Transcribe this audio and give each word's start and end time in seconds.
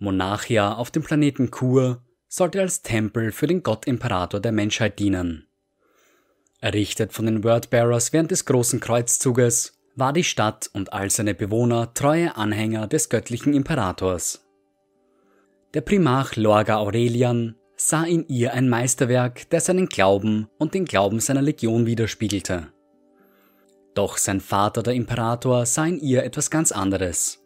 Monarchia 0.00 0.72
auf 0.74 0.90
dem 0.90 1.02
Planeten 1.02 1.50
Kur 1.50 2.02
sollte 2.26 2.60
als 2.60 2.80
Tempel 2.80 3.32
für 3.32 3.46
den 3.46 3.62
Gott-Imperator 3.62 4.40
der 4.40 4.50
Menschheit 4.50 4.98
dienen. 4.98 5.46
Errichtet 6.60 7.12
von 7.12 7.26
den 7.26 7.44
Wordbearers 7.44 8.12
während 8.12 8.30
des 8.30 8.46
Großen 8.46 8.80
Kreuzzuges, 8.80 9.78
war 9.96 10.14
die 10.14 10.24
Stadt 10.24 10.70
und 10.72 10.94
all 10.94 11.10
seine 11.10 11.34
Bewohner 11.34 11.92
treue 11.92 12.34
Anhänger 12.34 12.86
des 12.86 13.10
göttlichen 13.10 13.52
Imperators. 13.52 14.46
Der 15.74 15.82
Primarch 15.82 16.36
Lorga 16.36 16.78
Aurelian 16.78 17.56
sah 17.76 18.04
in 18.04 18.26
ihr 18.28 18.54
ein 18.54 18.70
Meisterwerk, 18.70 19.50
der 19.50 19.60
seinen 19.60 19.86
Glauben 19.86 20.48
und 20.58 20.72
den 20.72 20.86
Glauben 20.86 21.20
seiner 21.20 21.42
Legion 21.42 21.84
widerspiegelte. 21.84 22.72
Doch 23.94 24.16
sein 24.16 24.40
Vater, 24.40 24.82
der 24.82 24.94
Imperator, 24.94 25.66
sah 25.66 25.84
in 25.84 25.98
ihr 25.98 26.24
etwas 26.24 26.50
ganz 26.50 26.72
anderes. 26.72 27.39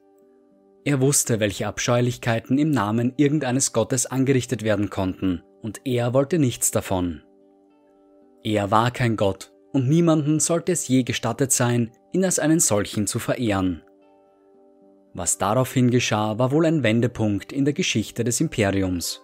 Er 0.85 1.01
wusste, 1.01 1.41
welche 1.41 1.67
Abscheulichkeiten 1.67 2.59
im 2.59 2.71
Namen 2.71 3.15
irgendeines 3.17 3.73
Gottes 3.73 4.05
angerichtet 4.05 4.63
werden 4.63 4.91
konnten, 4.91 5.43
und 5.63 5.81
er 5.85 6.13
wollte 6.13 6.39
nichts 6.39 6.71
davon. 6.71 7.23
Er 8.43 8.71
war 8.71 8.91
kein 8.91 9.17
Gott, 9.17 9.51
und 9.73 9.89
niemanden 9.89 10.41
sollte 10.41 10.73
es 10.73 10.87
je 10.87 11.03
gestattet 11.03 11.53
sein, 11.53 11.91
ihn 12.13 12.25
als 12.25 12.39
einen 12.39 12.61
solchen 12.61 13.07
zu 13.07 13.19
verehren. 13.19 13.83
Was 15.15 15.39
daraufhin 15.39 15.91
geschah, 15.91 16.39
war 16.39 16.53
wohl 16.53 16.67
ein 16.67 16.83
Wendepunkt 16.83 17.53
in 17.53 17.65
der 17.65 17.73
Geschichte 17.73 18.23
des 18.23 18.41
Imperiums. 18.43 19.23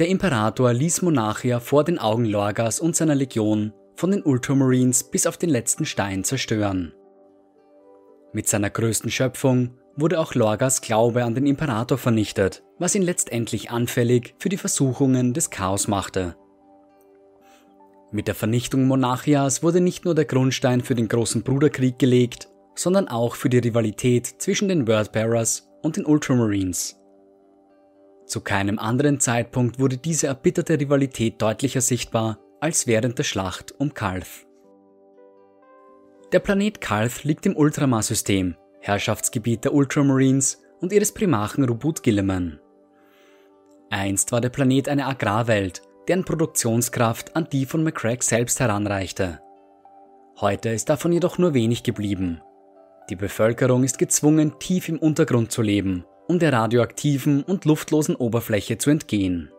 Der 0.00 0.08
Imperator 0.08 0.72
ließ 0.72 1.02
Monarchia 1.02 1.60
vor 1.60 1.84
den 1.84 1.98
Augen 1.98 2.24
Lorgas 2.24 2.80
und 2.80 2.96
seiner 2.96 3.14
Legion 3.14 3.72
von 3.94 4.10
den 4.10 4.22
Ultramarines 4.22 5.04
bis 5.04 5.26
auf 5.26 5.36
den 5.36 5.50
letzten 5.50 5.84
Stein 5.84 6.24
zerstören. 6.24 6.92
Mit 8.32 8.48
seiner 8.48 8.70
größten 8.70 9.10
Schöpfung 9.10 9.78
wurde 10.00 10.20
auch 10.20 10.34
Lorgas 10.34 10.80
Glaube 10.80 11.24
an 11.24 11.34
den 11.34 11.46
Imperator 11.46 11.98
vernichtet, 11.98 12.62
was 12.78 12.94
ihn 12.94 13.02
letztendlich 13.02 13.70
anfällig 13.70 14.34
für 14.38 14.48
die 14.48 14.56
Versuchungen 14.56 15.34
des 15.34 15.50
Chaos 15.50 15.88
machte. 15.88 16.36
Mit 18.10 18.28
der 18.28 18.34
Vernichtung 18.34 18.86
Monarchias 18.86 19.62
wurde 19.62 19.80
nicht 19.80 20.04
nur 20.04 20.14
der 20.14 20.24
Grundstein 20.24 20.80
für 20.80 20.94
den 20.94 21.08
großen 21.08 21.42
Bruderkrieg 21.42 21.98
gelegt, 21.98 22.48
sondern 22.74 23.08
auch 23.08 23.34
für 23.34 23.50
die 23.50 23.58
Rivalität 23.58 24.26
zwischen 24.26 24.68
den 24.68 24.86
Wordbearers 24.86 25.68
und 25.82 25.96
den 25.96 26.06
Ultramarines. 26.06 26.96
Zu 28.24 28.40
keinem 28.40 28.78
anderen 28.78 29.20
Zeitpunkt 29.20 29.78
wurde 29.78 29.96
diese 29.96 30.28
erbitterte 30.28 30.78
Rivalität 30.78 31.40
deutlicher 31.42 31.80
sichtbar 31.80 32.38
als 32.60 32.86
während 32.86 33.18
der 33.18 33.24
Schlacht 33.24 33.74
um 33.78 33.94
Kalth. 33.94 34.46
Der 36.32 36.40
Planet 36.40 36.80
Kalth 36.80 37.24
liegt 37.24 37.46
im 37.46 37.56
Ultramar-System, 37.56 38.54
Herrschaftsgebiet 38.88 39.64
der 39.64 39.74
Ultramarines 39.74 40.60
und 40.80 40.92
ihres 40.92 41.12
Primarchen 41.12 41.64
Rubut 41.64 42.02
Gilliman. 42.02 42.58
Einst 43.90 44.32
war 44.32 44.40
der 44.40 44.48
Planet 44.48 44.88
eine 44.88 45.06
Agrarwelt, 45.06 45.82
deren 46.08 46.24
Produktionskraft 46.24 47.36
an 47.36 47.48
die 47.52 47.66
von 47.66 47.84
McCrack 47.84 48.22
selbst 48.22 48.58
heranreichte. 48.58 49.40
Heute 50.40 50.70
ist 50.70 50.88
davon 50.88 51.12
jedoch 51.12 51.38
nur 51.38 51.54
wenig 51.54 51.84
geblieben. 51.84 52.40
Die 53.10 53.16
Bevölkerung 53.16 53.84
ist 53.84 53.98
gezwungen, 53.98 54.58
tief 54.58 54.88
im 54.88 54.98
Untergrund 54.98 55.52
zu 55.52 55.62
leben 55.62 56.04
um 56.28 56.38
der 56.38 56.52
radioaktiven 56.52 57.42
und 57.42 57.64
luftlosen 57.64 58.14
Oberfläche 58.14 58.78
zu 58.78 58.90
entgehen. 58.90 59.50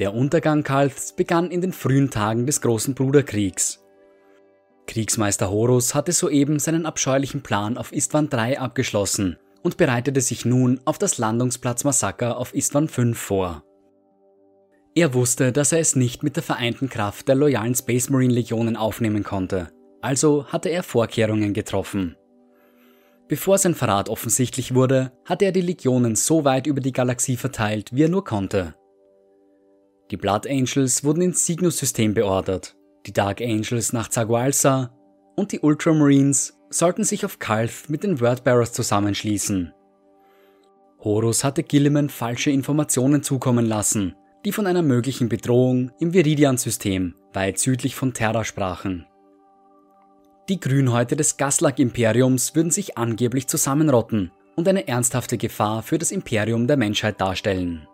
Der 0.00 0.12
Untergang 0.12 0.64
Kalths 0.64 1.12
begann 1.14 1.50
in 1.50 1.60
den 1.60 1.72
frühen 1.72 2.10
Tagen 2.10 2.46
des 2.46 2.60
Großen 2.60 2.94
Bruderkriegs. 2.94 3.79
Kriegsmeister 4.90 5.52
Horus 5.52 5.94
hatte 5.94 6.10
soeben 6.10 6.58
seinen 6.58 6.84
abscheulichen 6.84 7.42
Plan 7.42 7.78
auf 7.78 7.92
Istvan 7.92 8.28
III 8.32 8.56
abgeschlossen 8.56 9.36
und 9.62 9.76
bereitete 9.76 10.20
sich 10.20 10.44
nun 10.44 10.80
auf 10.84 10.98
das 10.98 11.16
Landungsplatz-Massaker 11.16 12.36
auf 12.36 12.52
Istvan 12.52 12.88
V 12.88 13.12
vor. 13.12 13.62
Er 14.96 15.14
wusste, 15.14 15.52
dass 15.52 15.70
er 15.70 15.78
es 15.78 15.94
nicht 15.94 16.24
mit 16.24 16.34
der 16.34 16.42
vereinten 16.42 16.88
Kraft 16.88 17.28
der 17.28 17.36
loyalen 17.36 17.76
Space 17.76 18.10
Marine 18.10 18.34
Legionen 18.34 18.76
aufnehmen 18.76 19.22
konnte, 19.22 19.68
also 20.00 20.46
hatte 20.46 20.70
er 20.70 20.82
Vorkehrungen 20.82 21.54
getroffen. 21.54 22.16
Bevor 23.28 23.58
sein 23.58 23.76
Verrat 23.76 24.08
offensichtlich 24.08 24.74
wurde, 24.74 25.12
hatte 25.24 25.44
er 25.44 25.52
die 25.52 25.60
Legionen 25.60 26.16
so 26.16 26.44
weit 26.44 26.66
über 26.66 26.80
die 26.80 26.92
Galaxie 26.92 27.36
verteilt, 27.36 27.90
wie 27.94 28.02
er 28.02 28.08
nur 28.08 28.24
konnte. 28.24 28.74
Die 30.10 30.16
Blood 30.16 30.48
Angels 30.48 31.04
wurden 31.04 31.22
ins 31.22 31.46
Cygnus-System 31.46 32.12
beordert, 32.12 32.74
die 33.06 33.12
Dark 33.12 33.40
Angels 33.40 33.92
nach 33.92 34.08
Zagualsa 34.08 34.92
und 35.36 35.52
die 35.52 35.60
Ultramarines 35.60 36.58
sollten 36.70 37.04
sich 37.04 37.24
auf 37.24 37.38
Kalth 37.38 37.88
mit 37.88 38.04
den 38.04 38.20
Wordbearers 38.20 38.72
zusammenschließen. 38.72 39.72
Horus 41.02 41.44
hatte 41.44 41.62
Gilliman 41.62 42.10
falsche 42.10 42.50
Informationen 42.50 43.22
zukommen 43.22 43.66
lassen, 43.66 44.14
die 44.44 44.52
von 44.52 44.66
einer 44.66 44.82
möglichen 44.82 45.28
Bedrohung 45.28 45.92
im 45.98 46.12
Viridian-System 46.12 47.14
weit 47.32 47.58
südlich 47.58 47.94
von 47.94 48.12
Terra 48.12 48.44
sprachen. 48.44 49.06
Die 50.48 50.60
Grünhäute 50.60 51.16
des 51.16 51.36
Gaslak-Imperiums 51.36 52.54
würden 52.54 52.70
sich 52.70 52.98
angeblich 52.98 53.46
zusammenrotten 53.46 54.32
und 54.56 54.68
eine 54.68 54.88
ernsthafte 54.88 55.38
Gefahr 55.38 55.82
für 55.82 55.98
das 55.98 56.10
Imperium 56.10 56.66
der 56.66 56.76
Menschheit 56.76 57.20
darstellen. 57.20 57.86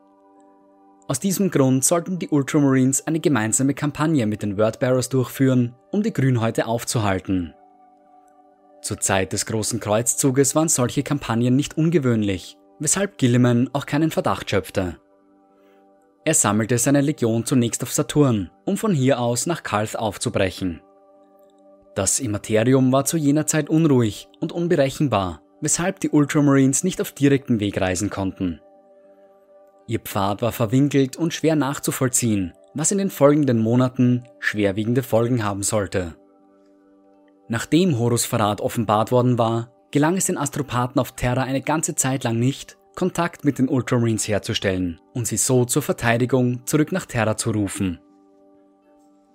Aus 1.08 1.20
diesem 1.20 1.52
Grund 1.52 1.84
sollten 1.84 2.18
die 2.18 2.28
Ultramarines 2.28 3.06
eine 3.06 3.20
gemeinsame 3.20 3.74
Kampagne 3.74 4.26
mit 4.26 4.42
den 4.42 4.58
Wordbearers 4.58 5.08
durchführen, 5.08 5.74
um 5.92 6.02
die 6.02 6.12
Grünhäute 6.12 6.66
aufzuhalten. 6.66 7.54
Zur 8.82 8.98
Zeit 8.98 9.32
des 9.32 9.46
Großen 9.46 9.78
Kreuzzuges 9.78 10.54
waren 10.56 10.68
solche 10.68 11.04
Kampagnen 11.04 11.54
nicht 11.54 11.78
ungewöhnlich, 11.78 12.56
weshalb 12.80 13.18
Gilliman 13.18 13.70
auch 13.72 13.86
keinen 13.86 14.10
Verdacht 14.10 14.50
schöpfte. 14.50 14.96
Er 16.24 16.34
sammelte 16.34 16.76
seine 16.76 17.02
Legion 17.02 17.46
zunächst 17.46 17.84
auf 17.84 17.92
Saturn, 17.92 18.50
um 18.64 18.76
von 18.76 18.92
hier 18.92 19.20
aus 19.20 19.46
nach 19.46 19.62
Kalth 19.62 19.96
aufzubrechen. 19.96 20.80
Das 21.94 22.18
Immaterium 22.18 22.90
war 22.90 23.04
zu 23.04 23.16
jener 23.16 23.46
Zeit 23.46 23.70
unruhig 23.70 24.28
und 24.40 24.50
unberechenbar, 24.50 25.40
weshalb 25.60 26.00
die 26.00 26.10
Ultramarines 26.10 26.82
nicht 26.82 27.00
auf 27.00 27.12
direktem 27.12 27.60
Weg 27.60 27.80
reisen 27.80 28.10
konnten. 28.10 28.60
Ihr 29.88 30.00
Pfad 30.00 30.42
war 30.42 30.52
verwinkelt 30.52 31.16
und 31.16 31.32
schwer 31.32 31.56
nachzuvollziehen, 31.56 32.52
was 32.74 32.90
in 32.90 32.98
den 32.98 33.10
folgenden 33.10 33.58
Monaten 33.58 34.24
schwerwiegende 34.40 35.02
Folgen 35.02 35.44
haben 35.44 35.62
sollte. 35.62 36.16
Nachdem 37.48 37.98
Horus 37.98 38.24
Verrat 38.24 38.60
offenbart 38.60 39.12
worden 39.12 39.38
war, 39.38 39.72
gelang 39.92 40.16
es 40.16 40.26
den 40.26 40.38
Astropathen 40.38 41.00
auf 41.00 41.12
Terra 41.12 41.42
eine 41.42 41.62
ganze 41.62 41.94
Zeit 41.94 42.24
lang 42.24 42.38
nicht, 42.38 42.76
Kontakt 42.96 43.44
mit 43.44 43.58
den 43.58 43.68
Ultramarines 43.68 44.26
herzustellen 44.26 45.00
und 45.12 45.26
sie 45.26 45.36
so 45.36 45.64
zur 45.64 45.82
Verteidigung 45.82 46.66
zurück 46.66 46.92
nach 46.92 47.06
Terra 47.06 47.36
zu 47.36 47.50
rufen. 47.50 48.00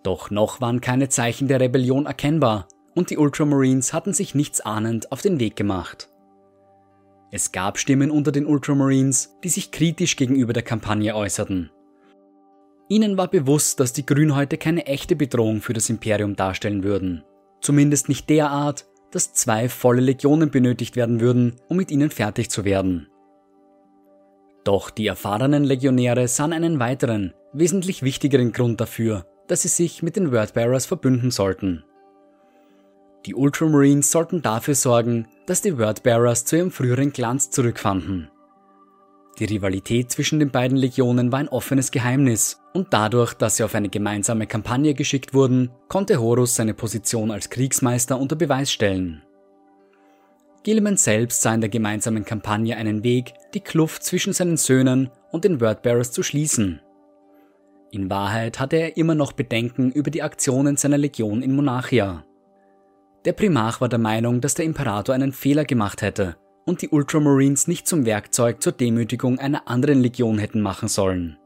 Doch 0.04 0.32
noch 0.32 0.60
waren 0.60 0.82
keine 0.82 1.10
Zeichen 1.10 1.48
der 1.48 1.60
Rebellion 1.60 2.08
erkennbar 2.08 2.68
und 2.96 3.10
die 3.10 3.18
Ultramarines 3.18 3.94
hatten 3.94 4.14
sich 4.14 4.36
nichts 4.36 4.62
ahnend 4.62 5.12
auf 5.12 5.22
den 5.22 5.40
Weg 5.40 5.56
gemacht. 5.56 6.11
Es 7.34 7.54
gab 7.54 7.78
Stimmen 7.78 8.12
unter 8.12 8.34
den 8.34 8.46
Ultramarines, 8.46 9.38
die 9.42 9.50
sich 9.50 9.72
kritisch 9.72 10.18
gegenüber 10.18 10.52
der 10.52 10.64
Kampagne 10.64 11.16
äußerten. 11.16 11.72
Ihnen 12.90 13.16
war 13.16 13.30
bewusst, 13.30 13.80
dass 13.80 13.94
die 13.94 14.06
Grünhäute 14.06 14.58
keine 14.58 14.86
echte 14.86 15.16
Bedrohung 15.16 15.62
für 15.62 15.72
das 15.72 15.90
Imperium 15.90 16.36
darstellen 16.36 16.84
würden. 16.84 17.24
Zumindest 17.62 18.10
nicht 18.10 18.30
derart, 18.30 18.86
dass 19.12 19.34
zwei 19.34 19.70
volle 19.70 20.02
Legionen 20.02 20.52
benötigt 20.52 20.98
werden 20.98 21.22
würden, 21.22 21.56
um 21.70 21.78
mit 21.78 21.90
ihnen 21.90 22.10
fertig 22.10 22.50
zu 22.50 22.66
werden. 22.66 23.08
Doch 24.66 24.90
die 24.90 25.08
erfahrenen 25.08 25.64
Legionäre 25.64 26.28
sahen 26.28 26.52
einen 26.52 26.80
weiteren, 26.80 27.34
wesentlich 27.54 28.04
wichtigeren 28.04 28.52
Grund 28.52 28.82
dafür, 28.82 29.26
dass 29.48 29.62
sie 29.62 29.70
sich 29.70 30.04
mit 30.04 30.18
den 30.18 30.34
Wordbearers 30.34 30.86
verbünden 30.86 31.32
sollten. 31.32 31.86
Die 33.26 33.36
Ultramarines 33.36 34.12
sollten 34.12 34.42
dafür 34.42 34.76
sorgen, 34.76 35.28
dass 35.52 35.62
die 35.62 35.78
Wordbearers 35.78 36.46
zu 36.46 36.56
ihrem 36.56 36.72
früheren 36.72 37.12
Glanz 37.12 37.50
zurückfanden. 37.50 38.30
Die 39.38 39.44
Rivalität 39.44 40.10
zwischen 40.10 40.40
den 40.40 40.50
beiden 40.50 40.78
Legionen 40.78 41.34
war 41.34 41.40
ein 41.40 41.50
offenes 41.50 41.92
Geheimnis 41.92 42.62
und 42.74 42.94
dadurch, 42.94 43.34
dass 43.34 43.58
sie 43.58 43.66
auf 43.66 43.76
eine 43.76 43.90
gemeinsame 43.90 44.48
Kampagne 44.48 44.94
geschickt 44.94 45.34
wurden, 45.34 45.70
konnte 45.90 46.22
Horus 46.22 46.56
seine 46.56 46.74
Position 46.74 47.32
als 47.32 47.50
Kriegsmeister 47.50 48.18
unter 48.18 48.38
Beweis 48.38 48.72
stellen. 48.72 49.24
Gilliman 50.64 50.96
selbst 50.96 51.42
sah 51.42 51.54
in 51.54 51.60
der 51.60 51.70
gemeinsamen 51.70 52.24
Kampagne 52.24 52.78
einen 52.78 53.04
Weg, 53.04 53.34
die 53.54 53.60
Kluft 53.60 54.06
zwischen 54.06 54.32
seinen 54.32 54.56
Söhnen 54.56 55.10
und 55.34 55.44
den 55.44 55.60
Wordbearers 55.60 56.14
zu 56.14 56.24
schließen. 56.24 56.80
In 57.92 58.10
Wahrheit 58.10 58.62
hatte 58.62 58.78
er 58.78 58.96
immer 58.96 59.16
noch 59.16 59.34
Bedenken 59.34 59.92
über 59.92 60.12
die 60.12 60.24
Aktionen 60.24 60.78
seiner 60.78 60.98
Legion 60.98 61.42
in 61.42 61.54
Monarchia. 61.54 62.24
Der 63.26 63.34
Primarch 63.34 63.80
war 63.82 63.90
der 63.90 64.00
Meinung, 64.00 64.42
dass 64.42 64.56
der 64.56 64.66
Imperator 64.66 65.14
einen 65.14 65.32
Fehler 65.32 65.64
gemacht 65.64 66.02
hätte 66.02 66.38
und 66.66 66.82
die 66.82 66.90
Ultramarines 66.90 67.68
nicht 67.68 67.88
zum 67.88 68.06
Werkzeug 68.06 68.64
zur 68.64 68.72
Demütigung 68.72 69.38
einer 69.38 69.68
anderen 69.68 70.02
Legion 70.02 70.40
hätten 70.40 70.62
machen 70.62 70.88
sollen. 70.88 71.38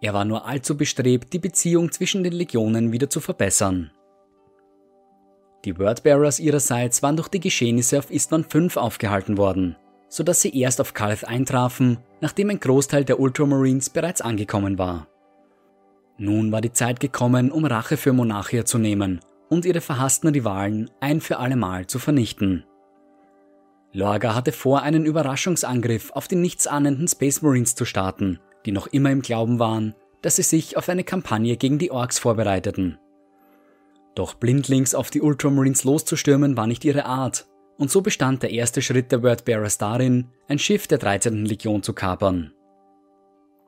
Er 0.00 0.14
war 0.14 0.24
nur 0.24 0.46
allzu 0.46 0.76
bestrebt, 0.76 1.32
die 1.32 1.40
Beziehung 1.40 1.90
zwischen 1.90 2.22
den 2.22 2.32
Legionen 2.32 2.92
wieder 2.92 3.10
zu 3.10 3.18
verbessern. 3.18 3.90
Die 5.64 5.76
Wordbearers 5.76 6.38
ihrerseits 6.38 7.02
waren 7.02 7.16
durch 7.16 7.28
die 7.28 7.40
Geschehnisse 7.40 7.98
auf 7.98 8.10
Istvan 8.12 8.44
V 8.44 8.80
aufgehalten 8.80 9.36
worden. 9.36 9.76
sodass 10.10 10.40
sie 10.40 10.58
erst 10.58 10.80
auf 10.80 10.94
Calth 10.94 11.28
eintrafen, 11.28 11.98
nachdem 12.22 12.48
ein 12.48 12.60
Großteil 12.60 13.04
der 13.04 13.20
Ultramarines 13.20 13.90
bereits 13.90 14.22
angekommen 14.22 14.78
war. 14.78 15.06
Nun 16.16 16.50
war 16.50 16.62
die 16.62 16.72
Zeit 16.72 16.98
gekommen, 16.98 17.52
um 17.52 17.66
Rache 17.66 17.98
für 17.98 18.14
Monarchia 18.14 18.64
zu 18.64 18.78
nehmen 18.78 19.20
und 19.48 19.64
ihre 19.64 19.80
verhassten 19.80 20.28
Rivalen 20.28 20.90
ein 21.00 21.20
für 21.20 21.38
allemal 21.38 21.86
zu 21.86 21.98
vernichten. 21.98 22.64
Lorga 23.92 24.34
hatte 24.34 24.52
vor, 24.52 24.82
einen 24.82 25.06
Überraschungsangriff 25.06 26.10
auf 26.12 26.28
die 26.28 26.36
nichtsahnenden 26.36 27.08
Space 27.08 27.42
Marines 27.42 27.74
zu 27.74 27.84
starten, 27.84 28.38
die 28.66 28.72
noch 28.72 28.86
immer 28.86 29.10
im 29.10 29.22
Glauben 29.22 29.58
waren, 29.58 29.94
dass 30.20 30.36
sie 30.36 30.42
sich 30.42 30.76
auf 30.76 30.88
eine 30.88 31.04
Kampagne 31.04 31.56
gegen 31.56 31.78
die 31.78 31.90
Orks 31.90 32.18
vorbereiteten. 32.18 32.98
Doch 34.14 34.34
blindlings 34.34 34.94
auf 34.94 35.10
die 35.10 35.22
Ultramarines 35.22 35.84
loszustürmen 35.84 36.56
war 36.56 36.66
nicht 36.66 36.84
ihre 36.84 37.06
Art, 37.06 37.46
und 37.78 37.90
so 37.90 38.02
bestand 38.02 38.42
der 38.42 38.50
erste 38.50 38.82
Schritt 38.82 39.12
der 39.12 39.22
Wordbearers 39.22 39.78
darin, 39.78 40.26
ein 40.48 40.58
Schiff 40.58 40.86
der 40.88 40.98
13. 40.98 41.46
Legion 41.46 41.82
zu 41.82 41.92
kapern. 41.92 42.52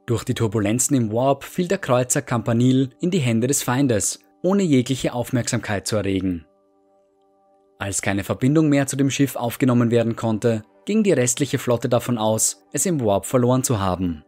Durch 0.06 0.24
die 0.24 0.34
Turbulenzen 0.34 0.96
im 0.96 1.12
Warp 1.12 1.44
fiel 1.44 1.68
der 1.68 1.78
Kreuzer 1.78 2.20
Campanile 2.20 2.90
in 3.00 3.12
die 3.12 3.20
Hände 3.20 3.46
des 3.46 3.62
Feindes, 3.62 4.18
ohne 4.42 4.62
jegliche 4.62 5.12
Aufmerksamkeit 5.12 5.86
zu 5.86 5.96
erregen. 5.96 6.46
Als 7.78 8.02
keine 8.02 8.24
Verbindung 8.24 8.68
mehr 8.68 8.86
zu 8.86 8.96
dem 8.96 9.10
Schiff 9.10 9.36
aufgenommen 9.36 9.90
werden 9.90 10.16
konnte, 10.16 10.62
ging 10.84 11.02
die 11.02 11.12
restliche 11.12 11.58
Flotte 11.58 11.88
davon 11.88 12.18
aus, 12.18 12.64
es 12.72 12.86
im 12.86 13.00
Warp 13.00 13.26
verloren 13.26 13.64
zu 13.64 13.80
haben. 13.80 14.24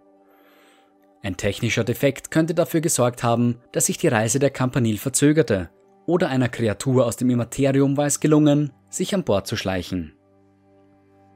Ein 1.23 1.37
technischer 1.37 1.85
Defekt 1.85 2.31
könnte 2.31 2.55
dafür 2.55 2.81
gesorgt 2.81 3.23
haben, 3.23 3.59
dass 3.73 3.87
sich 3.87 3.99
die 3.99 4.09
Reise 4.09 4.39
der 4.39 4.51
Campanile 4.51 4.99
verzögerte, 4.99 5.71
oder 6.07 6.29
einer 6.29 6.49
Kreatur 6.49 7.07
aus 7.07 7.17
dem 7.17 7.31
Immaterium 7.31 7.97
war 7.97 8.07
es 8.07 8.21
gelungen, 8.21 8.73
sich 8.91 9.15
an 9.15 9.23
Bord 9.23 9.47
zu 9.47 9.57
schleichen. 9.57 10.15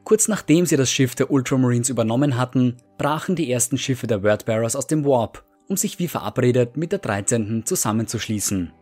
Kurz 0.04 0.28
nachdem 0.28 0.66
sie 0.66 0.76
das 0.76 0.90
Schiff 0.90 1.14
der 1.14 1.30
Ultramarines 1.30 1.88
übernommen 1.88 2.36
hatten, 2.36 2.76
brachen 2.98 3.36
die 3.36 3.50
ersten 3.50 3.78
Schiffe 3.78 4.06
der 4.06 4.22
Wordbearers 4.22 4.76
aus 4.76 4.86
dem 4.86 5.04
Warp, 5.04 5.44
um 5.68 5.76
sich 5.76 5.98
wie 5.98 6.08
verabredet 6.08 6.76
mit 6.76 6.92
der 6.92 6.98
13. 6.98 7.64
zusammenzuschließen. 7.64 8.72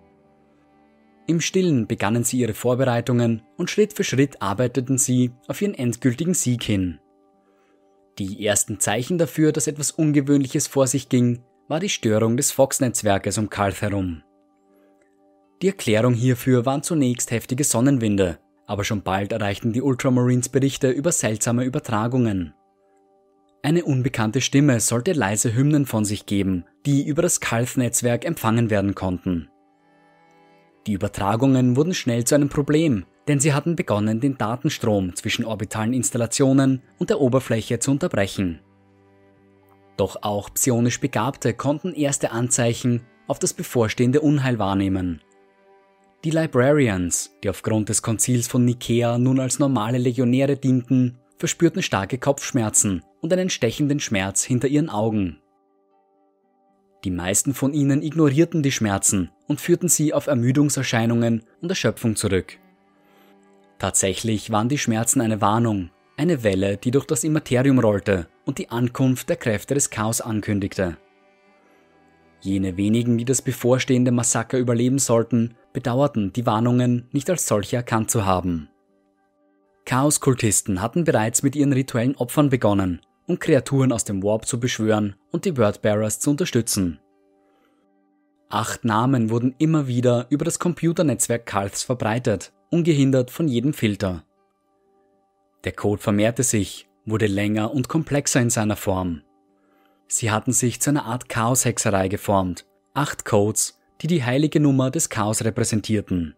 Im 1.26 1.40
Stillen 1.40 1.86
begannen 1.86 2.22
sie 2.22 2.38
ihre 2.38 2.52
Vorbereitungen 2.52 3.42
und 3.56 3.70
Schritt 3.70 3.94
für 3.94 4.04
Schritt 4.04 4.42
arbeiteten 4.42 4.98
sie 4.98 5.32
auf 5.48 5.62
ihren 5.62 5.74
endgültigen 5.74 6.34
Sieg 6.34 6.62
hin. 6.62 7.00
Die 8.18 8.46
ersten 8.46 8.78
Zeichen 8.78 9.18
dafür, 9.18 9.50
dass 9.50 9.66
etwas 9.66 9.90
Ungewöhnliches 9.90 10.66
vor 10.66 10.86
sich 10.86 11.08
ging, 11.08 11.42
war 11.66 11.80
die 11.80 11.88
Störung 11.88 12.36
des 12.36 12.52
Fox-Netzwerkes 12.52 13.38
um 13.38 13.48
Karth 13.48 13.80
herum. 13.80 14.22
Die 15.62 15.68
Erklärung 15.68 16.12
hierfür 16.12 16.66
waren 16.66 16.82
zunächst 16.82 17.30
heftige 17.30 17.64
Sonnenwinde, 17.64 18.38
aber 18.66 18.84
schon 18.84 19.02
bald 19.02 19.32
erreichten 19.32 19.72
die 19.72 19.82
Ultramarines 19.82 20.50
Berichte 20.50 20.90
über 20.90 21.10
seltsame 21.10 21.64
Übertragungen. 21.64 22.54
Eine 23.64 23.86
unbekannte 23.86 24.42
Stimme 24.42 24.78
sollte 24.78 25.14
leise 25.14 25.54
Hymnen 25.54 25.86
von 25.86 26.04
sich 26.04 26.26
geben, 26.26 26.66
die 26.84 27.06
über 27.06 27.22
das 27.22 27.40
Kalf-Netzwerk 27.40 28.26
empfangen 28.26 28.68
werden 28.68 28.94
konnten. 28.94 29.48
Die 30.86 30.92
Übertragungen 30.92 31.74
wurden 31.74 31.94
schnell 31.94 32.24
zu 32.24 32.34
einem 32.34 32.50
Problem, 32.50 33.06
denn 33.26 33.40
sie 33.40 33.54
hatten 33.54 33.74
begonnen, 33.74 34.20
den 34.20 34.36
Datenstrom 34.36 35.16
zwischen 35.16 35.46
orbitalen 35.46 35.94
Installationen 35.94 36.82
und 36.98 37.08
der 37.08 37.22
Oberfläche 37.22 37.78
zu 37.78 37.90
unterbrechen. 37.90 38.60
Doch 39.96 40.18
auch 40.20 40.52
psionisch 40.52 41.00
Begabte 41.00 41.54
konnten 41.54 41.94
erste 41.94 42.32
Anzeichen 42.32 43.00
auf 43.28 43.38
das 43.38 43.54
bevorstehende 43.54 44.20
Unheil 44.20 44.58
wahrnehmen. 44.58 45.22
Die 46.22 46.32
Librarians, 46.32 47.34
die 47.42 47.48
aufgrund 47.48 47.88
des 47.88 48.02
Konzils 48.02 48.46
von 48.46 48.66
Nikea 48.66 49.16
nun 49.16 49.40
als 49.40 49.58
normale 49.58 49.96
Legionäre 49.96 50.58
dienten, 50.58 51.16
verspürten 51.38 51.82
starke 51.82 52.18
Kopfschmerzen 52.18 53.02
und 53.24 53.32
einen 53.32 53.48
stechenden 53.48 54.00
Schmerz 54.00 54.44
hinter 54.44 54.68
ihren 54.68 54.90
Augen. 54.90 55.38
Die 57.04 57.10
meisten 57.10 57.54
von 57.54 57.72
ihnen 57.72 58.02
ignorierten 58.02 58.62
die 58.62 58.70
Schmerzen 58.70 59.30
und 59.46 59.62
führten 59.62 59.88
sie 59.88 60.12
auf 60.12 60.26
Ermüdungserscheinungen 60.26 61.42
und 61.62 61.70
Erschöpfung 61.70 62.16
zurück. 62.16 62.58
Tatsächlich 63.78 64.50
waren 64.50 64.68
die 64.68 64.76
Schmerzen 64.76 65.22
eine 65.22 65.40
Warnung, 65.40 65.88
eine 66.18 66.42
Welle, 66.42 66.76
die 66.76 66.90
durch 66.90 67.06
das 67.06 67.24
Immaterium 67.24 67.78
rollte 67.78 68.28
und 68.44 68.58
die 68.58 68.68
Ankunft 68.68 69.30
der 69.30 69.36
Kräfte 69.36 69.72
des 69.72 69.88
Chaos 69.88 70.20
ankündigte. 70.20 70.98
Jene 72.42 72.76
wenigen, 72.76 73.16
die 73.16 73.24
das 73.24 73.40
bevorstehende 73.40 74.10
Massaker 74.10 74.58
überleben 74.58 74.98
sollten, 74.98 75.54
bedauerten, 75.72 76.34
die 76.34 76.44
Warnungen 76.44 77.08
nicht 77.10 77.30
als 77.30 77.46
solche 77.46 77.76
erkannt 77.76 78.10
zu 78.10 78.26
haben. 78.26 78.68
Chaos-Kultisten 79.86 80.82
hatten 80.82 81.04
bereits 81.04 81.42
mit 81.42 81.56
ihren 81.56 81.72
rituellen 81.72 82.16
Opfern 82.16 82.50
begonnen, 82.50 83.00
um 83.26 83.38
Kreaturen 83.38 83.92
aus 83.92 84.04
dem 84.04 84.22
Warp 84.22 84.46
zu 84.46 84.60
beschwören 84.60 85.16
und 85.30 85.44
die 85.44 85.56
Wordbearers 85.56 86.20
zu 86.20 86.30
unterstützen. 86.30 87.00
Acht 88.48 88.84
Namen 88.84 89.30
wurden 89.30 89.54
immer 89.58 89.86
wieder 89.86 90.26
über 90.30 90.44
das 90.44 90.58
Computernetzwerk 90.58 91.46
Kalths 91.46 91.82
verbreitet, 91.82 92.52
ungehindert 92.70 93.30
von 93.30 93.48
jedem 93.48 93.72
Filter. 93.72 94.24
Der 95.64 95.72
Code 95.72 96.02
vermehrte 96.02 96.42
sich, 96.42 96.88
wurde 97.06 97.26
länger 97.26 97.72
und 97.72 97.88
komplexer 97.88 98.40
in 98.40 98.50
seiner 98.50 98.76
Form. 98.76 99.22
Sie 100.06 100.30
hatten 100.30 100.52
sich 100.52 100.80
zu 100.80 100.90
einer 100.90 101.06
Art 101.06 101.28
Chaos-Hexerei 101.28 102.08
geformt. 102.08 102.66
Acht 102.92 103.24
Codes, 103.24 103.80
die 104.00 104.06
die 104.06 104.22
heilige 104.22 104.60
Nummer 104.60 104.90
des 104.90 105.08
Chaos 105.08 105.42
repräsentierten. 105.42 106.36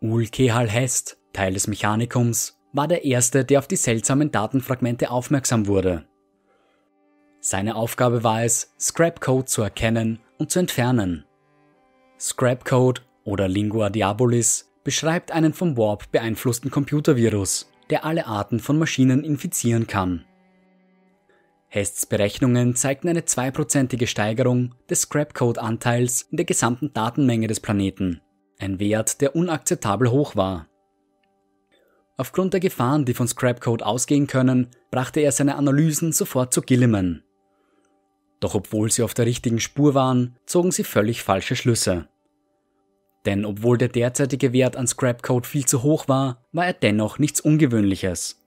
Ul 0.00 0.26
Kehal 0.26 0.68
Hest, 0.68 1.18
Teil 1.32 1.54
des 1.54 1.66
Mechanikums, 1.66 2.58
war 2.72 2.88
der 2.88 3.04
Erste, 3.04 3.44
der 3.44 3.58
auf 3.58 3.68
die 3.68 3.76
seltsamen 3.76 4.30
Datenfragmente 4.30 5.10
aufmerksam 5.10 5.66
wurde. 5.66 6.04
Seine 7.40 7.74
Aufgabe 7.74 8.22
war 8.22 8.44
es, 8.44 8.72
Scrapcode 8.78 9.48
zu 9.48 9.62
erkennen 9.62 10.20
und 10.38 10.50
zu 10.50 10.60
entfernen. 10.60 11.24
Scrapcode 12.18 13.02
oder 13.24 13.48
Lingua 13.48 13.90
Diabolis 13.90 14.72
beschreibt 14.84 15.32
einen 15.32 15.52
vom 15.52 15.76
Warp 15.76 16.10
beeinflussten 16.12 16.70
Computervirus, 16.70 17.68
der 17.90 18.04
alle 18.04 18.26
Arten 18.26 18.60
von 18.60 18.78
Maschinen 18.78 19.24
infizieren 19.24 19.86
kann. 19.86 20.24
Hests 21.68 22.06
Berechnungen 22.06 22.76
zeigten 22.76 23.08
eine 23.08 23.24
zweiprozentige 23.24 24.06
Steigerung 24.06 24.74
des 24.90 25.02
Scrapcode-Anteils 25.02 26.22
in 26.30 26.36
der 26.36 26.46
gesamten 26.46 26.92
Datenmenge 26.92 27.46
des 27.46 27.60
Planeten, 27.60 28.20
ein 28.58 28.78
Wert, 28.78 29.20
der 29.20 29.34
unakzeptabel 29.34 30.10
hoch 30.10 30.36
war. 30.36 30.68
Aufgrund 32.22 32.52
der 32.52 32.60
Gefahren, 32.60 33.04
die 33.04 33.14
von 33.14 33.26
Scrapcode 33.26 33.82
ausgehen 33.82 34.28
können, 34.28 34.68
brachte 34.92 35.18
er 35.18 35.32
seine 35.32 35.56
Analysen 35.56 36.12
sofort 36.12 36.54
zu 36.54 36.62
Gilliman. 36.62 37.24
Doch 38.38 38.54
obwohl 38.54 38.92
sie 38.92 39.02
auf 39.02 39.12
der 39.12 39.26
richtigen 39.26 39.58
Spur 39.58 39.94
waren, 39.94 40.36
zogen 40.46 40.70
sie 40.70 40.84
völlig 40.84 41.24
falsche 41.24 41.56
Schlüsse. 41.56 42.06
Denn 43.26 43.44
obwohl 43.44 43.76
der 43.76 43.88
derzeitige 43.88 44.52
Wert 44.52 44.76
an 44.76 44.86
Scrapcode 44.86 45.48
viel 45.48 45.66
zu 45.66 45.82
hoch 45.82 46.06
war, 46.06 46.46
war 46.52 46.64
er 46.64 46.74
dennoch 46.74 47.18
nichts 47.18 47.40
Ungewöhnliches. 47.40 48.40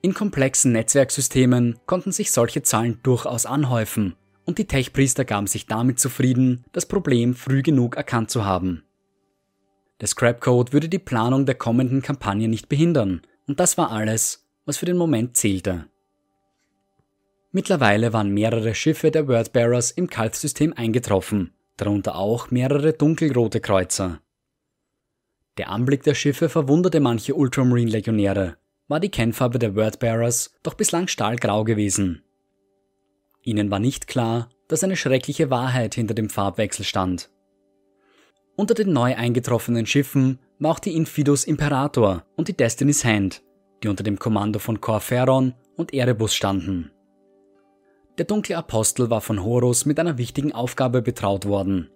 In 0.00 0.14
komplexen 0.14 0.72
Netzwerksystemen 0.72 1.78
konnten 1.84 2.12
sich 2.12 2.32
solche 2.32 2.62
Zahlen 2.62 2.98
durchaus 3.02 3.44
anhäufen 3.44 4.16
und 4.46 4.56
die 4.56 4.64
Tech-Priester 4.66 5.26
gaben 5.26 5.48
sich 5.48 5.66
damit 5.66 5.98
zufrieden, 5.98 6.64
das 6.72 6.86
Problem 6.86 7.34
früh 7.34 7.60
genug 7.60 7.96
erkannt 7.96 8.30
zu 8.30 8.46
haben. 8.46 8.84
Der 10.00 10.08
Scrapcode 10.08 10.72
würde 10.72 10.88
die 10.88 10.98
Planung 10.98 11.46
der 11.46 11.54
kommenden 11.54 12.02
Kampagne 12.02 12.48
nicht 12.48 12.68
behindern 12.68 13.22
und 13.46 13.60
das 13.60 13.76
war 13.76 13.90
alles, 13.90 14.46
was 14.64 14.78
für 14.78 14.86
den 14.86 14.96
Moment 14.96 15.36
zählte. 15.36 15.86
Mittlerweile 17.52 18.12
waren 18.12 18.32
mehrere 18.32 18.74
Schiffe 18.74 19.10
der 19.10 19.26
Wordbearers 19.26 19.90
im 19.90 20.08
Kalf-System 20.08 20.72
eingetroffen, 20.72 21.52
darunter 21.76 22.14
auch 22.16 22.50
mehrere 22.50 22.92
dunkelrote 22.92 23.60
Kreuzer. 23.60 24.20
Der 25.58 25.68
Anblick 25.68 26.04
der 26.04 26.14
Schiffe 26.14 26.48
verwunderte 26.48 27.00
manche 27.00 27.34
Ultramarine-Legionäre 27.34 28.56
war 28.86 29.00
die 29.00 29.10
Kennfarbe 29.10 29.58
der 29.58 29.76
Wordbearers 29.76 30.52
doch 30.62 30.74
bislang 30.74 31.06
stahlgrau 31.06 31.64
gewesen. 31.64 32.22
Ihnen 33.42 33.70
war 33.70 33.78
nicht 33.78 34.06
klar, 34.06 34.48
dass 34.68 34.82
eine 34.82 34.96
schreckliche 34.96 35.48
Wahrheit 35.50 35.94
hinter 35.94 36.14
dem 36.14 36.28
Farbwechsel 36.28 36.84
stand. 36.84 37.30
Unter 38.60 38.74
den 38.74 38.92
neu 38.92 39.16
eingetroffenen 39.16 39.86
Schiffen 39.86 40.38
war 40.58 40.72
auch 40.72 40.80
die 40.80 40.94
Infidus 40.94 41.44
Imperator 41.44 42.24
und 42.36 42.46
die 42.46 42.54
Destiny's 42.54 43.06
Hand, 43.06 43.42
die 43.82 43.88
unter 43.88 44.04
dem 44.04 44.18
Kommando 44.18 44.58
von 44.58 44.82
Corferon 44.82 45.54
und 45.78 45.94
Erebus 45.94 46.34
standen. 46.34 46.90
Der 48.18 48.26
dunkle 48.26 48.58
Apostel 48.58 49.08
war 49.08 49.22
von 49.22 49.42
Horus 49.42 49.86
mit 49.86 49.98
einer 49.98 50.18
wichtigen 50.18 50.52
Aufgabe 50.52 51.00
betraut 51.00 51.46
worden. 51.46 51.88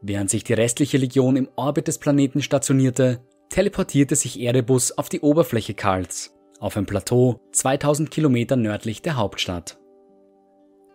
Während 0.00 0.28
sich 0.28 0.42
die 0.42 0.54
restliche 0.54 0.98
Legion 0.98 1.36
im 1.36 1.48
Orbit 1.54 1.86
des 1.86 1.98
Planeten 1.98 2.42
stationierte, 2.42 3.20
teleportierte 3.48 4.16
sich 4.16 4.40
Erebus 4.40 4.90
auf 4.98 5.08
die 5.08 5.20
Oberfläche 5.20 5.74
Karls, 5.74 6.34
auf 6.58 6.76
ein 6.76 6.86
Plateau 6.86 7.38
2000 7.52 8.10
Kilometer 8.10 8.56
nördlich 8.56 9.02
der 9.02 9.18
Hauptstadt. 9.18 9.78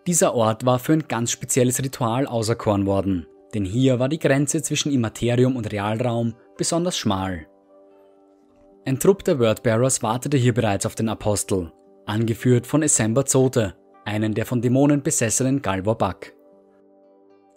Dieser 0.06 0.34
Ort 0.34 0.66
war 0.66 0.78
für 0.78 0.92
ein 0.92 1.08
ganz 1.08 1.30
spezielles 1.30 1.82
Ritual 1.82 2.26
auserkoren 2.26 2.84
worden, 2.84 3.26
denn 3.54 3.64
hier 3.64 3.98
war 3.98 4.08
die 4.08 4.18
Grenze 4.18 4.62
zwischen 4.62 4.92
Immaterium 4.92 5.56
und 5.56 5.72
Realraum 5.72 6.34
besonders 6.56 6.98
schmal. 6.98 7.46
Ein 8.84 8.98
Trupp 8.98 9.24
der 9.24 9.38
Wordbearers 9.38 10.02
wartete 10.02 10.36
hier 10.36 10.54
bereits 10.54 10.86
auf 10.86 10.94
den 10.94 11.08
Apostel, 11.08 11.72
angeführt 12.06 12.66
von 12.66 12.82
Esember 12.82 13.26
Zote, 13.26 13.74
einen 14.04 14.34
der 14.34 14.46
von 14.46 14.62
Dämonen 14.62 15.02
besessenen 15.02 15.60
Galvor 15.60 15.98
Buck. 15.98 16.32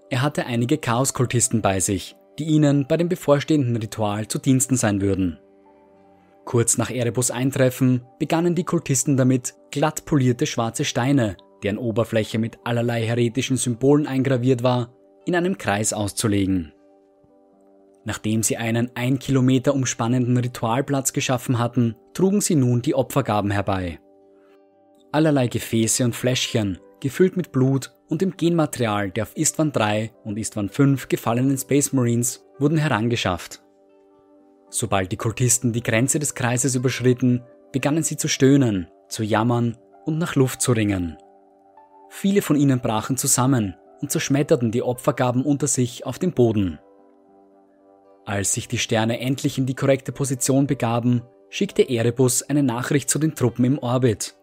Er 0.09 0.21
hatte 0.21 0.45
einige 0.45 0.77
Chaoskultisten 0.77 1.61
bei 1.61 1.79
sich, 1.79 2.17
die 2.37 2.43
ihnen 2.43 2.85
bei 2.87 2.97
dem 2.97 3.07
bevorstehenden 3.07 3.77
Ritual 3.77 4.27
zu 4.27 4.39
Diensten 4.39 4.75
sein 4.75 4.99
würden. 4.99 5.39
Kurz 6.43 6.77
nach 6.77 6.89
Erebus 6.89 7.31
Eintreffen 7.31 8.03
begannen 8.19 8.55
die 8.55 8.65
Kultisten 8.65 9.15
damit, 9.15 9.53
glatt 9.71 10.03
polierte 10.05 10.45
schwarze 10.45 10.83
Steine, 10.83 11.37
deren 11.63 11.77
Oberfläche 11.77 12.39
mit 12.39 12.59
allerlei 12.65 13.03
heretischen 13.03 13.57
Symbolen 13.57 14.07
eingraviert 14.07 14.63
war, 14.63 14.91
in 15.25 15.35
einem 15.35 15.57
Kreis 15.57 15.93
auszulegen. 15.93 16.73
Nachdem 18.03 18.41
sie 18.41 18.57
einen 18.57 18.91
ein 18.95 19.19
Kilometer 19.19 19.75
umspannenden 19.75 20.37
Ritualplatz 20.37 21.13
geschaffen 21.13 21.59
hatten, 21.59 21.95
trugen 22.13 22.41
sie 22.41 22.55
nun 22.55 22.81
die 22.81 22.95
Opfergaben 22.95 23.51
herbei. 23.51 23.99
Allerlei 25.11 25.47
Gefäße 25.47 26.03
und 26.03 26.15
Fläschchen, 26.15 26.79
gefüllt 26.99 27.37
mit 27.37 27.51
Blut 27.51 27.93
und 28.09 28.21
dem 28.21 28.35
Genmaterial 28.37 29.11
der 29.11 29.23
auf 29.23 29.37
Istvan 29.37 29.71
3 29.71 30.11
und 30.23 30.37
Istvan 30.37 30.69
5 30.69 31.09
gefallenen 31.09 31.57
Space 31.57 31.93
Marines, 31.93 32.43
wurden 32.57 32.77
herangeschafft. 32.77 33.61
Sobald 34.69 35.11
die 35.11 35.17
Kultisten 35.17 35.73
die 35.73 35.83
Grenze 35.83 36.17
des 36.17 36.33
Kreises 36.33 36.75
überschritten, 36.75 37.43
begannen 37.71 38.03
sie 38.03 38.17
zu 38.17 38.27
stöhnen, 38.27 38.87
zu 39.09 39.23
jammern 39.23 39.77
und 40.05 40.17
nach 40.17 40.35
Luft 40.35 40.61
zu 40.61 40.71
ringen. 40.71 41.17
Viele 42.09 42.41
von 42.41 42.55
ihnen 42.55 42.79
brachen 42.79 43.17
zusammen 43.17 43.75
und 44.01 44.11
zerschmetterten 44.11 44.71
die 44.71 44.83
Opfergaben 44.83 45.43
unter 45.43 45.67
sich 45.67 46.05
auf 46.05 46.19
dem 46.19 46.33
Boden. 46.33 46.79
Als 48.25 48.53
sich 48.53 48.67
die 48.67 48.77
Sterne 48.77 49.19
endlich 49.19 49.57
in 49.57 49.65
die 49.65 49.75
korrekte 49.75 50.11
Position 50.11 50.67
begaben, 50.67 51.21
schickte 51.49 51.89
Erebus 51.89 52.43
eine 52.43 52.63
Nachricht 52.63 53.09
zu 53.09 53.19
den 53.19 53.35
Truppen 53.35 53.65
im 53.65 53.79
Orbit. 53.79 54.35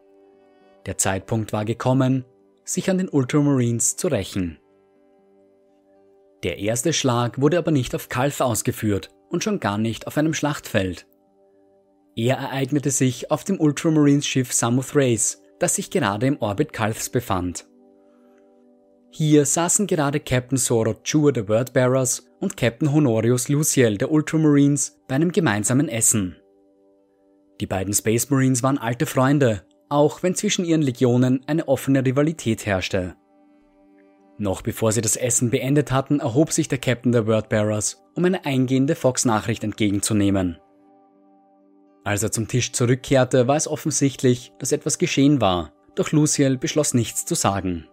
Der 0.86 0.98
Zeitpunkt 0.98 1.52
war 1.52 1.64
gekommen, 1.64 2.24
sich 2.64 2.90
an 2.90 2.98
den 2.98 3.08
Ultramarines 3.08 3.96
zu 3.96 4.08
rächen. 4.08 4.58
Der 6.42 6.58
erste 6.58 6.92
Schlag 6.92 7.40
wurde 7.40 7.58
aber 7.58 7.70
nicht 7.70 7.94
auf 7.94 8.08
Kalf 8.08 8.40
ausgeführt 8.40 9.10
und 9.28 9.42
schon 9.42 9.58
gar 9.58 9.78
nicht 9.78 10.06
auf 10.06 10.16
einem 10.16 10.34
Schlachtfeld. 10.34 11.06
Er 12.14 12.36
ereignete 12.36 12.90
sich 12.90 13.30
auf 13.30 13.44
dem 13.44 13.60
Ultramarines-Schiff 13.60 14.52
Samuth 14.52 14.94
Race, 14.94 15.40
das 15.58 15.76
sich 15.76 15.90
gerade 15.90 16.26
im 16.26 16.40
Orbit 16.40 16.72
Kalfs 16.72 17.08
befand. 17.08 17.66
Hier 19.10 19.46
saßen 19.46 19.86
gerade 19.86 20.20
Captain 20.20 20.58
Sorot 20.58 21.02
Chua 21.04 21.32
der 21.32 21.48
Wordbearers 21.48 22.28
und 22.40 22.56
Captain 22.56 22.92
Honorius 22.92 23.48
Luciel 23.48 23.96
der 23.96 24.10
Ultramarines 24.10 25.00
bei 25.08 25.14
einem 25.14 25.32
gemeinsamen 25.32 25.88
Essen. 25.88 26.36
Die 27.60 27.66
beiden 27.66 27.94
Space 27.94 28.30
Marines 28.30 28.62
waren 28.62 28.78
alte 28.78 29.06
Freunde, 29.06 29.62
auch 29.88 30.22
wenn 30.22 30.34
zwischen 30.34 30.64
ihren 30.64 30.82
Legionen 30.82 31.42
eine 31.46 31.66
offene 31.66 32.04
Rivalität 32.04 32.66
herrschte. 32.66 33.16
Noch 34.36 34.62
bevor 34.62 34.92
sie 34.92 35.00
das 35.00 35.16
Essen 35.16 35.50
beendet 35.50 35.90
hatten, 35.90 36.20
erhob 36.20 36.52
sich 36.52 36.68
der 36.68 36.78
Captain 36.78 37.10
der 37.10 37.26
Wordbearers, 37.26 38.04
um 38.14 38.24
eine 38.24 38.44
eingehende 38.44 38.94
Fox-Nachricht 38.94 39.64
entgegenzunehmen. 39.64 40.58
Als 42.04 42.22
er 42.22 42.30
zum 42.30 42.46
Tisch 42.46 42.72
zurückkehrte, 42.72 43.48
war 43.48 43.56
es 43.56 43.66
offensichtlich, 43.66 44.52
dass 44.58 44.70
etwas 44.70 44.98
geschehen 44.98 45.40
war, 45.40 45.72
doch 45.96 46.12
Luciel 46.12 46.56
beschloss 46.56 46.94
nichts 46.94 47.24
zu 47.24 47.34
sagen. 47.34 47.88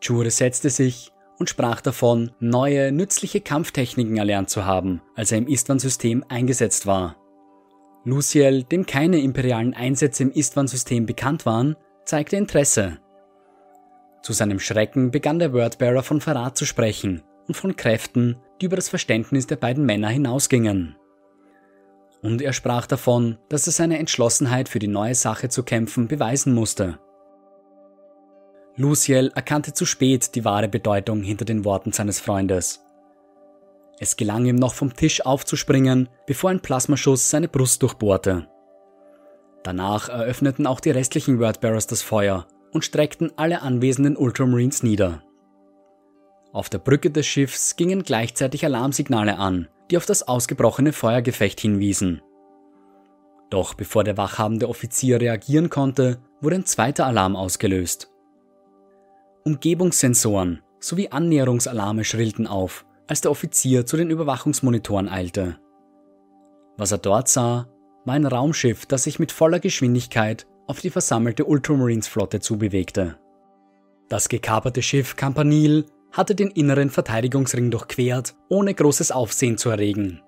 Chure 0.00 0.30
setzte 0.30 0.70
sich 0.70 1.12
und 1.38 1.48
sprach 1.48 1.80
davon, 1.80 2.32
neue, 2.38 2.92
nützliche 2.92 3.40
Kampftechniken 3.40 4.16
erlernt 4.16 4.50
zu 4.50 4.64
haben, 4.64 5.00
als 5.14 5.32
er 5.32 5.38
im 5.38 5.46
Istvan-System 5.46 6.24
eingesetzt 6.28 6.86
war. 6.86 7.16
Luciel, 8.04 8.64
dem 8.64 8.86
keine 8.86 9.20
imperialen 9.20 9.74
Einsätze 9.74 10.22
im 10.22 10.32
Istvan-System 10.32 11.06
bekannt 11.06 11.46
waren, 11.46 11.76
zeigte 12.04 12.36
Interesse. 12.36 12.98
Zu 14.22 14.32
seinem 14.32 14.58
Schrecken 14.58 15.10
begann 15.10 15.38
der 15.38 15.52
Wordbearer 15.52 16.02
von 16.02 16.20
Verrat 16.20 16.56
zu 16.56 16.66
sprechen 16.66 17.22
und 17.46 17.54
von 17.54 17.76
Kräften, 17.76 18.36
die 18.60 18.66
über 18.66 18.76
das 18.76 18.88
Verständnis 18.88 19.46
der 19.46 19.56
beiden 19.56 19.84
Männer 19.84 20.08
hinausgingen. 20.08 20.96
Und 22.22 22.42
er 22.42 22.52
sprach 22.52 22.86
davon, 22.86 23.38
dass 23.48 23.66
er 23.66 23.72
seine 23.72 23.98
Entschlossenheit 23.98 24.68
für 24.68 24.78
die 24.78 24.88
neue 24.88 25.14
Sache 25.14 25.48
zu 25.48 25.62
kämpfen 25.62 26.06
beweisen 26.06 26.54
musste. 26.54 26.98
Luciel 28.80 29.30
erkannte 29.34 29.74
zu 29.74 29.84
spät 29.84 30.34
die 30.34 30.44
wahre 30.46 30.66
Bedeutung 30.66 31.22
hinter 31.22 31.44
den 31.44 31.66
Worten 31.66 31.92
seines 31.92 32.18
Freundes. 32.18 32.82
Es 33.98 34.16
gelang 34.16 34.46
ihm 34.46 34.56
noch 34.56 34.72
vom 34.72 34.96
Tisch 34.96 35.26
aufzuspringen, 35.26 36.08
bevor 36.26 36.48
ein 36.48 36.60
Plasmaschuss 36.60 37.28
seine 37.28 37.48
Brust 37.48 37.82
durchbohrte. 37.82 38.48
Danach 39.62 40.08
eröffneten 40.08 40.66
auch 40.66 40.80
die 40.80 40.90
restlichen 40.90 41.38
Wordbearers 41.38 41.88
das 41.88 42.00
Feuer 42.00 42.46
und 42.72 42.82
streckten 42.82 43.30
alle 43.36 43.60
anwesenden 43.60 44.16
Ultramarines 44.16 44.82
nieder. 44.82 45.22
Auf 46.54 46.70
der 46.70 46.78
Brücke 46.78 47.10
des 47.10 47.26
Schiffs 47.26 47.76
gingen 47.76 48.02
gleichzeitig 48.02 48.64
Alarmsignale 48.64 49.36
an, 49.36 49.68
die 49.90 49.98
auf 49.98 50.06
das 50.06 50.26
ausgebrochene 50.26 50.94
Feuergefecht 50.94 51.60
hinwiesen. 51.60 52.22
Doch 53.50 53.74
bevor 53.74 54.04
der 54.04 54.16
wachhabende 54.16 54.70
Offizier 54.70 55.20
reagieren 55.20 55.68
konnte, 55.68 56.18
wurde 56.40 56.56
ein 56.56 56.64
zweiter 56.64 57.04
Alarm 57.04 57.36
ausgelöst. 57.36 58.09
Umgebungssensoren 59.44 60.60
sowie 60.80 61.08
Annäherungsalarme 61.08 62.04
schrillten 62.04 62.46
auf, 62.46 62.84
als 63.06 63.20
der 63.20 63.30
Offizier 63.30 63.86
zu 63.86 63.96
den 63.96 64.10
Überwachungsmonitoren 64.10 65.08
eilte. 65.08 65.58
Was 66.76 66.92
er 66.92 66.98
dort 66.98 67.28
sah, 67.28 67.68
war 68.04 68.14
ein 68.14 68.26
Raumschiff, 68.26 68.86
das 68.86 69.04
sich 69.04 69.18
mit 69.18 69.32
voller 69.32 69.60
Geschwindigkeit 69.60 70.46
auf 70.66 70.80
die 70.80 70.90
versammelte 70.90 71.44
Ultramarines-Flotte 71.44 72.40
zubewegte. 72.40 73.18
Das 74.08 74.28
gekaperte 74.28 74.82
Schiff 74.82 75.16
Campanile 75.16 75.84
hatte 76.12 76.34
den 76.34 76.50
inneren 76.50 76.90
Verteidigungsring 76.90 77.70
durchquert, 77.70 78.34
ohne 78.48 78.74
großes 78.74 79.12
Aufsehen 79.12 79.58
zu 79.58 79.70
erregen. 79.70 80.20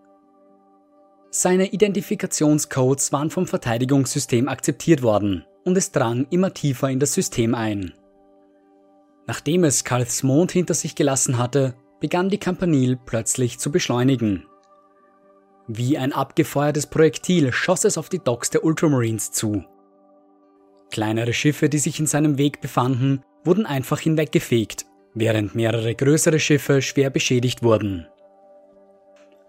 Seine 1.30 1.72
Identifikationscodes 1.72 3.12
waren 3.12 3.30
vom 3.30 3.46
Verteidigungssystem 3.46 4.48
akzeptiert 4.48 5.02
worden 5.02 5.44
und 5.64 5.76
es 5.76 5.90
drang 5.90 6.26
immer 6.30 6.52
tiefer 6.52 6.90
in 6.90 7.00
das 7.00 7.14
System 7.14 7.54
ein. 7.54 7.94
Nachdem 9.32 9.64
es 9.64 9.82
Kalths 9.82 10.22
Mond 10.22 10.52
hinter 10.52 10.74
sich 10.74 10.94
gelassen 10.94 11.38
hatte, 11.38 11.72
begann 12.00 12.28
die 12.28 12.36
Campanile 12.36 12.98
plötzlich 13.02 13.58
zu 13.58 13.72
beschleunigen. 13.72 14.44
Wie 15.66 15.96
ein 15.96 16.12
abgefeuertes 16.12 16.86
Projektil 16.86 17.50
schoss 17.50 17.86
es 17.86 17.96
auf 17.96 18.10
die 18.10 18.18
Docks 18.18 18.50
der 18.50 18.62
Ultramarines 18.62 19.32
zu. 19.32 19.64
Kleinere 20.90 21.32
Schiffe, 21.32 21.70
die 21.70 21.78
sich 21.78 21.98
in 21.98 22.06
seinem 22.06 22.36
Weg 22.36 22.60
befanden, 22.60 23.22
wurden 23.42 23.64
einfach 23.64 24.00
hinweggefegt, 24.00 24.84
während 25.14 25.54
mehrere 25.54 25.94
größere 25.94 26.38
Schiffe 26.38 26.82
schwer 26.82 27.08
beschädigt 27.08 27.62
wurden. 27.62 28.06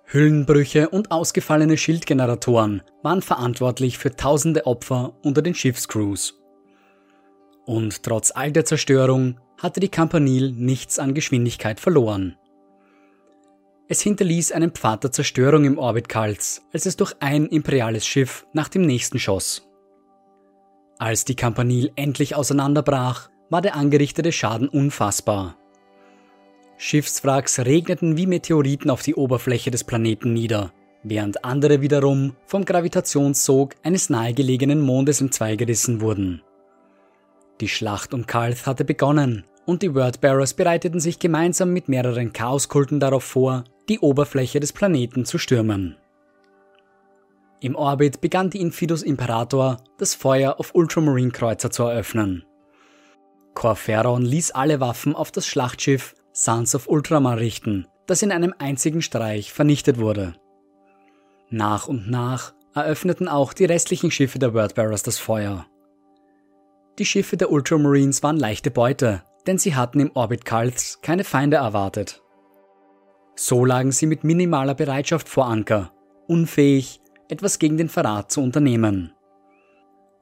Hüllenbrüche 0.06 0.88
und 0.88 1.12
ausgefallene 1.12 1.75
Schildgeneratoren 1.75 2.84
waren 3.02 3.22
verantwortlich 3.22 3.98
für 3.98 4.16
tausende 4.16 4.66
Opfer 4.66 5.18
unter 5.24 5.42
den 5.42 5.56
Schiffscrews. 5.56 6.40
Und 7.66 8.04
trotz 8.04 8.32
all 8.32 8.54
der 8.54 8.63
Zerstörung 8.63 9.40
hatte 9.63 9.79
die 9.79 9.89
Campanile 9.89 10.51
nichts 10.51 11.00
an 11.00 11.13
Geschwindigkeit 11.13 11.79
verloren. 11.79 12.36
Es 13.88 14.01
hinterließ 14.01 14.51
einen 14.51 14.72
Pfad 14.72 15.05
der 15.05 15.12
Zerstörung 15.13 15.63
im 15.63 15.77
Orbit 15.77 16.10
Karls, 16.10 16.62
als 16.74 16.86
es 16.86 16.98
durch 16.98 17.15
ein 17.22 17.48
imperiales 17.48 18.05
Schiff 18.05 18.46
nach 18.51 18.67
dem 18.67 18.82
nächsten 18.82 19.20
schoss. 19.20 19.65
Als 21.00 21.24
die 21.24 21.36
Campanile 21.36 21.91
endlich 21.96 22.36
auseinanderbrach, 22.36 23.29
war 23.50 23.62
der 23.62 23.75
angerichtete 23.75 24.32
Schaden 24.32 24.67
unfassbar. 24.67 25.58
Schiffswracks 26.77 27.60
regneten 27.60 28.17
wie 28.17 28.27
Meteoriten 28.27 28.89
auf 28.89 29.01
die 29.01 29.15
Oberfläche 29.15 29.72
des 29.72 29.86
Planeten 29.86 30.34
nieder, 30.34 30.74
während 31.03 31.46
andere 31.46 31.82
wiederum 31.82 32.36
vom 32.46 32.65
Gravitationssog 32.65 33.75
eines 33.84 34.10
nahegelegenen 34.10 34.82
Mondes 34.82 35.22
entzweigerissen 35.22 36.01
wurden. 36.01 36.41
Die 37.62 37.70
Schlacht 37.70 38.13
um 38.13 38.25
Kalth 38.25 38.65
hatte 38.65 38.84
begonnen 38.84 39.46
und 39.65 39.82
die 39.82 39.96
Wordbearers 39.96 40.53
bereiteten 40.53 41.00
sich 41.00 41.20
gemeinsam 41.20 41.72
mit 41.72 41.89
mehreren 41.89 42.34
Chaoskulten 42.34 43.00
darauf 43.00 43.24
vor, 43.24 43.63
die 43.89 44.00
Oberfläche 44.00 44.60
des 44.60 44.74
Planeten 44.74 45.25
zu 45.25 45.38
stürmen. 45.38 45.98
Im 47.60 47.75
Orbit 47.75 48.20
begann 48.20 48.50
die 48.50 48.60
Infidus 48.60 49.03
Imperator, 49.03 49.77
das 49.98 50.15
Feuer 50.15 50.60
auf 50.60 50.75
Ultramarine-Kreuzer 50.75 51.72
zu 51.72 51.84
eröffnen. 51.84 52.43
Corferon 53.53 54.24
ließ 54.24 54.51
alle 54.51 54.79
Waffen 54.79 55.15
auf 55.15 55.32
das 55.32 55.48
Schlachtschiff 55.48 56.15
Sons 56.34 56.75
of 56.75 56.88
Ultramar 56.88 57.38
richten, 57.38 57.88
das 58.08 58.22
in 58.22 58.32
einem 58.32 58.53
einzigen 58.58 59.01
Streich 59.01 59.53
vernichtet 59.53 59.98
wurde. 59.98 60.34
Nach 61.50 61.88
und 61.88 62.10
nach 62.10 62.53
eröffneten 62.74 63.27
auch 63.27 63.53
die 63.53 63.65
restlichen 63.65 64.12
Schiffe 64.12 64.39
der 64.39 64.53
Wordbearers 64.53 65.03
das 65.03 65.20
Feuer. 65.20 65.67
Die 67.00 67.05
Schiffe 67.05 67.38
der 67.38 67.51
Ultramarines 67.51 68.24
waren 68.24 68.38
leichte 68.38 68.72
Beute, 68.72 69.24
denn 69.48 69.58
sie 69.58 69.76
hatten 69.76 70.00
im 70.00 70.12
Orbit 70.14 70.46
Kalths 70.46 71.00
keine 71.02 71.24
Feinde 71.24 71.58
erwartet. 71.58 72.22
So 73.36 73.66
lagen 73.66 73.92
sie 73.92 74.06
mit 74.06 74.24
minimaler 74.24 74.76
Bereitschaft 74.76 75.28
vor 75.28 75.48
Anker, 75.48 75.92
unfähig, 76.28 77.02
etwas 77.30 77.60
gegen 77.60 77.78
den 77.78 77.90
Verrat 77.90 78.32
zu 78.32 78.42
unternehmen. 78.42 79.14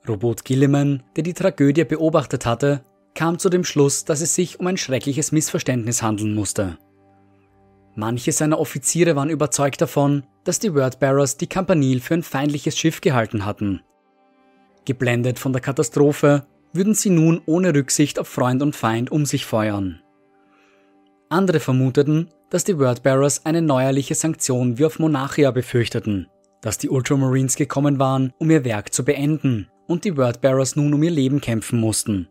Robot 0.08 0.46
Gilliman, 0.46 1.04
der 1.16 1.24
die 1.24 1.34
Tragödie 1.34 1.84
beobachtet 1.84 2.46
hatte, 2.46 2.84
kam 3.14 3.38
zu 3.38 3.50
dem 3.50 3.64
Schluss, 3.64 4.06
dass 4.06 4.22
es 4.22 4.34
sich 4.34 4.60
um 4.60 4.68
ein 4.68 4.78
schreckliches 4.78 5.32
Missverständnis 5.32 6.02
handeln 6.02 6.34
musste. 6.34 6.78
Manche 7.96 8.32
seiner 8.32 8.60
Offiziere 8.60 9.16
waren 9.16 9.30
überzeugt 9.30 9.82
davon, 9.82 10.24
dass 10.44 10.60
die 10.60 10.74
Wordbearers 10.74 11.38
die 11.38 11.48
Campanile 11.48 12.00
für 12.00 12.14
ein 12.14 12.24
feindliches 12.24 12.78
Schiff 12.78 13.02
gehalten 13.02 13.46
hatten. 13.46 13.82
Geblendet 14.86 15.38
von 15.38 15.52
der 15.52 15.62
Katastrophe 15.62 16.48
würden 16.74 16.94
sie 16.94 17.10
nun 17.10 17.42
ohne 17.46 17.74
Rücksicht 17.74 18.20
auf 18.20 18.28
Freund 18.28 18.62
und 18.62 18.76
Feind 18.76 19.12
um 19.12 19.26
sich 19.26 19.46
feuern. 19.46 20.02
Andere 21.30 21.60
vermuteten, 21.60 22.30
dass 22.50 22.64
die 22.64 22.78
Wordbearers 22.78 23.46
eine 23.46 23.62
neuerliche 23.62 24.16
Sanktion 24.16 24.78
wie 24.78 24.86
auf 24.86 25.00
Monarchia 25.00 25.52
befürchteten, 25.52 26.28
dass 26.62 26.78
die 26.78 26.90
Ultramarines 26.90 27.56
gekommen 27.56 28.00
waren, 28.00 28.34
um 28.38 28.52
ihr 28.52 28.66
Werk 28.66 28.94
zu 28.94 29.06
beenden 29.06 29.70
und 29.88 30.04
die 30.04 30.18
Wordbearers 30.18 30.76
nun 30.76 30.94
um 30.94 31.04
ihr 31.04 31.12
Leben 31.12 31.42
kämpfen 31.42 31.80
mussten. 31.80 32.28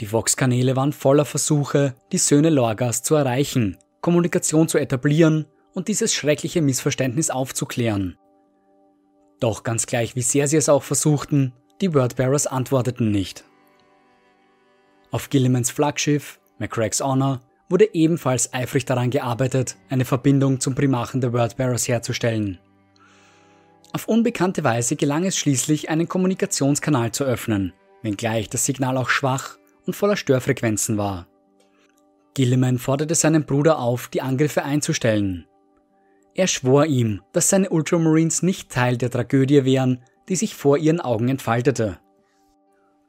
Die 0.00 0.12
Vox-Kanäle 0.12 0.76
waren 0.76 0.92
voller 0.92 1.24
Versuche, 1.24 1.94
die 2.12 2.18
Söhne 2.18 2.50
Lorgas 2.50 3.02
zu 3.02 3.14
erreichen, 3.14 3.78
Kommunikation 4.00 4.68
zu 4.68 4.78
etablieren 4.78 5.46
und 5.74 5.88
dieses 5.88 6.14
schreckliche 6.14 6.62
Missverständnis 6.62 7.30
aufzuklären. 7.30 8.16
Doch 9.40 9.62
ganz 9.62 9.86
gleich 9.86 10.16
wie 10.16 10.22
sehr 10.22 10.48
sie 10.48 10.56
es 10.56 10.68
auch 10.68 10.82
versuchten, 10.82 11.52
die 11.80 11.94
Wordbearers 11.94 12.46
antworteten 12.46 13.10
nicht. 13.10 13.44
Auf 15.10 15.30
Gillimans 15.30 15.70
Flaggschiff, 15.70 16.38
McCrack's 16.58 17.00
Honor, 17.00 17.40
wurde 17.68 17.94
ebenfalls 17.94 18.52
eifrig 18.52 18.84
daran 18.84 19.10
gearbeitet, 19.10 19.76
eine 19.88 20.04
Verbindung 20.04 20.60
zum 20.60 20.74
Primachen 20.74 21.20
der 21.20 21.32
Wordbearers 21.32 21.88
herzustellen. 21.88 22.58
Auf 23.92 24.06
unbekannte 24.06 24.64
Weise 24.64 24.96
gelang 24.96 25.24
es 25.24 25.36
schließlich, 25.36 25.88
einen 25.88 26.08
Kommunikationskanal 26.08 27.12
zu 27.12 27.24
öffnen, 27.24 27.72
wenngleich 28.02 28.48
das 28.50 28.64
Signal 28.64 28.96
auch 28.96 29.08
schwach 29.08 29.58
und 29.86 29.94
voller 29.94 30.16
Störfrequenzen 30.16 30.98
war. 30.98 31.26
Gilliman 32.34 32.78
forderte 32.78 33.14
seinen 33.14 33.44
Bruder 33.44 33.78
auf, 33.78 34.08
die 34.08 34.22
Angriffe 34.22 34.62
einzustellen. 34.62 35.46
Er 36.34 36.46
schwor 36.46 36.86
ihm, 36.86 37.22
dass 37.32 37.48
seine 37.48 37.70
Ultramarines 37.70 38.42
nicht 38.42 38.70
Teil 38.70 38.96
der 38.96 39.10
Tragödie 39.10 39.64
wären, 39.64 40.04
die 40.28 40.36
sich 40.36 40.54
vor 40.54 40.78
ihren 40.78 41.00
Augen 41.00 41.28
entfaltete. 41.28 41.98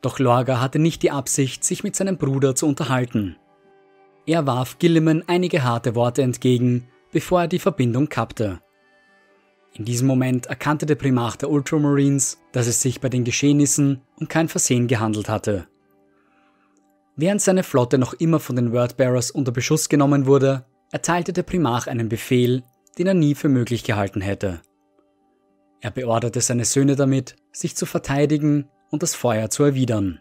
Doch 0.01 0.19
Lorga 0.19 0.61
hatte 0.61 0.79
nicht 0.79 1.03
die 1.03 1.11
Absicht, 1.11 1.63
sich 1.63 1.83
mit 1.83 1.95
seinem 1.95 2.17
Bruder 2.17 2.55
zu 2.55 2.67
unterhalten. 2.67 3.35
Er 4.25 4.45
warf 4.45 4.79
Gilliman 4.79 5.23
einige 5.27 5.63
harte 5.63 5.95
Worte 5.95 6.21
entgegen, 6.21 6.87
bevor 7.11 7.41
er 7.41 7.47
die 7.47 7.59
Verbindung 7.59 8.07
kappte. 8.07 8.59
In 9.73 9.85
diesem 9.85 10.07
Moment 10.07 10.47
erkannte 10.47 10.85
der 10.85 10.95
Primarch 10.95 11.35
der 11.35 11.49
Ultramarines, 11.49 12.39
dass 12.51 12.67
es 12.67 12.81
sich 12.81 13.01
bei 13.01 13.09
den 13.09 13.23
Geschehnissen 13.23 14.01
um 14.19 14.27
kein 14.27 14.47
Versehen 14.47 14.87
gehandelt 14.87 15.29
hatte. 15.29 15.67
Während 17.15 17.41
seine 17.41 17.63
Flotte 17.63 17.97
noch 17.97 18.13
immer 18.13 18.39
von 18.39 18.55
den 18.55 18.71
Wordbearers 18.71 19.31
unter 19.31 19.51
Beschuss 19.51 19.89
genommen 19.89 20.25
wurde, 20.25 20.65
erteilte 20.91 21.33
der 21.33 21.43
Primarch 21.43 21.87
einen 21.87 22.09
Befehl, 22.09 22.63
den 22.97 23.07
er 23.07 23.13
nie 23.13 23.35
für 23.35 23.49
möglich 23.49 23.83
gehalten 23.83 24.21
hätte. 24.21 24.61
Er 25.81 25.91
beorderte 25.91 26.41
seine 26.41 26.65
Söhne 26.65 26.95
damit, 26.95 27.35
sich 27.51 27.75
zu 27.75 27.85
verteidigen 27.85 28.67
und 28.89 29.03
das 29.03 29.15
Feuer 29.15 29.49
zu 29.49 29.63
erwidern. 29.63 30.19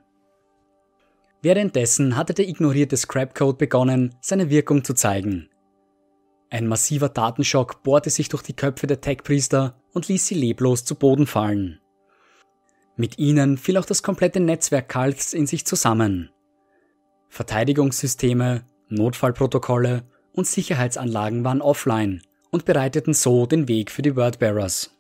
Währenddessen 1.43 2.17
hatte 2.17 2.35
der 2.35 2.49
ignorierte 2.49 2.97
Scrapcode 2.97 3.59
begonnen, 3.59 4.15
seine 4.21 4.51
Wirkung 4.51 4.85
zu 4.85 4.95
zeigen. 4.95 5.49
Ein 6.51 6.67
massiver 6.67 7.09
Datenschock 7.09 7.83
bohrte 7.83 8.11
sich 8.11 8.29
durch 8.29 8.43
die 8.43 8.57
Köpfe 8.57 8.87
der 8.87 9.01
Tech-Priester 9.01 9.77
und 9.93 10.09
ließ 10.09 10.27
sie 10.27 10.35
leblos 10.35 10.85
zu 10.85 10.95
Boden 10.95 11.27
fallen. 11.27 11.81
Mit 12.97 13.19
ihnen 13.19 13.59
fiel 13.59 13.77
auch 13.77 13.85
das 13.85 14.03
komplette 14.03 14.41
Netzwerk 14.41 14.89
Kalths 14.89 15.33
in 15.33 15.47
sich 15.47 15.65
zusammen. 15.65 16.31
Verteidigungssysteme, 17.29 18.65
Notfallprotokolle 18.89 20.05
und 20.33 20.47
Sicherheitsanlagen 20.47 21.45
waren 21.45 21.61
offline 21.61 22.23
und 22.51 22.65
bereiteten 22.65 23.13
so 23.15 23.47
den 23.47 23.69
Weg 23.69 23.91
für 23.91 24.03
die 24.03 24.17
Wordbearers. 24.17 24.98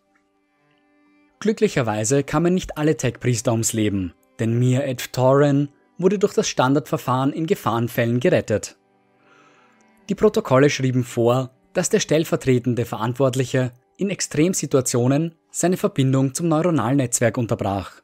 Glücklicherweise 1.40 2.24
kamen 2.24 2.55
nicht 2.55 2.77
alle 2.77 2.96
Tech-Priester 2.96 3.53
ums 3.53 3.72
Leben, 3.72 4.12
denn 4.40 4.59
Mir 4.59 4.85
Ed 4.85 5.12
Torren 5.12 5.68
wurde 5.96 6.18
durch 6.18 6.35
das 6.35 6.48
Standardverfahren 6.48 7.33
in 7.33 7.46
Gefahrenfällen 7.46 8.20
gerettet. 8.20 8.77
Die 10.09 10.14
Protokolle 10.14 10.70
schrieben 10.70 11.05
vor, 11.05 11.51
dass 11.74 11.90
der 11.90 12.01
stellvertretende 12.01 12.85
Verantwortliche 12.85 13.72
in 13.98 14.11
Extremsituationen 14.11 15.35
seine 15.51 15.77
Verbindung 15.77 16.35
zum 16.35 16.48
Neuronalnetzwerk 16.48 17.37
unterbrach. 17.37 18.01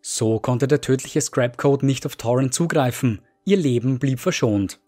So 0.00 0.40
konnte 0.40 0.66
der 0.66 0.80
tödliche 0.80 1.20
Scrapcode 1.20 1.84
nicht 1.84 2.06
auf 2.06 2.16
Torren 2.16 2.50
zugreifen, 2.50 3.20
ihr 3.44 3.56
Leben 3.56 3.98
blieb 3.98 4.18
verschont. 4.18 4.80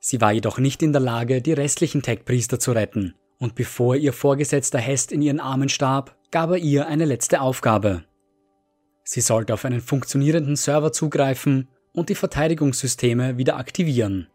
Sie 0.00 0.20
war 0.20 0.32
jedoch 0.32 0.58
nicht 0.58 0.82
in 0.82 0.92
der 0.92 1.00
Lage, 1.00 1.42
die 1.42 1.52
restlichen 1.52 2.02
Tech-Priester 2.02 2.58
zu 2.58 2.72
retten, 2.72 3.14
und 3.42 3.56
bevor 3.56 3.96
ihr 3.96 4.12
Vorgesetzter 4.12 4.78
Hest 4.78 5.10
in 5.10 5.20
ihren 5.20 5.40
Armen 5.40 5.68
starb, 5.68 6.16
gab 6.30 6.50
er 6.50 6.58
ihr 6.58 6.86
eine 6.86 7.04
letzte 7.04 7.40
Aufgabe. 7.40 8.04
Sie 9.02 9.20
sollte 9.20 9.52
auf 9.52 9.64
einen 9.64 9.80
funktionierenden 9.80 10.54
Server 10.54 10.92
zugreifen 10.92 11.66
und 11.92 12.08
die 12.08 12.14
Verteidigungssysteme 12.14 13.38
wieder 13.38 13.56
aktivieren. 13.56 14.28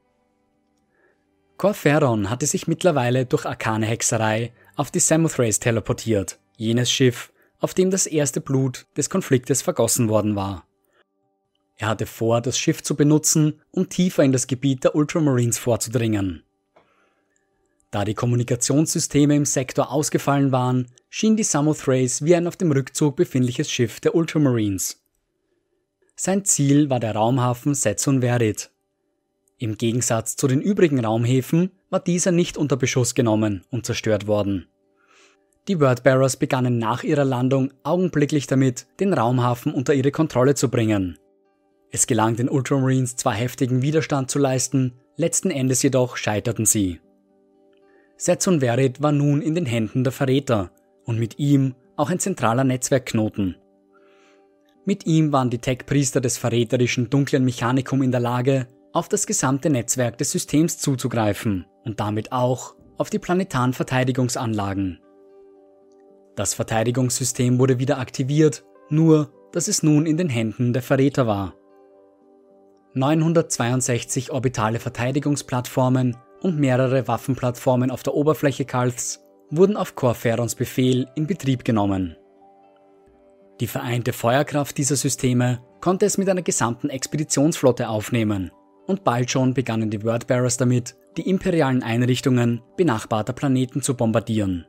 Corferon 1.55 2.29
hatte 2.29 2.47
sich 2.47 2.67
mittlerweile 2.67 3.25
durch 3.25 3.45
arkane 3.45 3.85
Hexerei 3.85 4.51
auf 4.75 4.91
die 4.91 4.99
Samothrace 4.99 5.59
teleportiert, 5.59 6.37
jenes 6.57 6.91
Schiff, 6.91 7.31
auf 7.59 7.73
dem 7.73 7.89
das 7.89 8.07
erste 8.07 8.41
Blut 8.41 8.87
des 8.97 9.09
Konfliktes 9.09 9.61
vergossen 9.61 10.09
worden 10.09 10.35
war. 10.35 10.67
Er 11.77 11.87
hatte 11.87 12.07
vor, 12.07 12.41
das 12.41 12.59
Schiff 12.59 12.83
zu 12.83 12.97
benutzen, 12.97 13.61
um 13.71 13.87
tiefer 13.87 14.25
in 14.25 14.33
das 14.33 14.47
Gebiet 14.47 14.83
der 14.83 14.95
Ultramarines 14.95 15.57
vorzudringen. 15.57 16.43
Da 17.91 18.03
die 18.03 18.13
Kommunikationssysteme 18.13 19.35
im 19.35 19.45
Sektor 19.45 19.91
ausgefallen 19.91 20.51
waren, 20.51 20.87
schien 21.09 21.37
die 21.37 21.43
Samothrace 21.43 22.23
wie 22.23 22.35
ein 22.35 22.47
auf 22.47 22.57
dem 22.57 22.71
Rückzug 22.71 23.15
befindliches 23.15 23.71
Schiff 23.71 23.99
der 23.99 24.15
Ultramarines. 24.15 25.01
Sein 26.15 26.43
Ziel 26.45 26.89
war 26.89 26.99
der 26.99 27.15
Raumhafen 27.15 27.75
Setsun 27.75 28.21
Verit, 28.21 28.71
im 29.59 29.77
Gegensatz 29.77 30.35
zu 30.35 30.47
den 30.47 30.61
übrigen 30.61 31.03
Raumhäfen 31.03 31.71
war 31.89 31.99
dieser 31.99 32.31
nicht 32.31 32.57
unter 32.57 32.77
Beschuss 32.77 33.15
genommen 33.15 33.63
und 33.71 33.87
zerstört 33.87 34.27
worden. 34.27 34.67
Die 35.67 35.79
Wordbearers 35.79 36.37
begannen 36.37 36.77
nach 36.77 37.03
ihrer 37.03 37.25
Landung 37.25 37.73
augenblicklich 37.83 38.45
damit, 38.45 38.85
den 38.99 39.13
Raumhafen 39.13 39.73
unter 39.73 39.95
ihre 39.95 40.11
Kontrolle 40.11 40.53
zu 40.53 40.69
bringen. 40.69 41.17
Es 41.89 42.05
gelang 42.05 42.35
den 42.35 42.49
Ultramarines 42.49 43.15
zwar 43.15 43.33
heftigen 43.33 43.81
Widerstand 43.81 44.29
zu 44.29 44.37
leisten, 44.37 44.93
letzten 45.15 45.49
Endes 45.49 45.81
jedoch 45.81 46.17
scheiterten 46.17 46.65
sie. 46.65 46.99
Setsun 48.17 48.61
Verit 48.61 49.01
war 49.01 49.11
nun 49.11 49.41
in 49.41 49.53
den 49.53 49.67
Händen 49.67 50.03
der 50.03 50.11
Verräter 50.11 50.71
und 51.05 51.19
mit 51.19 51.37
ihm 51.37 51.75
auch 51.95 52.09
ein 52.09 52.19
zentraler 52.19 52.63
Netzwerkknoten. 52.63 53.55
Mit 54.85 55.05
ihm 55.05 55.31
waren 55.31 55.49
die 55.49 55.59
Tech-Priester 55.59 56.19
des 56.19 56.37
verräterischen 56.37 57.09
dunklen 57.09 57.45
Mechanikum 57.45 58.01
in 58.01 58.11
der 58.11 58.19
Lage, 58.19 58.67
auf 58.93 59.07
das 59.07 59.27
gesamte 59.27 59.69
Netzwerk 59.69 60.17
des 60.17 60.31
Systems 60.31 60.79
zuzugreifen 60.79 61.65
und 61.83 61.99
damit 61.99 62.31
auch 62.31 62.75
auf 62.97 63.09
die 63.09 63.19
planetaren 63.19 63.73
Verteidigungsanlagen. 63.73 64.99
Das 66.35 66.53
Verteidigungssystem 66.55 67.59
wurde 67.59 67.79
wieder 67.79 67.99
aktiviert, 67.99 68.63
nur 68.89 69.31
dass 69.51 69.67
es 69.67 69.83
nun 69.83 70.05
in 70.05 70.17
den 70.17 70.29
Händen 70.29 70.73
der 70.73 70.81
Verräter 70.81 71.27
war. 71.27 71.53
962 72.93 74.31
orbitale 74.31 74.79
Verteidigungsplattformen 74.79 76.17
und 76.41 76.59
mehrere 76.59 77.07
Waffenplattformen 77.07 77.91
auf 77.91 78.03
der 78.03 78.13
Oberfläche 78.13 78.65
Kalths 78.65 79.23
wurden 79.49 79.77
auf 79.77 79.95
Corferons 79.95 80.55
Befehl 80.55 81.07
in 81.15 81.27
Betrieb 81.27 81.63
genommen. 81.63 82.15
Die 83.59 83.67
vereinte 83.67 84.13
Feuerkraft 84.13 84.77
dieser 84.77 84.95
Systeme 84.95 85.59
konnte 85.81 86.05
es 86.05 86.17
mit 86.17 86.29
einer 86.29 86.41
gesamten 86.41 86.89
Expeditionsflotte 86.89 87.89
aufnehmen 87.89 88.51
und 88.85 89.03
bald 89.03 89.31
schon 89.31 89.53
begannen 89.53 89.89
die 89.89 90.03
Wordbearers 90.03 90.57
damit, 90.57 90.95
die 91.17 91.29
imperialen 91.29 91.83
Einrichtungen 91.83 92.61
benachbarter 92.77 93.33
Planeten 93.33 93.81
zu 93.81 93.95
bombardieren. 93.95 94.65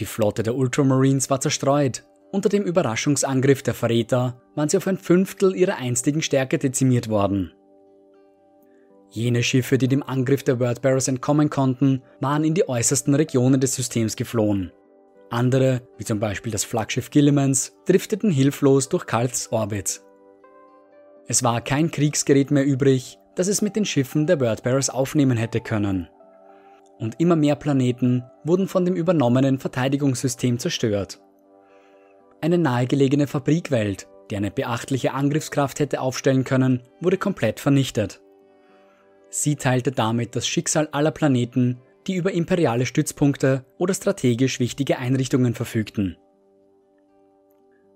Die 0.00 0.04
Flotte 0.04 0.42
der 0.42 0.56
Ultramarines 0.56 1.30
war 1.30 1.40
zerstreut. 1.40 2.04
Unter 2.32 2.48
dem 2.48 2.64
Überraschungsangriff 2.64 3.62
der 3.62 3.72
Verräter 3.72 4.42
waren 4.54 4.68
sie 4.68 4.76
auf 4.76 4.86
ein 4.86 4.98
Fünftel 4.98 5.54
ihrer 5.54 5.76
einstigen 5.76 6.20
Stärke 6.20 6.58
dezimiert 6.58 7.08
worden. 7.08 7.52
Jene 9.16 9.42
Schiffe, 9.42 9.78
die 9.78 9.88
dem 9.88 10.02
Angriff 10.02 10.42
der 10.42 10.60
Wordbearers 10.60 11.08
entkommen 11.08 11.48
konnten, 11.48 12.02
waren 12.20 12.44
in 12.44 12.52
die 12.52 12.68
äußersten 12.68 13.14
Regionen 13.14 13.58
des 13.58 13.74
Systems 13.74 14.14
geflohen. 14.14 14.72
Andere, 15.30 15.80
wie 15.96 16.04
zum 16.04 16.20
Beispiel 16.20 16.52
das 16.52 16.64
Flaggschiff 16.64 17.08
Gillimans, 17.08 17.72
drifteten 17.86 18.30
hilflos 18.30 18.90
durch 18.90 19.06
Kalts 19.06 19.50
Orbit. 19.50 20.02
Es 21.28 21.42
war 21.42 21.62
kein 21.62 21.90
Kriegsgerät 21.90 22.50
mehr 22.50 22.66
übrig, 22.66 23.18
das 23.36 23.48
es 23.48 23.62
mit 23.62 23.74
den 23.74 23.86
Schiffen 23.86 24.26
der 24.26 24.38
Wordbearers 24.38 24.90
aufnehmen 24.90 25.38
hätte 25.38 25.60
können. 25.60 26.10
und 26.98 27.18
immer 27.18 27.36
mehr 27.36 27.56
Planeten 27.56 28.22
wurden 28.44 28.68
von 28.68 28.84
dem 28.84 28.96
übernommenen 28.96 29.58
Verteidigungssystem 29.58 30.58
zerstört. 30.58 31.20
Eine 32.42 32.58
nahegelegene 32.58 33.26
Fabrikwelt, 33.26 34.08
die 34.30 34.36
eine 34.36 34.50
beachtliche 34.50 35.14
Angriffskraft 35.14 35.80
hätte 35.80 36.02
aufstellen 36.02 36.44
können, 36.44 36.82
wurde 37.00 37.16
komplett 37.16 37.60
vernichtet. 37.60 38.20
Sie 39.28 39.56
teilte 39.56 39.92
damit 39.92 40.36
das 40.36 40.46
Schicksal 40.46 40.88
aller 40.92 41.10
Planeten, 41.10 41.80
die 42.06 42.14
über 42.14 42.32
imperiale 42.32 42.86
Stützpunkte 42.86 43.64
oder 43.78 43.94
strategisch 43.94 44.60
wichtige 44.60 44.98
Einrichtungen 44.98 45.54
verfügten. 45.54 46.16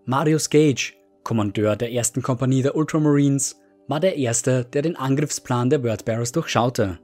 Marius 0.05 0.51
Gage, 0.51 0.95
Kommandeur 1.23 1.77
der 1.77 1.93
ersten 1.93 2.23
Kompanie 2.23 2.62
der 2.62 2.77
Ultramarines, 2.77 3.61
war 3.87 4.01
der 4.01 4.16
Erste, 4.16 4.64
der 4.64 4.83
den 4.83 4.97
Angriffsplan 4.97 5.71
der 5.71 5.83
Wordbearers 5.85 6.33
durchschaute. 6.33 6.99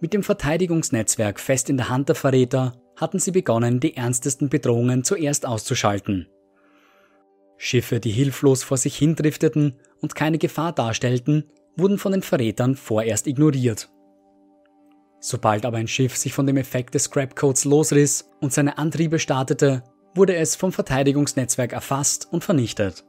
Mit 0.00 0.12
dem 0.12 0.22
Verteidigungsnetzwerk 0.22 1.40
fest 1.40 1.70
in 1.70 1.76
der 1.76 1.88
Hand 1.88 2.08
der 2.08 2.16
Verräter 2.16 2.74
hatten 2.96 3.18
sie 3.18 3.30
begonnen, 3.30 3.80
die 3.80 3.96
ernstesten 3.96 4.48
Bedrohungen 4.48 5.04
zuerst 5.04 5.46
auszuschalten. 5.46 6.28
Schiffe, 7.56 8.00
die 8.00 8.10
hilflos 8.10 8.64
vor 8.64 8.76
sich 8.76 8.96
hindrifteten 8.96 9.78
und 10.00 10.16
keine 10.16 10.38
Gefahr 10.38 10.72
darstellten, 10.72 11.44
wurden 11.76 11.98
von 11.98 12.12
den 12.12 12.22
Verrätern 12.22 12.76
vorerst 12.76 13.26
ignoriert. 13.26 13.90
Sobald 15.20 15.64
aber 15.64 15.78
ein 15.78 15.88
Schiff 15.88 16.16
sich 16.16 16.32
von 16.32 16.46
dem 16.46 16.56
Effekt 16.56 16.94
des 16.94 17.04
Scrapcodes 17.04 17.64
losriss 17.64 18.28
und 18.40 18.52
seine 18.52 18.78
Antriebe 18.78 19.18
startete, 19.18 19.84
wurde 20.14 20.34
es 20.34 20.56
vom 20.56 20.72
Verteidigungsnetzwerk 20.72 21.72
erfasst 21.72 22.28
und 22.30 22.44
vernichtet. 22.44 23.04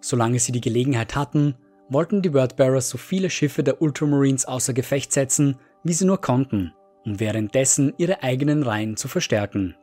Solange 0.00 0.40
sie 0.40 0.52
die 0.52 0.60
Gelegenheit 0.60 1.14
hatten, 1.14 1.54
wollten 1.88 2.22
die 2.22 2.32
Wordbearers 2.32 2.88
so 2.88 2.98
viele 2.98 3.30
Schiffe 3.30 3.62
der 3.62 3.82
Ultramarines 3.82 4.46
außer 4.46 4.72
Gefecht 4.72 5.12
setzen, 5.12 5.58
wie 5.84 5.92
sie 5.92 6.06
nur 6.06 6.20
konnten, 6.20 6.72
um 7.04 7.20
währenddessen 7.20 7.92
ihre 7.98 8.22
eigenen 8.22 8.62
Reihen 8.62 8.96
zu 8.96 9.08
verstärken. 9.08 9.76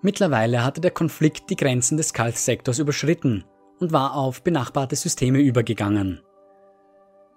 Mittlerweile 0.00 0.64
hatte 0.64 0.80
der 0.80 0.90
Konflikt 0.92 1.50
die 1.50 1.56
Grenzen 1.56 1.96
des 1.96 2.12
Kalth-Sektors 2.12 2.78
überschritten 2.78 3.44
und 3.80 3.92
war 3.92 4.14
auf 4.14 4.42
benachbarte 4.42 4.96
Systeme 4.96 5.38
übergegangen. 5.38 6.20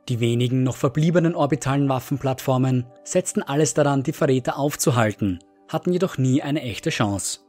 Die 0.09 0.19
wenigen 0.19 0.63
noch 0.63 0.77
verbliebenen 0.77 1.35
orbitalen 1.35 1.89
Waffenplattformen 1.89 2.85
setzten 3.03 3.43
alles 3.43 3.73
daran, 3.73 4.03
die 4.03 4.13
Verräter 4.13 4.57
aufzuhalten, 4.57 5.39
hatten 5.67 5.91
jedoch 5.91 6.17
nie 6.17 6.41
eine 6.41 6.61
echte 6.61 6.89
Chance. 6.89 7.39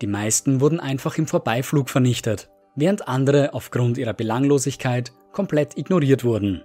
Die 0.00 0.06
meisten 0.06 0.60
wurden 0.60 0.78
einfach 0.78 1.18
im 1.18 1.26
Vorbeiflug 1.26 1.88
vernichtet, 1.88 2.50
während 2.76 3.08
andere 3.08 3.54
aufgrund 3.54 3.98
ihrer 3.98 4.12
Belanglosigkeit 4.12 5.12
komplett 5.32 5.76
ignoriert 5.76 6.22
wurden. 6.22 6.62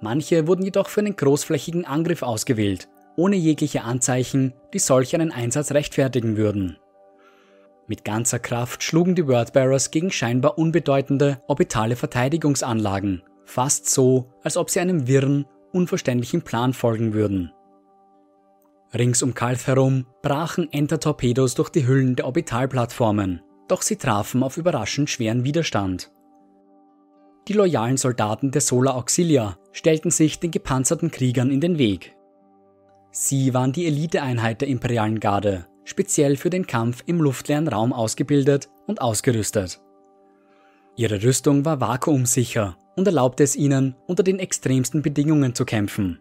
Manche 0.00 0.46
wurden 0.46 0.64
jedoch 0.64 0.88
für 0.88 1.00
einen 1.00 1.16
großflächigen 1.16 1.84
Angriff 1.84 2.22
ausgewählt, 2.22 2.88
ohne 3.16 3.36
jegliche 3.36 3.82
Anzeichen, 3.82 4.52
die 4.74 4.78
solch 4.78 5.14
einen 5.14 5.32
Einsatz 5.32 5.72
rechtfertigen 5.72 6.36
würden. 6.36 6.76
Mit 7.88 8.04
ganzer 8.04 8.40
Kraft 8.40 8.82
schlugen 8.82 9.14
die 9.14 9.28
Wordbearers 9.28 9.92
gegen 9.92 10.10
scheinbar 10.10 10.58
unbedeutende 10.58 11.40
orbitale 11.46 11.94
Verteidigungsanlagen, 11.94 13.22
fast 13.44 13.88
so, 13.88 14.32
als 14.42 14.56
ob 14.56 14.70
sie 14.70 14.80
einem 14.80 15.06
wirren, 15.06 15.46
unverständlichen 15.72 16.42
Plan 16.42 16.72
folgen 16.72 17.14
würden. 17.14 17.52
Rings 18.92 19.22
um 19.22 19.34
Kalth 19.34 19.66
herum 19.66 20.06
brachen 20.22 20.72
Enter-Torpedos 20.72 21.54
durch 21.54 21.68
die 21.68 21.86
Hüllen 21.86 22.16
der 22.16 22.26
Orbitalplattformen, 22.26 23.42
doch 23.68 23.82
sie 23.82 23.96
trafen 23.96 24.42
auf 24.42 24.56
überraschend 24.56 25.08
schweren 25.08 25.44
Widerstand. 25.44 26.10
Die 27.46 27.52
loyalen 27.52 27.96
Soldaten 27.96 28.50
der 28.50 28.62
Solar 28.62 28.96
Auxilia 28.96 29.58
stellten 29.70 30.10
sich 30.10 30.40
den 30.40 30.50
gepanzerten 30.50 31.12
Kriegern 31.12 31.50
in 31.50 31.60
den 31.60 31.78
Weg. 31.78 32.16
Sie 33.12 33.54
waren 33.54 33.72
die 33.72 33.86
Eliteeinheit 33.86 34.60
der 34.60 34.68
imperialen 34.68 35.20
Garde 35.20 35.66
speziell 35.86 36.36
für 36.36 36.50
den 36.50 36.66
Kampf 36.66 37.02
im 37.06 37.20
luftleeren 37.20 37.68
Raum 37.68 37.94
ausgebildet 37.94 38.68
und 38.86 39.00
ausgerüstet. 39.00 39.80
Ihre 40.96 41.22
Rüstung 41.22 41.64
war 41.64 41.80
vakuumsicher 41.80 42.76
und 42.96 43.06
erlaubte 43.06 43.44
es 43.44 43.56
ihnen, 43.56 43.96
unter 44.06 44.22
den 44.22 44.38
extremsten 44.38 45.00
Bedingungen 45.00 45.54
zu 45.54 45.64
kämpfen. 45.64 46.20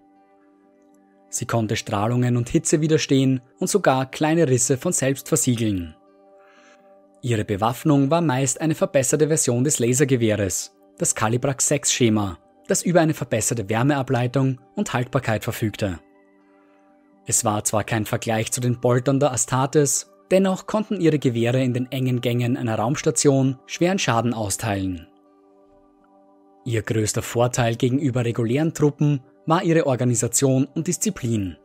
Sie 1.30 1.46
konnte 1.46 1.76
Strahlungen 1.76 2.38
und 2.38 2.48
Hitze 2.48 2.80
widerstehen 2.80 3.42
und 3.60 3.70
sogar 3.70 4.10
kleine 4.10 4.48
Risse 4.48 4.78
von 4.78 4.94
selbst 4.94 5.28
versiegeln. 5.28 5.96
Ihre 7.22 7.44
Bewaffnung 7.44 8.12
war 8.12 8.22
meist 8.22 8.62
eine 8.62 8.76
verbesserte 8.76 9.28
Version 9.28 9.64
des 9.64 9.80
Lasergewehres, 9.80 10.76
das 10.98 11.16
Calibrax 11.16 11.68
6 11.68 11.92
Schema, 11.92 12.38
das 12.68 12.84
über 12.84 13.02
eine 13.02 13.14
verbesserte 13.14 13.68
Wärmeableitung 13.68 14.62
und 14.76 14.94
Haltbarkeit 14.94 15.44
verfügte. 15.44 16.00
Es 17.28 17.44
war 17.44 17.64
zwar 17.64 17.84
kein 17.84 18.06
Vergleich 18.06 18.52
zu 18.52 18.62
den 18.62 18.80
Boltern 18.80 19.20
der 19.20 19.32
Astartes, 19.32 20.12
dennoch 20.32 20.68
konnten 20.68 21.02
ihre 21.02 21.20
Gewehre 21.20 21.64
in 21.64 21.74
den 21.74 21.92
engen 21.92 22.22
Gängen 22.22 22.58
einer 22.58 22.76
Raumstation 22.76 23.58
schweren 23.66 24.00
Schaden 24.00 24.34
austeilen. 24.34 25.08
Ihr 26.66 26.82
größter 26.82 27.22
Vorteil 27.22 27.76
gegenüber 27.76 28.26
regulären 28.26 28.74
Truppen 28.74 29.22
war 29.46 29.64
ihre 29.64 29.86
Organisation 29.86 30.68
und 30.74 30.88
Disziplin. 30.88 31.58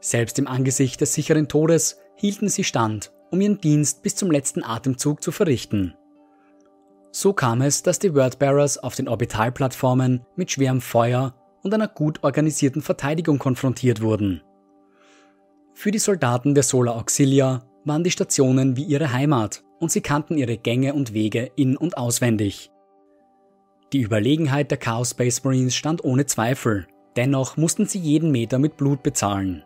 Selbst 0.00 0.38
im 0.38 0.46
Angesicht 0.46 1.00
des 1.00 1.12
sicheren 1.12 1.48
Todes 1.48 1.98
hielten 2.14 2.48
sie 2.48 2.64
stand, 2.64 3.12
um 3.30 3.40
ihren 3.40 3.60
Dienst 3.60 4.02
bis 4.02 4.16
zum 4.16 4.30
letzten 4.30 4.62
Atemzug 4.62 5.22
zu 5.22 5.32
verrichten. 5.32 5.94
So 7.10 7.32
kam 7.32 7.62
es, 7.62 7.82
dass 7.82 7.98
die 7.98 8.14
Wordbearers 8.14 8.78
auf 8.78 8.94
den 8.94 9.08
Orbitalplattformen 9.08 10.24
mit 10.36 10.50
schwerem 10.50 10.80
Feuer 10.80 11.34
und 11.62 11.74
einer 11.74 11.88
gut 11.88 12.22
organisierten 12.22 12.80
Verteidigung 12.82 13.38
konfrontiert 13.38 14.00
wurden. 14.00 14.42
Für 15.80 15.92
die 15.92 16.00
Soldaten 16.00 16.56
der 16.56 16.64
Solar 16.64 16.96
Auxilia 16.96 17.62
waren 17.84 18.02
die 18.02 18.10
Stationen 18.10 18.76
wie 18.76 18.82
ihre 18.82 19.12
Heimat 19.12 19.62
und 19.78 19.92
sie 19.92 20.00
kannten 20.00 20.36
ihre 20.36 20.56
Gänge 20.56 20.92
und 20.92 21.14
Wege 21.14 21.52
in- 21.54 21.76
und 21.76 21.96
auswendig. 21.96 22.72
Die 23.92 24.00
Überlegenheit 24.00 24.72
der 24.72 24.78
Chaos 24.78 25.10
Space 25.10 25.44
Marines 25.44 25.76
stand 25.76 26.02
ohne 26.02 26.26
Zweifel, 26.26 26.88
dennoch 27.14 27.56
mussten 27.56 27.86
sie 27.86 28.00
jeden 28.00 28.32
Meter 28.32 28.58
mit 28.58 28.76
Blut 28.76 29.04
bezahlen. 29.04 29.62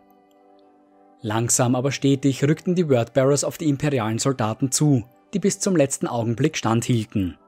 Langsam 1.21 1.73
aber 1.73 1.91
stetig 1.91 2.43
rückten 2.43 2.75
die 2.75 2.89
Wordbearers 2.89 3.43
auf 3.43 3.57
die 3.57 3.67
imperialen 3.67 4.19
Soldaten 4.19 4.71
zu, 4.71 5.05
die 5.33 5.39
bis 5.39 5.57
zum 5.57 5.75
letzten 5.75 6.05
Augenblick 6.05 6.57
standhielten. 6.57 7.39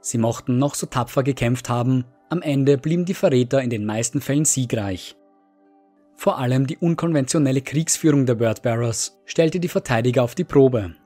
Sie 0.00 0.18
mochten 0.18 0.60
noch 0.60 0.76
so 0.76 0.86
tapfer 0.86 1.24
gekämpft 1.24 1.68
haben, 1.68 2.04
am 2.28 2.40
Ende 2.40 2.78
blieben 2.78 3.04
die 3.04 3.14
Verräter 3.14 3.60
in 3.60 3.70
den 3.70 3.84
meisten 3.84 4.20
Fällen 4.20 4.44
siegreich. 4.44 5.17
Vor 6.18 6.36
allem 6.36 6.66
die 6.66 6.76
unkonventionelle 6.76 7.62
Kriegsführung 7.62 8.26
der 8.26 8.40
Wordbearers 8.40 9.20
stellte 9.24 9.60
die 9.60 9.68
Verteidiger 9.68 10.24
auf 10.24 10.34
die 10.34 10.42
Probe. 10.42 10.96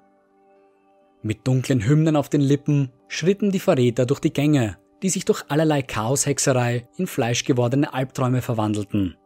Mit 1.21 1.47
dunklen 1.47 1.87
Hymnen 1.87 2.17
auf 2.17 2.31
den 2.31 2.41
Lippen 2.41 2.91
schritten 3.09 3.51
die 3.51 3.59
Verräter 3.59 4.07
durch 4.07 4.21
die 4.21 4.33
Gänge, 4.33 4.79
die 5.03 5.11
sich 5.11 5.27
durch 5.27 5.45
allerlei 5.49 5.83
Chaoshexerei 5.83 6.89
in 6.97 7.07
fleischgewordene 7.07 7.93
Albträume 7.93 8.41
verwandelten. 8.41 9.19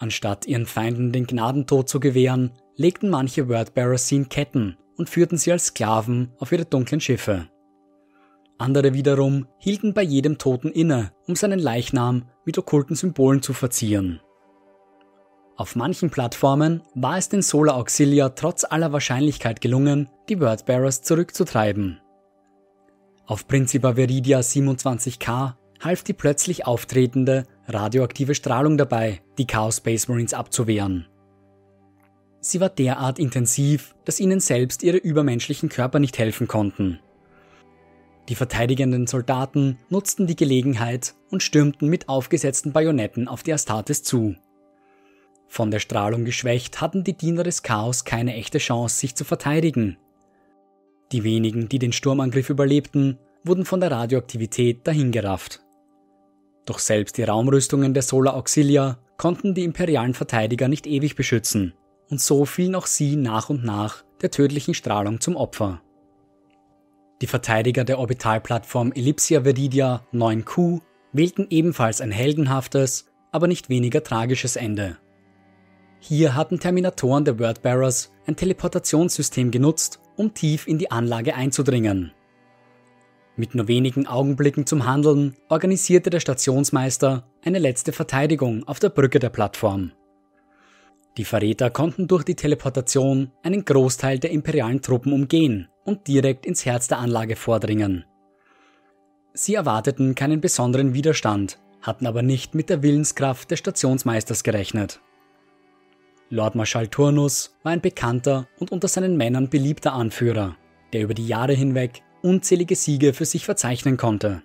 Anstatt 0.00 0.44
ihren 0.46 0.66
Feinden 0.66 1.12
den 1.12 1.28
Gnadentod 1.28 1.88
zu 1.88 2.00
gewähren, 2.00 2.50
legten 2.74 3.10
manche 3.10 3.48
Wordbearers 3.48 4.08
sie 4.08 4.16
in 4.16 4.28
Ketten 4.28 4.76
und 4.96 5.08
führten 5.08 5.38
sie 5.38 5.52
als 5.52 5.66
Sklaven 5.66 6.32
auf 6.40 6.50
ihre 6.50 6.64
dunklen 6.64 7.00
Schiffe. 7.00 7.46
Andere 8.58 8.92
wiederum 8.92 9.46
hielten 9.58 9.94
bei 9.94 10.02
jedem 10.02 10.36
Toten 10.36 10.72
inne, 10.72 11.12
um 11.28 11.36
seinen 11.36 11.60
Leichnam 11.60 12.24
mit 12.44 12.58
okkulten 12.58 12.96
Symbolen 12.96 13.40
zu 13.40 13.52
verzieren. 13.52 14.20
Auf 15.56 15.76
manchen 15.76 16.10
Plattformen 16.10 16.82
war 16.94 17.16
es 17.16 17.28
den 17.28 17.42
Solar 17.42 17.76
Auxilia 17.76 18.30
trotz 18.30 18.64
aller 18.64 18.92
Wahrscheinlichkeit 18.92 19.60
gelungen, 19.60 20.08
die 20.28 20.40
Wordbearers 20.40 21.02
zurückzutreiben. 21.02 22.00
Auf 23.26 23.46
Principa 23.46 23.94
Veridia 23.94 24.40
27K 24.40 25.54
half 25.80 26.02
die 26.02 26.12
plötzlich 26.12 26.66
auftretende 26.66 27.44
radioaktive 27.68 28.34
Strahlung 28.34 28.76
dabei, 28.76 29.22
die 29.38 29.46
Chaos 29.46 29.76
Space 29.76 30.08
Marines 30.08 30.34
abzuwehren. 30.34 31.06
Sie 32.40 32.60
war 32.60 32.68
derart 32.68 33.18
intensiv, 33.18 33.94
dass 34.04 34.20
ihnen 34.20 34.40
selbst 34.40 34.82
ihre 34.82 34.98
übermenschlichen 34.98 35.68
Körper 35.68 35.98
nicht 35.98 36.18
helfen 36.18 36.48
konnten. 36.48 36.98
Die 38.28 38.34
verteidigenden 38.34 39.06
Soldaten 39.06 39.78
nutzten 39.88 40.26
die 40.26 40.36
Gelegenheit 40.36 41.14
und 41.30 41.42
stürmten 41.42 41.88
mit 41.88 42.08
aufgesetzten 42.08 42.72
Bajonetten 42.72 43.28
auf 43.28 43.42
die 43.42 43.52
Astartes 43.52 44.02
zu. 44.02 44.34
Von 45.54 45.70
der 45.70 45.78
Strahlung 45.78 46.24
geschwächt 46.24 46.80
hatten 46.80 47.04
die 47.04 47.16
Diener 47.16 47.44
des 47.44 47.62
Chaos 47.62 48.04
keine 48.04 48.34
echte 48.34 48.58
Chance, 48.58 48.98
sich 48.98 49.14
zu 49.14 49.22
verteidigen. 49.22 49.98
Die 51.12 51.22
wenigen, 51.22 51.68
die 51.68 51.78
den 51.78 51.92
Sturmangriff 51.92 52.50
überlebten, 52.50 53.20
wurden 53.44 53.64
von 53.64 53.78
der 53.78 53.92
Radioaktivität 53.92 54.84
dahingerafft. 54.84 55.60
Doch 56.66 56.80
selbst 56.80 57.18
die 57.18 57.22
Raumrüstungen 57.22 57.94
der 57.94 58.02
Solar 58.02 58.34
Auxilia 58.34 58.98
konnten 59.16 59.54
die 59.54 59.62
imperialen 59.62 60.14
Verteidiger 60.14 60.66
nicht 60.66 60.88
ewig 60.88 61.14
beschützen, 61.14 61.72
und 62.10 62.20
so 62.20 62.46
fielen 62.46 62.74
auch 62.74 62.86
sie 62.86 63.14
nach 63.14 63.48
und 63.48 63.62
nach 63.62 64.02
der 64.22 64.32
tödlichen 64.32 64.74
Strahlung 64.74 65.20
zum 65.20 65.36
Opfer. 65.36 65.80
Die 67.22 67.28
Verteidiger 67.28 67.84
der 67.84 68.00
Orbitalplattform 68.00 68.90
Ellipsia 68.90 69.44
Veridia 69.44 70.04
9Q 70.12 70.80
wählten 71.12 71.46
ebenfalls 71.48 72.00
ein 72.00 72.10
heldenhaftes, 72.10 73.06
aber 73.30 73.46
nicht 73.46 73.68
weniger 73.68 74.02
tragisches 74.02 74.56
Ende. 74.56 74.98
Hier 76.06 76.34
hatten 76.34 76.60
Terminatoren 76.60 77.24
der 77.24 77.38
Wordbearers 77.38 78.12
ein 78.26 78.36
Teleportationssystem 78.36 79.50
genutzt, 79.50 80.00
um 80.16 80.34
tief 80.34 80.66
in 80.66 80.76
die 80.76 80.90
Anlage 80.90 81.34
einzudringen. 81.34 82.12
Mit 83.36 83.54
nur 83.54 83.68
wenigen 83.68 84.06
Augenblicken 84.06 84.66
zum 84.66 84.84
Handeln 84.84 85.34
organisierte 85.48 86.10
der 86.10 86.20
Stationsmeister 86.20 87.26
eine 87.42 87.58
letzte 87.58 87.92
Verteidigung 87.92 88.68
auf 88.68 88.80
der 88.80 88.90
Brücke 88.90 89.18
der 89.18 89.30
Plattform. 89.30 89.92
Die 91.16 91.24
Verräter 91.24 91.70
konnten 91.70 92.06
durch 92.06 92.24
die 92.24 92.36
Teleportation 92.36 93.30
einen 93.42 93.64
Großteil 93.64 94.18
der 94.18 94.30
imperialen 94.30 94.82
Truppen 94.82 95.10
umgehen 95.10 95.68
und 95.84 96.06
direkt 96.06 96.44
ins 96.44 96.66
Herz 96.66 96.86
der 96.86 96.98
Anlage 96.98 97.34
vordringen. 97.34 98.04
Sie 99.32 99.54
erwarteten 99.54 100.14
keinen 100.14 100.42
besonderen 100.42 100.92
Widerstand, 100.92 101.58
hatten 101.80 102.06
aber 102.06 102.20
nicht 102.20 102.54
mit 102.54 102.68
der 102.68 102.82
Willenskraft 102.82 103.50
des 103.50 103.58
Stationsmeisters 103.58 104.42
gerechnet. 104.42 105.00
Lord 106.34 106.56
Marschall 106.56 106.88
Turnus 106.88 107.54
war 107.62 107.70
ein 107.70 107.80
bekannter 107.80 108.48
und 108.58 108.72
unter 108.72 108.88
seinen 108.88 109.16
Männern 109.16 109.48
beliebter 109.48 109.92
Anführer, 109.92 110.56
der 110.92 111.02
über 111.02 111.14
die 111.14 111.28
Jahre 111.28 111.52
hinweg 111.52 112.02
unzählige 112.22 112.74
Siege 112.74 113.12
für 113.12 113.24
sich 113.24 113.44
verzeichnen 113.44 113.96
konnte. 113.96 114.42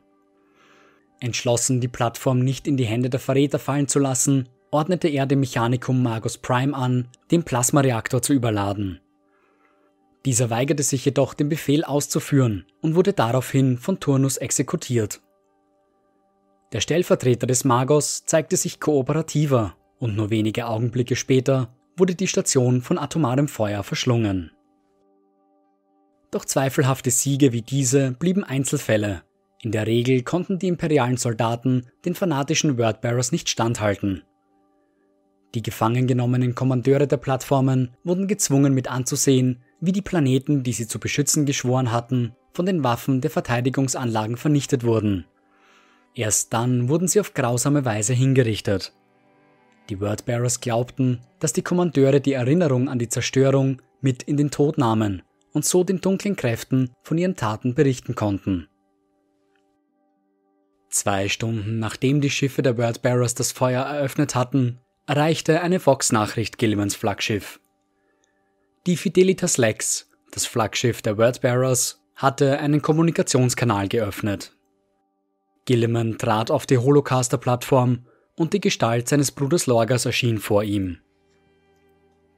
Entschlossen, 1.19 1.81
die 1.81 1.87
Plattform 1.87 2.39
nicht 2.39 2.67
in 2.67 2.77
die 2.77 2.85
Hände 2.85 3.09
der 3.09 3.19
Verräter 3.19 3.57
fallen 3.57 3.87
zu 3.87 3.97
lassen, 3.97 4.47
ordnete 4.69 5.07
er 5.07 5.25
dem 5.25 5.39
Mechanikum 5.39 6.03
Magus 6.03 6.37
Prime 6.37 6.77
an, 6.77 7.07
den 7.31 7.41
Plasmareaktor 7.43 8.21
zu 8.21 8.33
überladen. 8.33 8.99
Dieser 10.25 10.51
weigerte 10.51 10.83
sich 10.83 11.05
jedoch, 11.05 11.33
den 11.33 11.49
Befehl 11.49 11.83
auszuführen 11.83 12.67
und 12.81 12.93
wurde 12.93 13.13
daraufhin 13.13 13.79
von 13.79 13.99
Turnus 13.99 14.37
exekutiert. 14.37 15.21
Der 16.71 16.81
Stellvertreter 16.81 17.47
des 17.47 17.63
Magos 17.63 18.25
zeigte 18.25 18.57
sich 18.57 18.79
kooperativer 18.79 19.75
und 19.97 20.15
nur 20.15 20.29
wenige 20.29 20.67
Augenblicke 20.67 21.15
später 21.15 21.73
wurde 21.99 22.15
die 22.15 22.27
Station 22.27 22.81
von 22.81 22.97
atomarem 22.97 23.47
Feuer 23.47 23.83
verschlungen. 23.83 24.51
Doch 26.31 26.45
zweifelhafte 26.45 27.11
Siege 27.11 27.53
wie 27.53 27.61
diese 27.61 28.11
blieben 28.11 28.43
Einzelfälle. 28.43 29.23
In 29.61 29.71
der 29.71 29.87
Regel 29.87 30.23
konnten 30.23 30.59
die 30.59 30.67
imperialen 30.67 31.17
Soldaten 31.17 31.87
den 32.05 32.15
fanatischen 32.15 32.77
Wordbearers 32.77 33.31
nicht 33.31 33.49
standhalten. 33.49 34.23
Die 35.55 35.63
gefangen 35.63 36.05
genommenen 36.05 36.53
Kommandeure 36.53 37.07
der 37.07 37.17
Plattformen 37.17 37.95
wurden 38.03 38.27
gezwungen 38.27 38.73
mit 38.73 38.89
anzusehen, 38.89 39.63
wie 39.81 39.91
die 39.91 40.03
Planeten, 40.03 40.63
die 40.63 40.73
sie 40.73 40.87
zu 40.87 40.99
beschützen 40.99 41.45
geschworen 41.45 41.91
hatten, 41.91 42.33
von 42.53 42.65
den 42.65 42.83
Waffen 42.83 43.21
der 43.21 43.31
Verteidigungsanlagen 43.31 44.37
vernichtet 44.37 44.83
wurden. 44.83 45.25
Erst 46.13 46.53
dann 46.53 46.89
wurden 46.89 47.07
sie 47.07 47.19
auf 47.19 47.33
grausame 47.33 47.85
Weise 47.85 48.13
hingerichtet. 48.13 48.93
Die 49.89 49.99
Wordbearers 49.99 50.61
glaubten, 50.61 51.21
dass 51.39 51.51
die 51.51 51.63
Kommandeure 51.63 52.21
die 52.21 52.33
Erinnerung 52.33 52.89
an 52.89 52.99
die 52.99 53.09
Zerstörung 53.09 53.81
mit 54.01 54.21
in 54.23 54.37
den 54.37 54.51
Tod 54.51 54.77
nahmen 54.77 55.23
und 55.51 55.65
so 55.65 55.83
den 55.83 55.99
dunklen 55.99 56.35
Kräften 56.35 56.91
von 57.01 57.17
ihren 57.17 57.35
Taten 57.35 57.73
berichten 57.73 58.13
konnten. 58.13 58.67
Zwei 60.89 61.27
Stunden 61.27 61.79
nachdem 61.79 62.21
die 62.21 62.29
Schiffe 62.29 62.61
der 62.61 62.77
Wordbearers 62.77 63.33
das 63.33 63.51
Feuer 63.51 63.83
eröffnet 63.83 64.35
hatten, 64.35 64.79
erreichte 65.07 65.61
eine 65.61 65.79
Fox-Nachricht 65.79 66.59
Gillimans 66.59 66.95
Flaggschiff. 66.95 67.59
Die 68.85 68.95
Fidelitas 68.95 69.57
Lex, 69.57 70.09
das 70.31 70.45
Flaggschiff 70.45 71.01
der 71.01 71.17
Wordbearers, 71.17 71.99
hatte 72.15 72.59
einen 72.59 72.81
Kommunikationskanal 72.81 73.87
geöffnet. 73.87 74.55
Gilliman 75.65 76.17
trat 76.17 76.51
auf 76.51 76.65
die 76.65 76.77
Holocaster-Plattform 76.77 78.05
und 78.39 78.53
die 78.53 78.61
Gestalt 78.61 79.09
seines 79.09 79.31
Bruders 79.31 79.67
Lorgas 79.67 80.05
erschien 80.05 80.37
vor 80.37 80.63
ihm. 80.63 80.99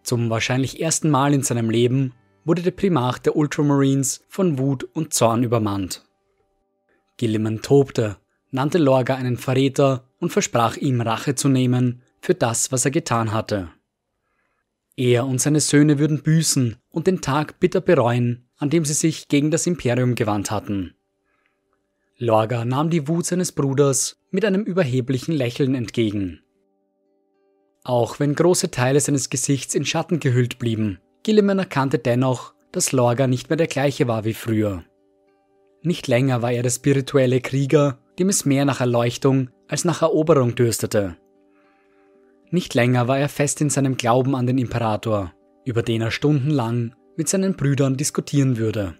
Zum 0.02 0.32
wahrscheinlich 0.32 0.82
ersten 0.82 1.12
Mal 1.12 1.32
in 1.32 1.44
seinem 1.44 1.70
Leben 1.70 2.14
wurde 2.44 2.64
der 2.64 2.72
Primarch 2.72 3.20
der 3.20 3.36
Ultramarines 3.36 4.26
von 4.28 4.58
Wut 4.58 4.84
und 4.84 5.14
Zorn 5.14 5.44
übermannt. 5.44 6.04
Gilliman 7.18 7.62
tobte, 7.62 8.18
nannte 8.50 8.80
Lorga 8.80 9.14
einen 9.16 9.38
Verräter 9.38 10.10
und 10.20 10.32
versprach 10.32 10.76
ihm 10.76 11.02
Rache 11.02 11.36
zu 11.36 11.50
nehmen 11.50 12.02
für 12.20 12.34
das, 12.34 12.72
was 12.72 12.84
er 12.84 12.92
getan 12.92 13.32
hatte. 13.32 13.70
Er 14.98 15.28
und 15.28 15.40
seine 15.40 15.60
Söhne 15.60 16.00
würden 16.00 16.24
büßen 16.24 16.78
und 16.90 17.06
den 17.06 17.22
Tag 17.22 17.60
bitter 17.60 17.80
bereuen, 17.80 18.48
an 18.58 18.72
dem 18.72 18.86
sie 18.86 18.94
sich 18.94 19.28
gegen 19.28 19.52
das 19.52 19.68
Imperium 19.68 20.16
gewandt 20.16 20.50
hatten. 20.50 20.96
Lorga 22.18 22.66
nahm 22.66 22.90
die 22.90 23.08
Wut 23.08 23.28
seines 23.28 23.52
Bruders 23.52 24.21
mit 24.32 24.46
einem 24.46 24.64
überheblichen 24.64 25.34
Lächeln 25.34 25.76
entgegen. 25.76 26.42
Auch 27.84 28.20
wenn 28.20 28.36
große 28.36 28.72
Teile 28.72 29.00
seines 29.00 29.30
Gesichts 29.30 29.76
in 29.76 29.86
Schatten 29.86 30.20
gehüllt 30.20 30.60
blieben, 30.60 31.00
Gilliman 31.24 31.60
erkannte 31.60 32.00
dennoch, 32.00 32.54
dass 32.72 32.92
Lorga 32.92 33.28
nicht 33.28 33.50
mehr 33.50 33.58
der 33.58 33.68
gleiche 33.68 34.08
war 34.08 34.24
wie 34.24 34.34
früher. 34.34 34.84
Nicht 35.84 36.08
länger 36.08 36.42
war 36.42 36.52
er 36.52 36.64
der 36.64 36.70
spirituelle 36.70 37.42
Krieger, 37.42 38.00
dem 38.20 38.30
es 38.30 38.46
mehr 38.46 38.66
nach 38.66 38.82
Erleuchtung 38.82 39.50
als 39.68 39.84
nach 39.84 40.02
Eroberung 40.02 40.56
dürstete. 40.56 41.18
Nicht 42.52 42.74
länger 42.74 43.08
war 43.08 43.18
er 43.18 43.30
fest 43.30 43.62
in 43.62 43.70
seinem 43.70 43.98
Glauben 43.98 44.36
an 44.36 44.46
den 44.46 44.58
Imperator, 44.58 45.34
über 45.66 45.82
den 45.82 46.02
er 46.02 46.12
stundenlang 46.12 46.96
mit 47.18 47.30
seinen 47.30 47.56
Brüdern 47.56 47.98
diskutieren 47.98 48.58
würde. 48.58 48.96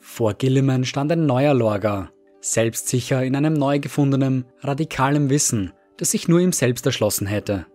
Vor 0.00 0.34
Gilliman 0.34 0.84
stand 0.84 1.12
ein 1.12 1.26
neuer 1.26 1.54
Lorga, 1.54 2.10
selbstsicher 2.40 3.24
in 3.24 3.36
einem 3.36 3.54
neu 3.54 3.78
gefundenen, 3.78 4.44
radikalen 4.60 5.30
Wissen, 5.30 5.72
das 5.96 6.12
sich 6.12 6.28
nur 6.28 6.40
ihm 6.40 6.52
selbst 6.52 6.86
erschlossen 6.86 7.26
hätte. 7.26 7.66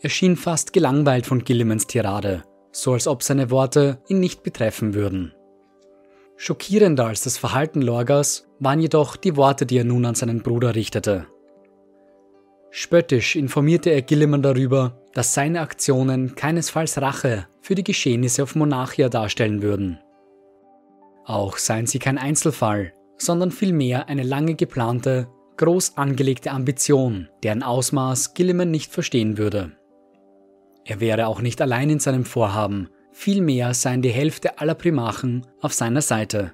Er 0.00 0.10
schien 0.10 0.36
fast 0.36 0.72
gelangweilt 0.72 1.26
von 1.26 1.44
Gillimans 1.44 1.86
Tirade, 1.86 2.42
so 2.72 2.92
als 2.92 3.06
ob 3.06 3.22
seine 3.22 3.50
Worte 3.50 3.98
ihn 4.08 4.20
nicht 4.20 4.42
betreffen 4.42 4.94
würden. 4.94 5.34
Schockierender 6.36 7.06
als 7.06 7.22
das 7.22 7.38
Verhalten 7.38 7.80
Lorgas 7.80 8.48
waren 8.58 8.80
jedoch 8.80 9.16
die 9.16 9.36
Worte, 9.36 9.66
die 9.66 9.78
er 9.78 9.84
nun 9.84 10.04
an 10.04 10.14
seinen 10.14 10.42
Bruder 10.42 10.74
richtete. 10.74 11.26
Spöttisch 12.70 13.36
informierte 13.36 13.90
er 13.90 14.02
Gilliman 14.02 14.42
darüber, 14.42 15.00
dass 15.12 15.32
seine 15.32 15.60
Aktionen 15.60 16.34
keinesfalls 16.34 17.00
Rache 17.00 17.46
für 17.60 17.76
die 17.76 17.84
Geschehnisse 17.84 18.42
auf 18.42 18.56
Monarchia 18.56 19.08
darstellen 19.08 19.62
würden. 19.62 20.00
Auch 21.24 21.56
seien 21.56 21.86
sie 21.86 22.00
kein 22.00 22.18
Einzelfall, 22.18 22.92
sondern 23.16 23.50
vielmehr 23.50 24.08
eine 24.08 24.22
lange 24.22 24.54
geplante, 24.54 25.28
groß 25.56 25.96
angelegte 25.96 26.50
Ambition, 26.50 27.28
deren 27.42 27.62
Ausmaß 27.62 28.34
Gilliman 28.34 28.70
nicht 28.70 28.92
verstehen 28.92 29.38
würde. 29.38 29.72
Er 30.84 31.00
wäre 31.00 31.26
auch 31.26 31.40
nicht 31.40 31.62
allein 31.62 31.90
in 31.90 32.00
seinem 32.00 32.24
Vorhaben, 32.24 32.88
vielmehr 33.12 33.72
seien 33.74 34.02
die 34.02 34.10
Hälfte 34.10 34.58
aller 34.58 34.74
Primachen 34.74 35.46
auf 35.60 35.72
seiner 35.72 36.02
Seite. 36.02 36.52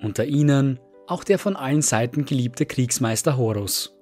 Unter 0.00 0.24
ihnen 0.24 0.80
auch 1.06 1.24
der 1.24 1.38
von 1.38 1.56
allen 1.56 1.82
Seiten 1.82 2.24
geliebte 2.24 2.66
Kriegsmeister 2.66 3.36
Horus. 3.36 3.94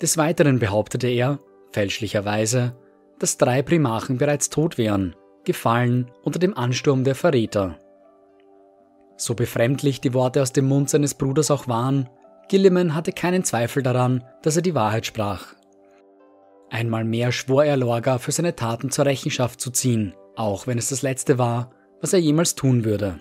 Des 0.00 0.16
Weiteren 0.16 0.58
behauptete 0.58 1.06
er, 1.06 1.38
fälschlicherweise, 1.70 2.76
dass 3.18 3.38
drei 3.38 3.62
Primachen 3.62 4.18
bereits 4.18 4.50
tot 4.50 4.78
wären, 4.78 5.14
gefallen 5.44 6.10
unter 6.22 6.38
dem 6.38 6.56
Ansturm 6.56 7.04
der 7.04 7.14
Verräter. 7.14 7.78
So 9.16 9.34
befremdlich 9.34 10.00
die 10.00 10.14
Worte 10.14 10.42
aus 10.42 10.52
dem 10.52 10.66
Mund 10.66 10.90
seines 10.90 11.14
Bruders 11.14 11.50
auch 11.50 11.68
waren, 11.68 12.08
Gilliman 12.48 12.94
hatte 12.94 13.12
keinen 13.12 13.44
Zweifel 13.44 13.82
daran, 13.82 14.24
dass 14.42 14.56
er 14.56 14.62
die 14.62 14.74
Wahrheit 14.74 15.06
sprach. 15.06 15.54
Einmal 16.70 17.04
mehr 17.04 17.32
schwor 17.32 17.64
er 17.64 17.76
Lorga 17.76 18.18
für 18.18 18.32
seine 18.32 18.56
Taten 18.56 18.90
zur 18.90 19.06
Rechenschaft 19.06 19.60
zu 19.60 19.70
ziehen, 19.70 20.14
auch 20.36 20.66
wenn 20.66 20.78
es 20.78 20.88
das 20.88 21.02
letzte 21.02 21.38
war, 21.38 21.70
was 22.00 22.12
er 22.12 22.18
jemals 22.18 22.54
tun 22.54 22.84
würde. 22.84 23.20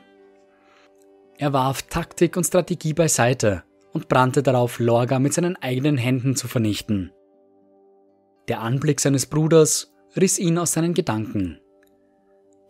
Er 1.37 1.53
warf 1.53 1.83
Taktik 1.83 2.37
und 2.37 2.45
Strategie 2.45 2.93
beiseite 2.93 3.63
und 3.93 4.07
brannte 4.07 4.41
darauf, 4.41 4.79
Lorga 4.79 5.19
mit 5.19 5.33
seinen 5.33 5.55
eigenen 5.57 5.97
Händen 5.97 6.35
zu 6.35 6.47
vernichten. 6.47 7.11
Der 8.47 8.61
Anblick 8.61 8.99
seines 8.99 9.25
Bruders 9.25 9.93
riss 10.15 10.39
ihn 10.39 10.57
aus 10.57 10.73
seinen 10.73 10.93
Gedanken. 10.93 11.59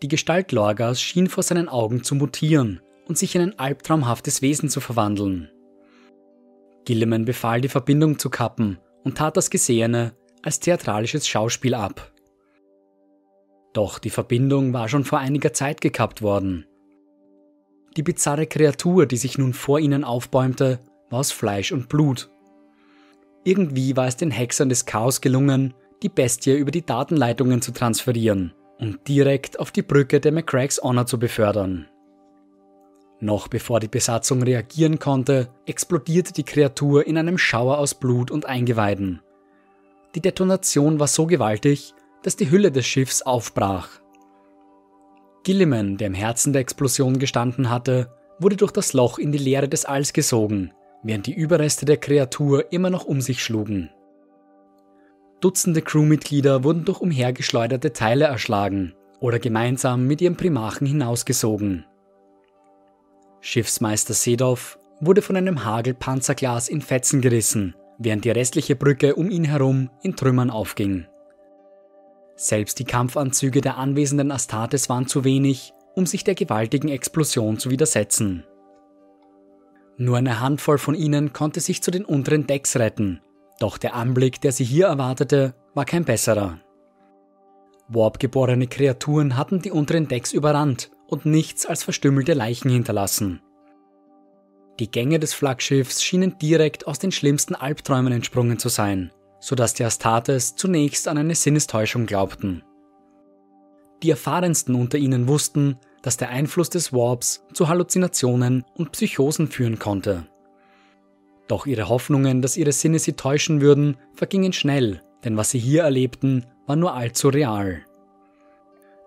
Die 0.02 0.08
Gestalt 0.08 0.52
Lorgas 0.52 1.00
schien 1.00 1.28
vor 1.28 1.42
seinen 1.42 1.68
Augen 1.68 2.02
zu 2.02 2.14
mutieren 2.14 2.80
und 3.06 3.18
sich 3.18 3.34
in 3.34 3.42
ein 3.42 3.58
albtraumhaftes 3.58 4.42
Wesen 4.42 4.68
zu 4.68 4.80
verwandeln. 4.80 5.50
Gilliman 6.84 7.24
befahl, 7.24 7.60
die 7.60 7.68
Verbindung 7.68 8.18
zu 8.18 8.30
kappen 8.30 8.78
und 9.04 9.18
tat 9.18 9.36
das 9.36 9.50
Gesehene 9.50 10.14
als 10.42 10.60
theatralisches 10.60 11.28
Schauspiel 11.28 11.74
ab. 11.74 12.12
Doch 13.72 13.98
die 13.98 14.10
Verbindung 14.10 14.72
war 14.72 14.88
schon 14.88 15.04
vor 15.04 15.18
einiger 15.18 15.52
Zeit 15.52 15.80
gekappt 15.80 16.22
worden. 16.22 16.66
Die 17.96 18.02
bizarre 18.02 18.46
Kreatur, 18.46 19.06
die 19.06 19.16
sich 19.16 19.38
nun 19.38 19.52
vor 19.52 19.78
ihnen 19.78 20.04
aufbäumte, 20.04 20.80
war 21.10 21.20
aus 21.20 21.30
Fleisch 21.30 21.72
und 21.72 21.88
Blut. 21.88 22.30
Irgendwie 23.44 23.96
war 23.96 24.06
es 24.06 24.16
den 24.16 24.30
Hexern 24.30 24.68
des 24.68 24.86
Chaos 24.86 25.20
gelungen, 25.20 25.74
die 26.02 26.08
Bestie 26.08 26.56
über 26.56 26.70
die 26.70 26.84
Datenleitungen 26.84 27.62
zu 27.62 27.72
transferieren 27.72 28.52
und 28.78 29.06
direkt 29.08 29.58
auf 29.60 29.70
die 29.70 29.82
Brücke 29.82 30.20
der 30.20 30.32
McCracks 30.32 30.80
Honor 30.82 31.06
zu 31.06 31.18
befördern. 31.18 31.86
Noch 33.22 33.46
bevor 33.46 33.78
die 33.78 33.86
Besatzung 33.86 34.42
reagieren 34.42 34.98
konnte, 34.98 35.48
explodierte 35.64 36.32
die 36.32 36.42
Kreatur 36.42 37.06
in 37.06 37.16
einem 37.16 37.38
Schauer 37.38 37.78
aus 37.78 37.94
Blut 37.94 38.32
und 38.32 38.46
Eingeweiden. 38.46 39.22
Die 40.16 40.20
Detonation 40.20 40.98
war 40.98 41.06
so 41.06 41.26
gewaltig, 41.26 41.94
dass 42.24 42.34
die 42.34 42.50
Hülle 42.50 42.72
des 42.72 42.84
Schiffs 42.84 43.22
aufbrach. 43.22 44.00
Gilliman, 45.44 45.98
der 45.98 46.08
im 46.08 46.14
Herzen 46.14 46.52
der 46.52 46.62
Explosion 46.62 47.20
gestanden 47.20 47.70
hatte, 47.70 48.12
wurde 48.40 48.56
durch 48.56 48.72
das 48.72 48.92
Loch 48.92 49.20
in 49.20 49.30
die 49.30 49.38
Leere 49.38 49.68
des 49.68 49.84
Alls 49.84 50.12
gesogen, 50.12 50.72
während 51.04 51.28
die 51.28 51.34
Überreste 51.34 51.86
der 51.86 51.98
Kreatur 51.98 52.72
immer 52.72 52.90
noch 52.90 53.04
um 53.04 53.20
sich 53.20 53.40
schlugen. 53.40 53.90
Dutzende 55.40 55.80
Crewmitglieder 55.80 56.64
wurden 56.64 56.84
durch 56.84 57.00
umhergeschleuderte 57.00 57.92
Teile 57.92 58.24
erschlagen 58.24 58.94
oder 59.20 59.38
gemeinsam 59.38 60.08
mit 60.08 60.20
ihrem 60.20 60.36
Primachen 60.36 60.88
hinausgesogen. 60.88 61.84
Schiffsmeister 63.44 64.14
Sedov 64.14 64.78
wurde 65.00 65.20
von 65.20 65.34
einem 65.34 65.64
Hagel 65.64 65.94
Panzerglas 65.94 66.68
in 66.68 66.80
Fetzen 66.80 67.20
gerissen, 67.20 67.74
während 67.98 68.24
die 68.24 68.30
restliche 68.30 68.76
Brücke 68.76 69.16
um 69.16 69.30
ihn 69.30 69.44
herum 69.44 69.90
in 70.02 70.14
Trümmern 70.14 70.48
aufging. 70.48 71.06
Selbst 72.36 72.78
die 72.78 72.84
Kampfanzüge 72.84 73.60
der 73.60 73.78
anwesenden 73.78 74.30
Astartes 74.30 74.88
waren 74.88 75.08
zu 75.08 75.24
wenig, 75.24 75.74
um 75.96 76.06
sich 76.06 76.22
der 76.22 76.36
gewaltigen 76.36 76.88
Explosion 76.88 77.58
zu 77.58 77.70
widersetzen. 77.70 78.44
Nur 79.96 80.18
eine 80.18 80.38
Handvoll 80.38 80.78
von 80.78 80.94
ihnen 80.94 81.32
konnte 81.32 81.58
sich 81.58 81.82
zu 81.82 81.90
den 81.90 82.04
unteren 82.04 82.46
Decks 82.46 82.76
retten, 82.76 83.20
doch 83.58 83.76
der 83.76 83.94
Anblick, 83.94 84.40
der 84.40 84.52
sie 84.52 84.64
hier 84.64 84.86
erwartete, 84.86 85.54
war 85.74 85.84
kein 85.84 86.04
besserer. 86.04 86.60
Warp-geborene 87.88 88.68
Kreaturen 88.68 89.36
hatten 89.36 89.60
die 89.60 89.72
unteren 89.72 90.06
Decks 90.06 90.32
überrannt 90.32 90.91
und 91.12 91.26
nichts 91.26 91.66
als 91.66 91.84
verstümmelte 91.84 92.32
Leichen 92.32 92.70
hinterlassen. 92.70 93.42
Die 94.80 94.90
Gänge 94.90 95.18
des 95.18 95.34
Flaggschiffs 95.34 96.02
schienen 96.02 96.38
direkt 96.38 96.86
aus 96.86 96.98
den 96.98 97.12
schlimmsten 97.12 97.54
Albträumen 97.54 98.14
entsprungen 98.14 98.58
zu 98.58 98.70
sein, 98.70 99.12
sodass 99.38 99.74
die 99.74 99.84
Astartes 99.84 100.56
zunächst 100.56 101.06
an 101.08 101.18
eine 101.18 101.34
Sinnestäuschung 101.34 102.06
glaubten. 102.06 102.62
Die 104.02 104.08
erfahrensten 104.08 104.74
unter 104.74 104.96
ihnen 104.96 105.28
wussten, 105.28 105.78
dass 106.00 106.16
der 106.16 106.30
Einfluss 106.30 106.70
des 106.70 106.94
Warps 106.94 107.44
zu 107.52 107.68
Halluzinationen 107.68 108.64
und 108.74 108.92
Psychosen 108.92 109.48
führen 109.48 109.78
konnte. 109.78 110.26
Doch 111.46 111.66
ihre 111.66 111.90
Hoffnungen, 111.90 112.40
dass 112.40 112.56
ihre 112.56 112.72
Sinne 112.72 112.98
sie 112.98 113.12
täuschen 113.12 113.60
würden, 113.60 113.98
vergingen 114.14 114.54
schnell, 114.54 115.02
denn 115.24 115.36
was 115.36 115.50
sie 115.50 115.58
hier 115.58 115.82
erlebten, 115.82 116.46
war 116.66 116.76
nur 116.76 116.94
allzu 116.94 117.28
real. 117.28 117.84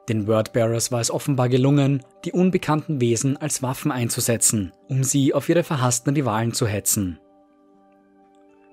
Den 0.08 0.28
Wordbearers 0.28 0.92
war 0.92 1.02
es 1.02 1.10
offenbar 1.10 1.50
gelungen, 1.50 2.04
die 2.26 2.32
unbekannten 2.32 3.02
Wesen 3.02 3.38
als 3.38 3.64
Waffen 3.64 3.92
einzusetzen, 3.92 4.72
um 4.88 5.04
sie 5.04 5.34
auf 5.34 5.50
ihre 5.50 5.64
verhassten 5.64 6.14
Rivalen 6.14 6.54
zu 6.54 6.68
hetzen. 6.68 7.20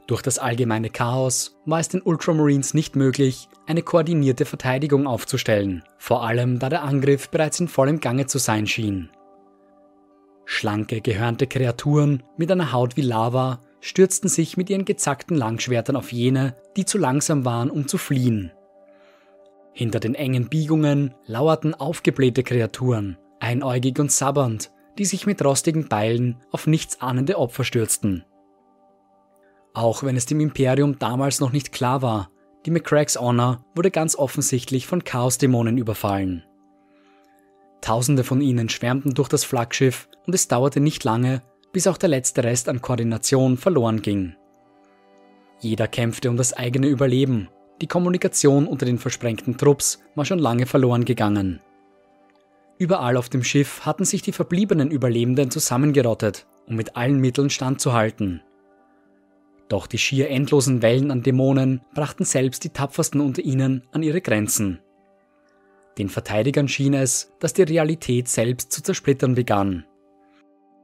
Durch 0.07 0.21
das 0.21 0.39
allgemeine 0.39 0.91
Chaos 0.91 1.57
war 1.65 1.81
es 1.81 1.89
den 1.89 2.03
Ultramarines 2.03 2.75
nicht 2.75 2.97
möglich, 2.97 3.49
eine 3.67 3.83
koordinierte 3.83 4.45
Verteidigung 4.45 5.07
aufzustellen, 5.07 5.85
vor 5.97 6.25
allem 6.25 6.59
da 6.59 6.69
der 6.69 6.83
Angriff 6.83 7.31
bereits 7.31 7.61
in 7.61 7.69
vollem 7.69 8.01
Gange 8.01 8.27
zu 8.27 8.39
sein 8.39 8.67
schien. 8.67 9.09
Schlanke, 10.45 11.01
gehörnte 11.01 11.47
Kreaturen 11.47 12.23
mit 12.37 12.51
einer 12.51 12.73
Haut 12.73 12.97
wie 12.97 13.03
Lava 13.03 13.61
stürzten 13.81 14.29
sich 14.29 14.57
mit 14.57 14.69
ihren 14.69 14.85
gezackten 14.85 15.37
Langschwertern 15.37 15.97
auf 15.97 16.13
jene, 16.13 16.57
die 16.77 16.85
zu 16.85 16.99
langsam 16.99 17.45
waren, 17.45 17.71
um 17.71 17.89
zu 17.89 17.97
fliehen. 17.97 18.53
Hinter 19.73 20.01
den 20.01 20.15
engen 20.15 20.49
Biegungen 20.49 21.15
lauerten 21.27 21.75
aufgeblähte 21.75 22.43
Kreaturen, 22.43 23.17
einäugig 23.41 23.99
und 23.99 24.13
sabbernd, 24.13 24.71
die 24.99 25.05
sich 25.05 25.27
mit 25.27 25.43
rostigen 25.45 25.89
Beilen 25.89 26.37
auf 26.51 26.67
nichtsahnende 26.67 27.39
Opfer 27.39 27.65
stürzten. 27.65 28.25
Auch 29.75 30.03
wenn 30.03 30.17
es 30.17 30.27
dem 30.27 30.41
Imperium 30.41 30.99
damals 30.99 31.41
noch 31.41 31.53
nicht 31.53 31.73
klar 31.73 32.03
war, 32.03 32.31
die 32.67 32.71
McCracks 32.71 33.19
Honor 33.19 33.65
wurde 33.75 33.91
ganz 33.91 34.15
offensichtlich 34.17 34.87
von 34.87 35.03
Chaosdämonen 35.03 35.79
überfallen. 35.79 36.45
Tausende 37.81 38.23
von 38.23 38.41
ihnen 38.41 38.69
schwärmten 38.69 39.15
durch 39.15 39.29
das 39.29 39.45
Flaggschiff 39.45 40.09
und 40.27 40.35
es 40.35 40.47
dauerte 40.47 40.79
nicht 40.79 41.03
lange, 41.03 41.43
bis 41.73 41.87
auch 41.87 41.97
der 41.97 42.11
letzte 42.11 42.45
Rest 42.45 42.69
an 42.69 42.83
Koordination 42.83 43.57
verloren 43.57 44.03
ging. 44.03 44.37
Jeder 45.59 45.89
kämpfte 45.89 46.29
um 46.29 46.37
das 46.37 46.53
eigene 46.53 46.87
Überleben, 46.87 47.49
die 47.81 47.87
Kommunikation 47.87 48.67
unter 48.67 48.87
den 48.87 48.99
versprengten 48.99 49.57
Trupps 49.57 50.01
war 50.15 50.25
schon 50.25 50.39
lange 50.39 50.67
verloren 50.67 51.05
gegangen. 51.05 51.61
Überall 52.79 53.17
auf 53.17 53.29
dem 53.29 53.45
Schiff 53.45 53.87
hatten 53.87 54.05
sich 54.05 54.23
die 54.23 54.33
verbliebenen 54.33 54.91
Überlebenden 54.91 55.51
zusammengerottet, 55.51 56.47
um 56.67 56.77
mit 56.77 56.97
allen 56.97 57.19
Mitteln 57.19 57.51
standzuhalten. 57.51 58.43
Doch 59.69 59.87
die 59.87 59.99
schier 59.99 60.29
endlosen 60.31 60.83
Wellen 60.83 61.11
an 61.11 61.23
Dämonen 61.23 61.81
brachten 61.95 62.25
selbst 62.25 62.65
die 62.65 62.71
tapfersten 62.71 63.21
unter 63.21 63.43
ihnen 63.43 63.83
an 63.93 64.03
ihre 64.03 64.21
Grenzen. 64.21 64.81
Den 65.99 66.09
Verteidigern 66.09 66.69
schien 66.69 66.95
es, 66.95 67.33
dass 67.39 67.53
die 67.53 67.63
Realität 67.63 68.29
selbst 68.29 68.73
zu 68.73 68.83
zersplittern 68.83 69.35
begann. 69.35 69.85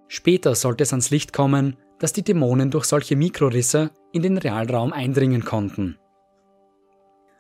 Später 0.07 0.55
sollte 0.55 0.85
es 0.85 0.93
ans 0.93 1.11
Licht 1.11 1.33
kommen, 1.33 1.77
dass 1.99 2.13
die 2.13 2.23
Dämonen 2.23 2.71
durch 2.71 2.85
solche 2.85 3.17
Mikrorisse 3.17 3.91
in 4.13 4.23
den 4.23 4.39
Realraum 4.39 4.93
eindringen 4.93 5.45
konnten. 5.45 5.99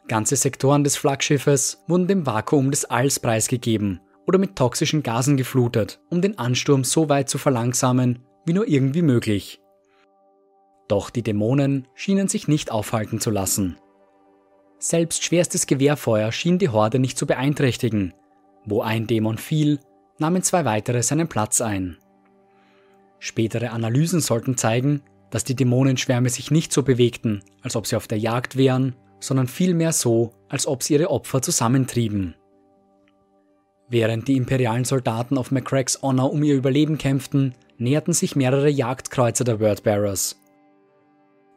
Ganze 0.08 0.36
Sektoren 0.36 0.84
des 0.84 0.96
Flaggschiffes 0.96 1.84
wurden 1.86 2.08
dem 2.08 2.26
Vakuum 2.26 2.70
des 2.70 2.86
Alls 2.86 3.20
preisgegeben 3.20 4.00
oder 4.26 4.38
mit 4.38 4.56
toxischen 4.56 5.02
Gasen 5.02 5.36
geflutet, 5.36 6.00
um 6.08 6.22
den 6.22 6.38
Ansturm 6.38 6.82
so 6.82 7.10
weit 7.10 7.28
zu 7.28 7.36
verlangsamen, 7.36 8.20
wie 8.46 8.54
nur 8.54 8.66
irgendwie 8.66 9.02
möglich. 9.02 9.60
Doch 10.88 11.10
die 11.10 11.22
Dämonen 11.22 11.86
schienen 11.94 12.28
sich 12.28 12.48
nicht 12.48 12.72
aufhalten 12.72 13.20
zu 13.20 13.30
lassen. 13.30 13.76
Selbst 14.78 15.24
schwerstes 15.24 15.66
Gewehrfeuer 15.66 16.32
schien 16.32 16.58
die 16.58 16.70
Horde 16.70 16.98
nicht 16.98 17.18
zu 17.18 17.26
beeinträchtigen. 17.26 18.14
Wo 18.64 18.80
ein 18.80 19.06
Dämon 19.06 19.36
fiel, 19.36 19.78
nahmen 20.18 20.42
zwei 20.42 20.64
weitere 20.64 21.02
seinen 21.02 21.28
Platz 21.28 21.60
ein. 21.60 21.98
Spätere 23.18 23.72
Analysen 23.72 24.20
sollten 24.20 24.56
zeigen, 24.56 25.02
dass 25.30 25.44
die 25.44 25.56
Dämonenschwärme 25.56 26.30
sich 26.30 26.50
nicht 26.50 26.72
so 26.72 26.82
bewegten, 26.82 27.42
als 27.60 27.76
ob 27.76 27.86
sie 27.86 27.96
auf 27.96 28.06
der 28.06 28.18
Jagd 28.18 28.56
wären, 28.56 28.94
sondern 29.20 29.46
vielmehr 29.46 29.92
so, 29.92 30.32
als 30.48 30.66
ob 30.66 30.82
sie 30.82 30.94
ihre 30.94 31.10
Opfer 31.10 31.42
zusammentrieben. 31.42 32.34
Während 33.88 34.28
die 34.28 34.36
imperialen 34.36 34.84
Soldaten 34.84 35.38
auf 35.38 35.50
McCracks 35.50 36.02
Honor 36.02 36.32
um 36.32 36.42
ihr 36.42 36.54
Überleben 36.54 36.98
kämpften, 36.98 37.54
näherten 37.78 38.12
sich 38.12 38.36
mehrere 38.36 38.68
Jagdkreuzer 38.68 39.44
der 39.44 39.60
Wordbearers. 39.60 40.38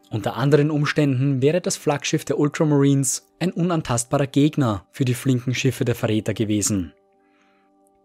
Unter 0.09 0.35
anderen 0.35 0.71
Umständen 0.71 1.41
wäre 1.41 1.61
das 1.61 1.77
Flaggschiff 1.77 2.25
der 2.25 2.37
Ultramarines 2.37 3.27
ein 3.39 3.51
unantastbarer 3.51 4.27
Gegner 4.27 4.85
für 4.91 5.05
die 5.05 5.13
flinken 5.13 5.53
Schiffe 5.55 5.85
der 5.85 5.95
Verräter 5.95 6.33
gewesen. 6.33 6.93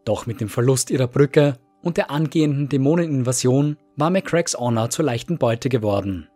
Doch 0.05 0.27
mit 0.27 0.41
dem 0.41 0.49
Verlust 0.49 0.91
ihrer 0.91 1.09
Brücke 1.09 1.59
und 1.83 1.97
der 1.97 2.11
angehenden 2.11 2.69
Dämoneninvasion 2.69 3.77
war 3.97 4.11
McCracks 4.11 4.57
Honor 4.57 4.91
zur 4.91 5.05
leichten 5.05 5.39
Beute 5.39 5.69
geworden. 5.69 6.29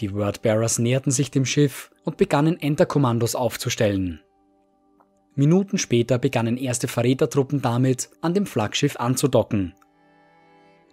Die 0.00 0.12
Wordbearers 0.14 0.78
näherten 0.78 1.10
sich 1.12 1.30
dem 1.30 1.44
Schiff 1.44 1.90
und 2.04 2.16
begannen 2.16 2.60
Enterkommandos 2.60 3.34
aufzustellen. 3.34 4.20
Minuten 5.34 5.78
später 5.78 6.18
begannen 6.18 6.56
erste 6.56 6.88
Verrätertruppen 6.88 7.62
damit, 7.62 8.10
an 8.20 8.34
dem 8.34 8.46
Flaggschiff 8.46 8.96
anzudocken. 8.96 9.74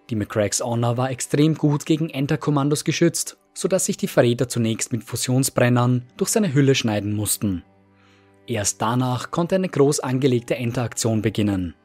Die 0.10 0.16
McCracks 0.16 0.62
Honor 0.62 0.98
war 0.98 1.12
extrem 1.12 1.56
gut 1.56 1.86
gegen 1.86 2.10
Enterkommandos 2.10 2.84
geschützt 2.84 3.40
sodass 3.60 3.86
sich 3.86 3.98
die 3.98 4.08
Verräter 4.08 4.48
zunächst 4.48 4.94
mit 4.94 5.04
Fusionsbrennern 5.04 6.06
durch 6.16 6.30
seine 6.30 6.54
Hülle 6.54 6.76
schneiden 6.76 7.14
mussten. 7.14 7.64
Erst 8.48 8.82
danach 8.82 9.32
konnte 9.32 9.56
eine 9.56 9.68
groß 9.68 10.00
angelegte 10.00 10.56
Enteraktion 10.56 11.22
beginnen. 11.22 11.76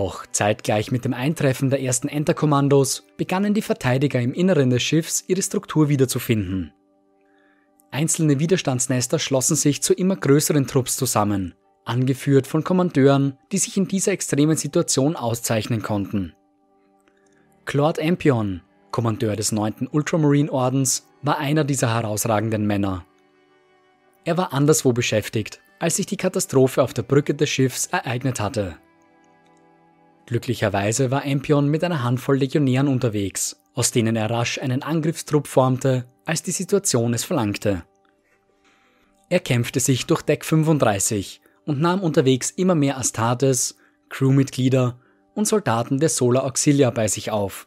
Doch 0.00 0.24
zeitgleich 0.32 0.90
mit 0.90 1.04
dem 1.04 1.12
Eintreffen 1.12 1.68
der 1.68 1.82
ersten 1.82 2.08
Enterkommandos 2.08 3.04
begannen 3.18 3.52
die 3.52 3.60
Verteidiger 3.60 4.18
im 4.18 4.32
Inneren 4.32 4.70
des 4.70 4.82
Schiffs 4.82 5.24
ihre 5.26 5.42
Struktur 5.42 5.90
wiederzufinden. 5.90 6.72
Einzelne 7.90 8.38
Widerstandsnester 8.38 9.18
schlossen 9.18 9.56
sich 9.56 9.82
zu 9.82 9.92
immer 9.92 10.16
größeren 10.16 10.66
Trupps 10.66 10.96
zusammen, 10.96 11.54
angeführt 11.84 12.46
von 12.46 12.64
Kommandeuren, 12.64 13.36
die 13.52 13.58
sich 13.58 13.76
in 13.76 13.88
dieser 13.88 14.12
extremen 14.12 14.56
Situation 14.56 15.16
auszeichnen 15.16 15.82
konnten. 15.82 16.32
Claude 17.66 18.02
Ampion, 18.02 18.62
Kommandeur 18.92 19.36
des 19.36 19.52
9. 19.52 19.86
Ultramarine-Ordens, 19.92 21.08
war 21.20 21.36
einer 21.36 21.64
dieser 21.64 21.94
herausragenden 21.94 22.66
Männer. 22.66 23.04
Er 24.24 24.38
war 24.38 24.54
anderswo 24.54 24.94
beschäftigt, 24.94 25.60
als 25.78 25.96
sich 25.96 26.06
die 26.06 26.16
Katastrophe 26.16 26.82
auf 26.82 26.94
der 26.94 27.02
Brücke 27.02 27.34
des 27.34 27.50
Schiffs 27.50 27.84
ereignet 27.88 28.40
hatte. 28.40 28.78
Glücklicherweise 30.30 31.10
war 31.10 31.26
Empion 31.26 31.66
mit 31.66 31.82
einer 31.82 32.04
Handvoll 32.04 32.38
Legionären 32.38 32.86
unterwegs, 32.86 33.56
aus 33.74 33.90
denen 33.90 34.14
er 34.14 34.30
rasch 34.30 34.60
einen 34.60 34.84
Angriffstrupp 34.84 35.48
formte, 35.48 36.06
als 36.24 36.44
die 36.44 36.52
Situation 36.52 37.14
es 37.14 37.24
verlangte. 37.24 37.82
Er 39.28 39.40
kämpfte 39.40 39.80
sich 39.80 40.06
durch 40.06 40.22
Deck 40.22 40.44
35 40.44 41.40
und 41.66 41.80
nahm 41.80 42.00
unterwegs 42.00 42.52
immer 42.52 42.76
mehr 42.76 42.96
Astartes, 42.96 43.76
Crewmitglieder 44.08 45.00
und 45.34 45.48
Soldaten 45.48 45.98
der 45.98 46.08
Solar 46.08 46.44
Auxilia 46.44 46.90
bei 46.90 47.08
sich 47.08 47.32
auf. 47.32 47.66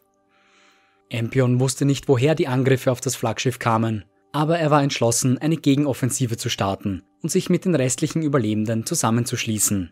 Empion 1.10 1.60
wusste 1.60 1.84
nicht, 1.84 2.08
woher 2.08 2.34
die 2.34 2.48
Angriffe 2.48 2.94
auf 2.94 3.02
das 3.02 3.18
Flaggschiff 3.18 3.60
kamen, 3.60 4.06
aber 4.32 4.58
er 4.58 4.72
war 4.72 4.82
entschlossen, 4.82 5.38
eine 5.38 5.58
Gegenoffensive 5.58 6.38
zu 6.38 6.48
starten 6.48 7.04
und 7.22 7.30
sich 7.30 7.50
mit 7.50 7.66
den 7.66 7.76
restlichen 7.76 8.22
Überlebenden 8.22 8.86
zusammenzuschließen. 8.86 9.92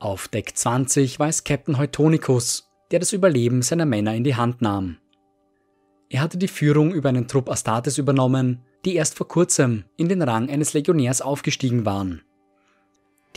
Auf 0.00 0.28
Deck 0.28 0.56
20 0.56 1.18
war 1.18 1.28
es 1.28 1.44
Captain 1.44 1.76
Heutonicus, 1.76 2.70
der 2.90 3.00
das 3.00 3.12
Überleben 3.12 3.60
seiner 3.60 3.84
Männer 3.84 4.14
in 4.14 4.24
die 4.24 4.34
Hand 4.34 4.62
nahm. 4.62 4.96
Er 6.08 6.22
hatte 6.22 6.38
die 6.38 6.48
Führung 6.48 6.94
über 6.94 7.10
einen 7.10 7.28
Trupp 7.28 7.50
Astartes 7.50 7.98
übernommen, 7.98 8.62
die 8.86 8.94
erst 8.94 9.14
vor 9.14 9.28
kurzem 9.28 9.84
in 9.98 10.08
den 10.08 10.22
Rang 10.22 10.48
eines 10.48 10.72
Legionärs 10.72 11.20
aufgestiegen 11.20 11.84
waren. 11.84 12.22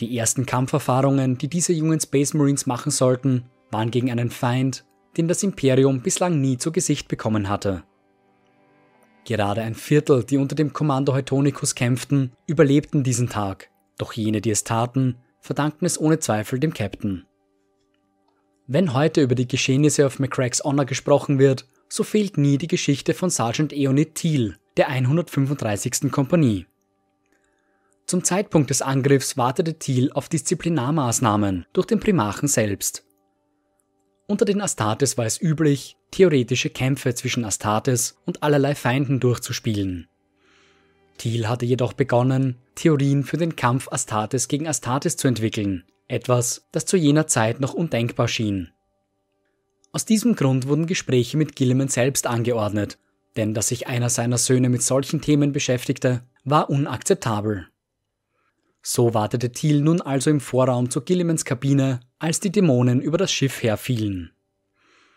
Die 0.00 0.16
ersten 0.16 0.46
Kampferfahrungen, 0.46 1.36
die 1.36 1.48
diese 1.48 1.74
jungen 1.74 2.00
Space 2.00 2.32
Marines 2.32 2.64
machen 2.64 2.90
sollten, 2.90 3.44
waren 3.70 3.90
gegen 3.90 4.10
einen 4.10 4.30
Feind, 4.30 4.86
den 5.18 5.28
das 5.28 5.42
Imperium 5.42 6.00
bislang 6.00 6.40
nie 6.40 6.56
zu 6.56 6.72
Gesicht 6.72 7.08
bekommen 7.08 7.50
hatte. 7.50 7.84
Gerade 9.26 9.60
ein 9.60 9.74
Viertel, 9.74 10.24
die 10.24 10.38
unter 10.38 10.56
dem 10.56 10.72
Kommando 10.72 11.12
Heutonicus 11.12 11.74
kämpften, 11.74 12.32
überlebten 12.46 13.02
diesen 13.04 13.28
Tag, 13.28 13.68
doch 13.98 14.14
jene, 14.14 14.40
die 14.40 14.50
es 14.50 14.64
taten, 14.64 15.16
verdankten 15.44 15.84
es 15.84 16.00
ohne 16.00 16.18
Zweifel 16.18 16.58
dem 16.58 16.72
Captain. 16.72 17.26
Wenn 18.66 18.94
heute 18.94 19.20
über 19.20 19.34
die 19.34 19.46
Geschehnisse 19.46 20.06
auf 20.06 20.18
McCracks 20.18 20.64
Honor 20.64 20.86
gesprochen 20.86 21.38
wird, 21.38 21.68
so 21.86 22.02
fehlt 22.02 22.38
nie 22.38 22.56
die 22.56 22.66
Geschichte 22.66 23.12
von 23.12 23.28
Sergeant 23.28 23.74
Eonid 23.74 24.14
Thiel, 24.14 24.56
der 24.78 24.88
135. 24.88 26.10
Kompanie. 26.10 26.64
Zum 28.06 28.24
Zeitpunkt 28.24 28.70
des 28.70 28.80
Angriffs 28.80 29.36
wartete 29.36 29.78
Thiel 29.78 30.10
auf 30.12 30.30
Disziplinarmaßnahmen 30.30 31.66
durch 31.74 31.86
den 31.86 32.00
Primachen 32.00 32.48
selbst. 32.48 33.04
Unter 34.26 34.46
den 34.46 34.62
Astartes 34.62 35.18
war 35.18 35.26
es 35.26 35.40
üblich, 35.40 35.98
theoretische 36.10 36.70
Kämpfe 36.70 37.14
zwischen 37.14 37.44
Astartes 37.44 38.16
und 38.24 38.42
allerlei 38.42 38.74
Feinden 38.74 39.20
durchzuspielen. 39.20 40.08
Thiel 41.18 41.46
hatte 41.48 41.66
jedoch 41.66 41.92
begonnen, 41.92 42.56
Theorien 42.74 43.24
für 43.24 43.36
den 43.36 43.56
Kampf 43.56 43.88
Astartes 43.90 44.48
gegen 44.48 44.66
Astartes 44.66 45.16
zu 45.16 45.28
entwickeln, 45.28 45.84
etwas, 46.08 46.66
das 46.72 46.86
zu 46.86 46.96
jener 46.96 47.26
Zeit 47.26 47.60
noch 47.60 47.74
undenkbar 47.74 48.28
schien. 48.28 48.70
Aus 49.92 50.04
diesem 50.04 50.34
Grund 50.34 50.66
wurden 50.66 50.86
Gespräche 50.86 51.36
mit 51.36 51.54
Gilliman 51.54 51.88
selbst 51.88 52.26
angeordnet, 52.26 52.98
denn 53.36 53.54
dass 53.54 53.68
sich 53.68 53.86
einer 53.86 54.10
seiner 54.10 54.38
Söhne 54.38 54.68
mit 54.68 54.82
solchen 54.82 55.20
Themen 55.20 55.52
beschäftigte, 55.52 56.24
war 56.44 56.70
unakzeptabel. 56.70 57.68
So 58.82 59.14
wartete 59.14 59.50
Thiel 59.50 59.80
nun 59.80 60.02
also 60.02 60.30
im 60.30 60.40
Vorraum 60.40 60.90
zu 60.90 61.00
Gillimans 61.00 61.44
Kabine, 61.44 62.00
als 62.18 62.40
die 62.40 62.52
Dämonen 62.52 63.00
über 63.00 63.16
das 63.16 63.32
Schiff 63.32 63.62
herfielen. 63.62 64.32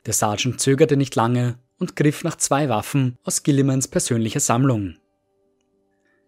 Der 0.05 0.14
Sergeant 0.14 0.62
zögerte 0.62 0.95
nicht 0.95 1.16
lange 1.16 1.60
und 1.78 1.95
griff 1.95 2.24
nach 2.24 2.38
zwei 2.38 2.70
Waffen 2.70 3.18
aus 3.24 3.43
Gillimans 3.43 3.88
persönlicher 3.88 4.39
Sammlung. 4.39 4.95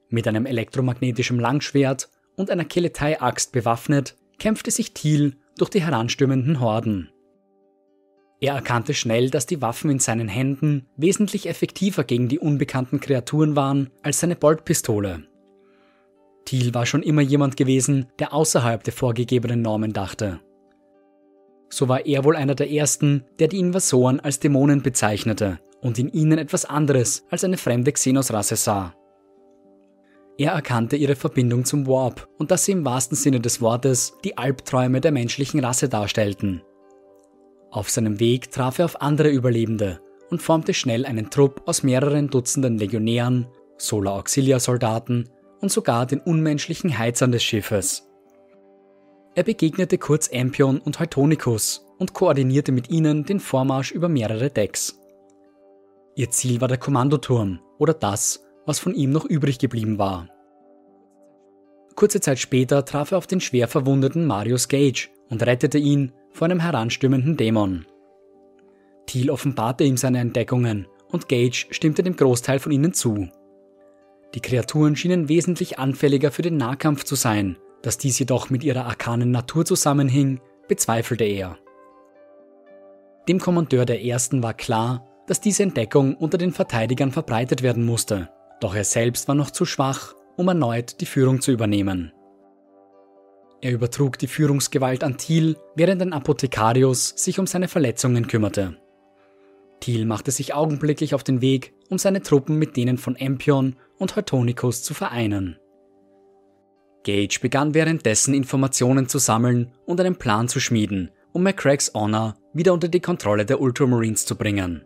Mit 0.09 0.27
einem 0.27 0.45
elektromagnetischen 0.45 1.39
Langschwert 1.39 2.09
und 2.35 2.49
einer 2.49 2.65
Keletei-Axt 2.65 3.51
bewaffnet, 3.51 4.15
kämpfte 4.39 4.71
sich 4.71 4.93
Thiel 4.93 5.35
durch 5.57 5.69
die 5.69 5.81
heranstürmenden 5.81 6.59
Horden. 6.59 7.09
Er 8.41 8.55
erkannte 8.55 8.93
schnell, 8.93 9.29
dass 9.29 9.45
die 9.45 9.61
Waffen 9.61 9.91
in 9.91 9.99
seinen 9.99 10.29
Händen 10.29 10.87
wesentlich 10.95 11.47
effektiver 11.47 12.05
gegen 12.05 12.29
die 12.29 12.39
unbekannten 12.39 13.01
Kreaturen 13.01 13.55
waren 13.55 13.89
als 14.01 14.21
seine 14.21 14.37
Boltpistole. 14.37 15.23
Thiel 16.45 16.73
war 16.73 16.85
schon 16.85 17.03
immer 17.03 17.21
jemand 17.21 17.57
gewesen, 17.57 18.07
der 18.17 18.33
außerhalb 18.33 18.83
der 18.83 18.93
vorgegebenen 18.93 19.61
Normen 19.61 19.91
dachte. 19.91 20.39
So 21.69 21.87
war 21.87 22.05
er 22.05 22.23
wohl 22.23 22.35
einer 22.35 22.55
der 22.55 22.71
ersten, 22.71 23.25
der 23.37 23.49
die 23.49 23.59
Invasoren 23.59 24.19
als 24.19 24.39
Dämonen 24.39 24.81
bezeichnete 24.81 25.59
und 25.81 25.99
in 25.99 26.09
ihnen 26.09 26.39
etwas 26.39 26.65
anderes 26.65 27.25
als 27.29 27.43
eine 27.43 27.57
fremde 27.57 27.91
Xenos-Rasse 27.91 28.55
sah. 28.55 28.95
Er 30.39 30.53
erkannte 30.53 30.95
ihre 30.95 31.17
Verbindung 31.17 31.65
zum 31.65 31.85
Warp 31.85 32.29
und 32.37 32.49
dass 32.49 32.63
sie 32.63 32.71
im 32.71 32.85
wahrsten 32.85 33.17
Sinne 33.17 33.41
des 33.41 33.59
Wortes 33.59 34.13
die 34.23 34.37
Albträume 34.37 35.01
der 35.01 35.11
menschlichen 35.11 35.59
Rasse 35.59 35.89
darstellten. 35.89 36.61
Auf 37.71 37.89
seinem 37.89 38.21
Weg 38.21 38.49
traf 38.49 38.79
er 38.79 38.85
auf 38.85 39.01
andere 39.01 39.27
Überlebende 39.27 39.99
und 40.29 40.41
formte 40.41 40.73
schnell 40.73 41.05
einen 41.05 41.29
Trupp 41.29 41.63
aus 41.65 41.83
mehreren 41.83 42.29
Dutzenden 42.29 42.77
Legionären, 42.77 43.47
Solar 43.77 44.13
Auxilia-Soldaten 44.13 45.27
und 45.59 45.73
sogar 45.73 46.05
den 46.05 46.21
unmenschlichen 46.21 46.97
Heizern 46.97 47.33
des 47.33 47.43
Schiffes. 47.43 48.09
Er 49.35 49.43
begegnete 49.43 49.97
kurz 49.97 50.29
Empion 50.29 50.79
und 50.79 51.01
Heutonicus 51.01 51.85
und 51.97 52.13
koordinierte 52.13 52.71
mit 52.71 52.89
ihnen 52.89 53.25
den 53.25 53.41
Vormarsch 53.41 53.91
über 53.91 54.07
mehrere 54.07 54.49
Decks. 54.49 55.01
Ihr 56.15 56.29
Ziel 56.29 56.61
war 56.61 56.69
der 56.69 56.77
Kommandoturm 56.77 57.59
oder 57.77 57.93
das, 57.93 58.45
was 58.65 58.79
von 58.79 58.93
ihm 58.93 59.11
noch 59.11 59.25
übrig 59.25 59.59
geblieben 59.59 59.97
war. 59.97 60.29
Kurze 61.95 62.21
Zeit 62.21 62.39
später 62.39 62.85
traf 62.85 63.11
er 63.11 63.17
auf 63.17 63.27
den 63.27 63.41
schwer 63.41 63.67
verwundeten 63.67 64.25
Marius 64.25 64.67
Gage 64.67 65.09
und 65.29 65.45
rettete 65.45 65.77
ihn 65.77 66.13
vor 66.31 66.45
einem 66.45 66.59
heranstürmenden 66.59 67.35
Dämon. 67.35 67.85
Thiel 69.05 69.29
offenbarte 69.29 69.83
ihm 69.83 69.97
seine 69.97 70.19
Entdeckungen 70.19 70.87
und 71.11 71.27
Gage 71.27 71.65
stimmte 71.71 72.03
dem 72.03 72.15
Großteil 72.15 72.59
von 72.59 72.71
ihnen 72.71 72.93
zu. 72.93 73.27
Die 74.35 74.39
Kreaturen 74.39 74.95
schienen 74.95 75.27
wesentlich 75.27 75.79
anfälliger 75.79 76.31
für 76.31 76.43
den 76.43 76.57
Nahkampf 76.57 77.03
zu 77.03 77.15
sein, 77.15 77.57
dass 77.81 77.97
dies 77.97 78.19
jedoch 78.19 78.49
mit 78.49 78.63
ihrer 78.63 78.85
arkanen 78.85 79.31
Natur 79.31 79.65
zusammenhing, 79.65 80.39
bezweifelte 80.67 81.23
er. 81.23 81.57
Dem 83.27 83.39
Kommandeur 83.39 83.85
der 83.85 84.03
Ersten 84.03 84.43
war 84.43 84.53
klar, 84.53 85.05
dass 85.27 85.41
diese 85.41 85.63
Entdeckung 85.63 86.15
unter 86.15 86.37
den 86.37 86.51
Verteidigern 86.51 87.11
verbreitet 87.11 87.61
werden 87.61 87.85
musste, 87.85 88.29
doch 88.59 88.75
er 88.75 88.83
selbst 88.83 89.27
war 89.27 89.35
noch 89.35 89.51
zu 89.51 89.65
schwach, 89.65 90.15
um 90.35 90.47
erneut 90.47 91.01
die 91.01 91.05
Führung 91.05 91.41
zu 91.41 91.51
übernehmen. 91.51 92.11
Er 93.61 93.71
übertrug 93.71 94.17
die 94.17 94.27
Führungsgewalt 94.27 95.03
an 95.03 95.17
Thiel, 95.17 95.57
während 95.75 96.01
ein 96.01 96.13
Apothekarius 96.13 97.13
sich 97.17 97.39
um 97.39 97.47
seine 97.47 97.67
Verletzungen 97.67 98.27
kümmerte. 98.27 98.77
Thiel 99.81 100.05
machte 100.05 100.31
sich 100.31 100.53
augenblicklich 100.53 101.13
auf 101.13 101.23
den 101.23 101.41
Weg, 101.41 101.73
um 101.89 101.97
seine 101.97 102.21
Truppen 102.21 102.57
mit 102.57 102.77
denen 102.77 102.97
von 102.97 103.15
Empion 103.15 103.75
und 103.97 104.15
Heutonicus 104.15 104.83
zu 104.83 104.93
vereinen. 104.93 105.57
Gage 107.03 107.39
begann 107.41 107.73
währenddessen 107.73 108.33
Informationen 108.33 109.07
zu 109.07 109.19
sammeln 109.19 109.71
und 109.85 109.99
einen 109.99 110.17
Plan 110.17 110.47
zu 110.47 110.59
schmieden, 110.59 111.11
um 111.31 111.43
McCracks 111.43 111.93
Honor 111.93 112.35
wieder 112.53 112.73
unter 112.73 112.87
die 112.87 112.99
Kontrolle 112.99 113.45
der 113.45 113.61
Ultramarines 113.61 114.25
zu 114.25 114.35
bringen. 114.35 114.85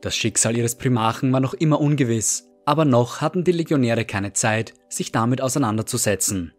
Das 0.00 0.16
Schicksal 0.16 0.56
ihres 0.56 0.76
Primarchen 0.76 1.32
war 1.32 1.40
noch 1.40 1.54
immer 1.54 1.80
ungewiss, 1.80 2.47
aber 2.68 2.84
noch 2.84 3.22
hatten 3.22 3.44
die 3.44 3.52
Legionäre 3.52 4.04
keine 4.04 4.34
Zeit, 4.34 4.74
sich 4.90 5.10
damit 5.10 5.40
auseinanderzusetzen. 5.40 6.52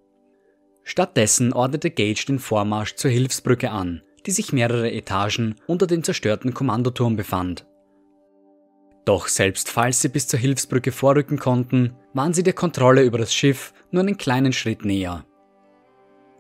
Stattdessen 0.84 1.54
ordnete 1.54 1.92
Gage 1.92 2.26
den 2.26 2.40
Vormarsch 2.40 2.96
zur 2.96 3.12
Hilfsbrücke 3.12 3.70
an, 3.70 4.02
die 4.26 4.32
sich 4.32 4.52
mehrere 4.52 4.92
Etagen 4.92 5.54
unter 5.68 5.86
dem 5.86 6.04
zerstörten 6.04 6.56
Kommandoturm 6.56 7.16
befand. 7.16 7.68
Doch 9.06 9.28
selbst 9.28 9.70
falls 9.70 10.02
sie 10.02 10.10
bis 10.10 10.28
zur 10.28 10.40
Hilfsbrücke 10.40 10.92
vorrücken 10.92 11.38
konnten, 11.38 11.96
waren 12.16 12.34
sie 12.34 12.42
der 12.42 12.54
Kontrolle 12.54 13.04
über 13.04 13.20
das 13.20 13.32
Schiff 13.32 13.72
nur 13.92 14.02
einen 14.02 14.18
kleinen 14.18 14.52
Schritt 14.52 14.84
näher. 14.84 15.26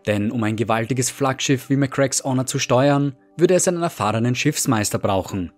Denn 0.07 0.31
um 0.31 0.43
ein 0.43 0.55
gewaltiges 0.55 1.11
Flaggschiff 1.11 1.69
wie 1.69 1.75
McCrack's 1.75 2.23
Honor 2.23 2.47
zu 2.47 2.57
steuern, 2.57 3.15
würde 3.37 3.53
es 3.53 3.67
einen 3.67 3.83
erfahrenen 3.83 4.33
Schiffsmeister 4.33 4.97
brauchen. 4.97 5.51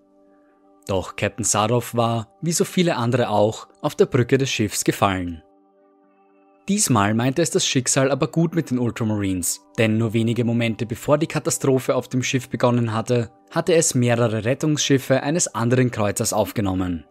Doch 0.88 1.15
Captain 1.15 1.45
Sadov 1.45 1.95
war, 1.95 2.27
wie 2.41 2.51
so 2.51 2.65
viele 2.65 2.95
andere 2.97 3.29
auch, 3.29 3.67
auf 3.82 3.95
der 3.95 4.05
Brücke 4.07 4.38
des 4.38 4.49
Schiffs 4.49 4.84
gefallen. 4.84 5.43
Diesmal 6.67 7.13
meinte 7.13 7.41
es 7.41 7.49
das 7.49 7.65
Schicksal 7.65 8.11
aber 8.11 8.27
gut 8.27 8.55
mit 8.55 8.71
den 8.71 8.79
Ultramarines, 8.79 9.61
denn 9.77 9.97
nur 9.97 10.13
wenige 10.13 10.45
Momente 10.45 10.86
bevor 10.86 11.17
die 11.17 11.27
Katastrophe 11.27 11.95
auf 11.95 12.07
dem 12.07 12.23
Schiff 12.23 12.49
begonnen 12.49 12.93
hatte, 12.93 13.32
hatte 13.49 13.73
es 13.73 13.95
mehrere 13.95 14.45
Rettungsschiffe 14.45 15.23
eines 15.23 15.53
anderen 15.53 15.91
Kreuzers 15.91 16.34
aufgenommen. 16.34 17.05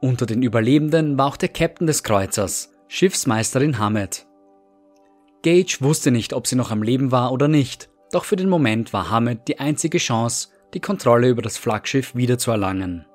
Unter 0.00 0.26
den 0.26 0.42
Überlebenden 0.42 1.16
war 1.18 1.26
auch 1.26 1.36
der 1.36 1.48
Captain 1.48 1.86
des 1.86 2.02
Kreuzers, 2.02 2.72
Schiffsmeisterin 2.88 3.78
Hamed. 3.78 4.26
Gage 5.42 5.78
wusste 5.80 6.10
nicht, 6.10 6.32
ob 6.32 6.46
sie 6.46 6.56
noch 6.56 6.70
am 6.70 6.82
Leben 6.82 7.12
war 7.12 7.32
oder 7.32 7.48
nicht, 7.48 7.88
doch 8.10 8.24
für 8.24 8.36
den 8.36 8.48
Moment 8.48 8.92
war 8.92 9.10
Hamed 9.10 9.48
die 9.48 9.60
einzige 9.60 9.98
Chance, 9.98 10.48
die 10.76 10.80
Kontrolle 10.80 11.30
über 11.30 11.40
das 11.40 11.56
Flaggschiff 11.56 12.14
wiederzuerlangen. 12.14 13.06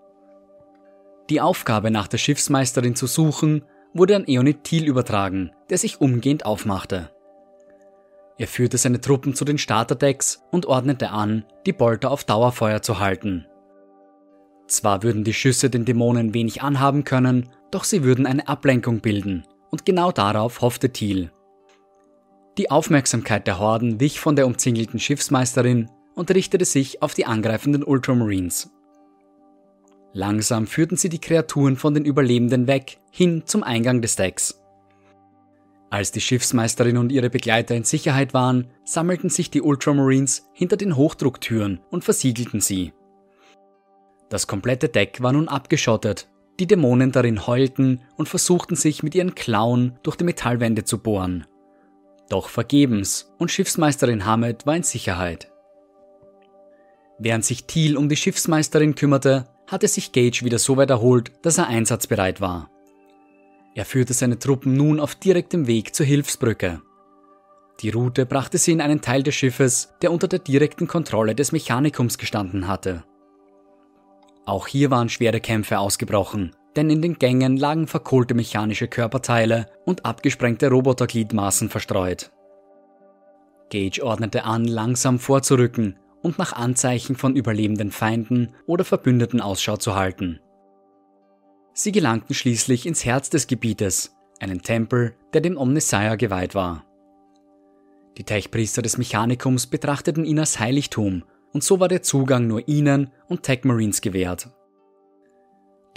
Die 1.29 1.41
Aufgabe 1.41 1.91
nach 1.91 2.07
der 2.07 2.17
Schiffsmeisterin 2.17 2.95
zu 2.95 3.05
suchen 3.05 3.63
wurde 3.93 4.15
an 4.15 4.25
Eonid 4.25 4.63
Thiel 4.63 4.87
übertragen, 4.87 5.51
der 5.69 5.77
sich 5.77 6.01
umgehend 6.01 6.43
aufmachte. 6.43 7.11
Er 8.39 8.47
führte 8.47 8.79
seine 8.79 8.99
Truppen 8.99 9.35
zu 9.35 9.45
den 9.45 9.59
Starterdecks 9.59 10.41
und 10.49 10.65
ordnete 10.65 11.11
an, 11.11 11.45
die 11.67 11.71
Bolter 11.71 12.09
auf 12.09 12.23
Dauerfeuer 12.23 12.81
zu 12.81 12.97
halten. 12.97 13.45
Zwar 14.65 15.03
würden 15.03 15.23
die 15.23 15.35
Schüsse 15.35 15.69
den 15.69 15.85
Dämonen 15.85 16.33
wenig 16.33 16.63
anhaben 16.63 17.03
können, 17.03 17.47
doch 17.69 17.83
sie 17.83 18.03
würden 18.03 18.25
eine 18.25 18.47
Ablenkung 18.47 19.01
bilden, 19.01 19.45
und 19.69 19.85
genau 19.85 20.11
darauf 20.11 20.61
hoffte 20.61 20.91
Thiel. 20.91 21.29
Die 22.57 22.71
Aufmerksamkeit 22.71 23.45
der 23.45 23.59
Horden 23.59 23.99
wich 23.99 24.19
von 24.19 24.35
der 24.35 24.47
umzingelten 24.47 24.99
Schiffsmeisterin 24.99 25.91
und 26.15 26.31
richtete 26.31 26.65
sich 26.65 27.01
auf 27.01 27.13
die 27.13 27.25
angreifenden 27.25 27.83
Ultramarines. 27.83 28.71
Langsam 30.13 30.67
führten 30.67 30.97
sie 30.97 31.09
die 31.09 31.21
Kreaturen 31.21 31.77
von 31.77 31.93
den 31.93 32.05
Überlebenden 32.05 32.67
weg, 32.67 32.99
hin 33.11 33.43
zum 33.45 33.63
Eingang 33.63 34.01
des 34.01 34.17
Decks. 34.17 34.61
Als 35.89 36.11
die 36.11 36.21
Schiffsmeisterin 36.21 36.97
und 36.97 37.11
ihre 37.11 37.29
Begleiter 37.29 37.75
in 37.75 37.83
Sicherheit 37.83 38.33
waren, 38.33 38.67
sammelten 38.85 39.29
sich 39.29 39.51
die 39.51 39.61
Ultramarines 39.61 40.49
hinter 40.53 40.77
den 40.77 40.95
Hochdrucktüren 40.95 41.81
und 41.89 42.03
versiegelten 42.03 42.61
sie. 42.61 42.93
Das 44.29 44.47
komplette 44.47 44.87
Deck 44.87 45.21
war 45.21 45.33
nun 45.33 45.49
abgeschottet, 45.49 46.29
die 46.59 46.67
Dämonen 46.67 47.11
darin 47.11 47.45
heulten 47.47 48.01
und 48.15 48.29
versuchten 48.29 48.75
sich 48.75 49.03
mit 49.03 49.15
ihren 49.15 49.35
Klauen 49.35 49.99
durch 50.03 50.15
die 50.15 50.23
Metallwände 50.23 50.85
zu 50.85 50.99
bohren. 50.99 51.45
Doch 52.29 52.47
vergebens, 52.47 53.33
und 53.37 53.51
Schiffsmeisterin 53.51 54.25
Hamed 54.25 54.65
war 54.65 54.77
in 54.77 54.83
Sicherheit. 54.83 55.50
Während 57.23 57.45
sich 57.45 57.65
Thiel 57.65 57.97
um 57.97 58.09
die 58.09 58.15
Schiffsmeisterin 58.15 58.95
kümmerte, 58.95 59.45
hatte 59.67 59.87
sich 59.87 60.11
Gage 60.11 60.43
wieder 60.43 60.57
so 60.57 60.75
weit 60.77 60.89
erholt, 60.89 61.31
dass 61.43 61.59
er 61.59 61.67
einsatzbereit 61.67 62.41
war. 62.41 62.71
Er 63.75 63.85
führte 63.85 64.15
seine 64.15 64.39
Truppen 64.39 64.73
nun 64.73 64.99
auf 64.99 65.13
direktem 65.13 65.67
Weg 65.67 65.93
zur 65.93 66.07
Hilfsbrücke. 66.07 66.81
Die 67.81 67.91
Route 67.91 68.25
brachte 68.25 68.57
sie 68.57 68.71
in 68.71 68.81
einen 68.81 69.01
Teil 69.01 69.21
des 69.21 69.35
Schiffes, 69.35 69.93
der 70.01 70.11
unter 70.11 70.27
der 70.27 70.39
direkten 70.39 70.87
Kontrolle 70.87 71.35
des 71.35 71.51
Mechanikums 71.51 72.17
gestanden 72.17 72.67
hatte. 72.67 73.03
Auch 74.47 74.65
hier 74.65 74.89
waren 74.89 75.07
schwere 75.07 75.41
Kämpfe 75.41 75.77
ausgebrochen, 75.77 76.55
denn 76.75 76.89
in 76.89 77.03
den 77.03 77.19
Gängen 77.19 77.55
lagen 77.55 77.85
verkohlte 77.85 78.33
mechanische 78.33 78.87
Körperteile 78.87 79.67
und 79.85 80.05
abgesprengte 80.05 80.71
Robotergliedmaßen 80.71 81.69
verstreut. 81.69 82.31
Gage 83.69 84.03
ordnete 84.03 84.43
an, 84.43 84.65
langsam 84.65 85.19
vorzurücken 85.19 85.97
und 86.21 86.37
nach 86.37 86.53
Anzeichen 86.53 87.15
von 87.15 87.35
überlebenden 87.35 87.91
Feinden 87.91 88.53
oder 88.65 88.85
Verbündeten 88.85 89.41
Ausschau 89.41 89.77
zu 89.77 89.95
halten. 89.95 90.39
Sie 91.73 91.91
gelangten 91.91 92.35
schließlich 92.35 92.85
ins 92.85 93.05
Herz 93.05 93.29
des 93.29 93.47
Gebietes, 93.47 94.15
einen 94.39 94.61
Tempel, 94.61 95.15
der 95.33 95.41
dem 95.41 95.57
Omnissiah 95.57 96.15
geweiht 96.15 96.55
war. 96.55 96.85
Die 98.17 98.23
Tech-Priester 98.23 98.81
des 98.81 98.97
Mechanikums 98.97 99.67
betrachteten 99.67 100.25
ihn 100.25 100.39
als 100.39 100.59
Heiligtum 100.59 101.23
und 101.53 101.63
so 101.63 101.79
war 101.79 101.87
der 101.87 102.01
Zugang 102.01 102.47
nur 102.47 102.67
ihnen 102.67 103.11
und 103.27 103.43
Tech 103.43 103.63
Marines 103.63 104.01
gewährt. 104.01 104.49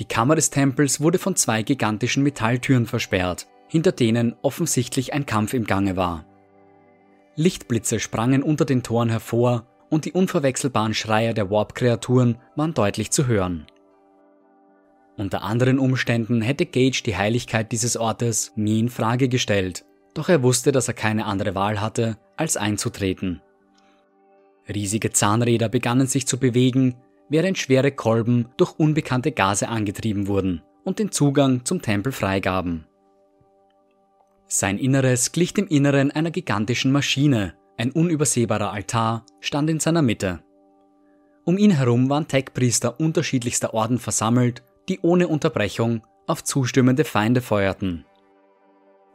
Die 0.00 0.06
Kammer 0.06 0.34
des 0.34 0.50
Tempels 0.50 1.00
wurde 1.00 1.18
von 1.18 1.36
zwei 1.36 1.62
gigantischen 1.62 2.22
Metalltüren 2.22 2.86
versperrt, 2.86 3.46
hinter 3.68 3.92
denen 3.92 4.34
offensichtlich 4.42 5.12
ein 5.12 5.26
Kampf 5.26 5.54
im 5.54 5.64
Gange 5.64 5.96
war. 5.96 6.26
Lichtblitze 7.36 7.98
sprangen 7.98 8.42
unter 8.42 8.64
den 8.64 8.82
Toren 8.82 9.08
hervor 9.08 9.66
und 9.94 10.06
die 10.06 10.12
unverwechselbaren 10.12 10.92
Schreie 10.92 11.34
der 11.34 11.50
Warp-Kreaturen 11.50 12.38
waren 12.56 12.74
deutlich 12.74 13.12
zu 13.12 13.28
hören. 13.28 13.64
Unter 15.16 15.42
anderen 15.42 15.78
Umständen 15.78 16.42
hätte 16.42 16.66
Gage 16.66 17.04
die 17.06 17.16
Heiligkeit 17.16 17.70
dieses 17.70 17.96
Ortes 17.96 18.52
nie 18.56 18.80
in 18.80 18.88
Frage 18.88 19.28
gestellt, 19.28 19.84
doch 20.12 20.28
er 20.28 20.42
wusste, 20.42 20.72
dass 20.72 20.88
er 20.88 20.94
keine 20.94 21.26
andere 21.26 21.54
Wahl 21.54 21.80
hatte, 21.80 22.18
als 22.36 22.56
einzutreten. 22.56 23.40
Riesige 24.68 25.10
Zahnräder 25.12 25.68
begannen 25.68 26.08
sich 26.08 26.26
zu 26.26 26.40
bewegen, 26.40 26.96
während 27.28 27.56
schwere 27.56 27.92
Kolben 27.92 28.48
durch 28.56 28.76
unbekannte 28.76 29.30
Gase 29.30 29.68
angetrieben 29.68 30.26
wurden 30.26 30.62
und 30.82 30.98
den 30.98 31.12
Zugang 31.12 31.64
zum 31.64 31.82
Tempel 31.82 32.10
freigaben. 32.10 32.84
Sein 34.48 34.76
Inneres 34.76 35.30
glich 35.30 35.54
dem 35.54 35.68
Inneren 35.68 36.10
einer 36.10 36.32
gigantischen 36.32 36.90
Maschine, 36.90 37.54
ein 37.76 37.90
unübersehbarer 37.90 38.72
Altar 38.72 39.24
stand 39.40 39.70
in 39.70 39.80
seiner 39.80 40.02
Mitte. 40.02 40.42
Um 41.44 41.58
ihn 41.58 41.72
herum 41.72 42.08
waren 42.08 42.28
Tech-Priester 42.28 42.98
unterschiedlichster 43.00 43.74
Orden 43.74 43.98
versammelt, 43.98 44.62
die 44.88 45.00
ohne 45.00 45.28
Unterbrechung 45.28 46.02
auf 46.26 46.42
zustimmende 46.44 47.04
Feinde 47.04 47.40
feuerten. 47.40 48.06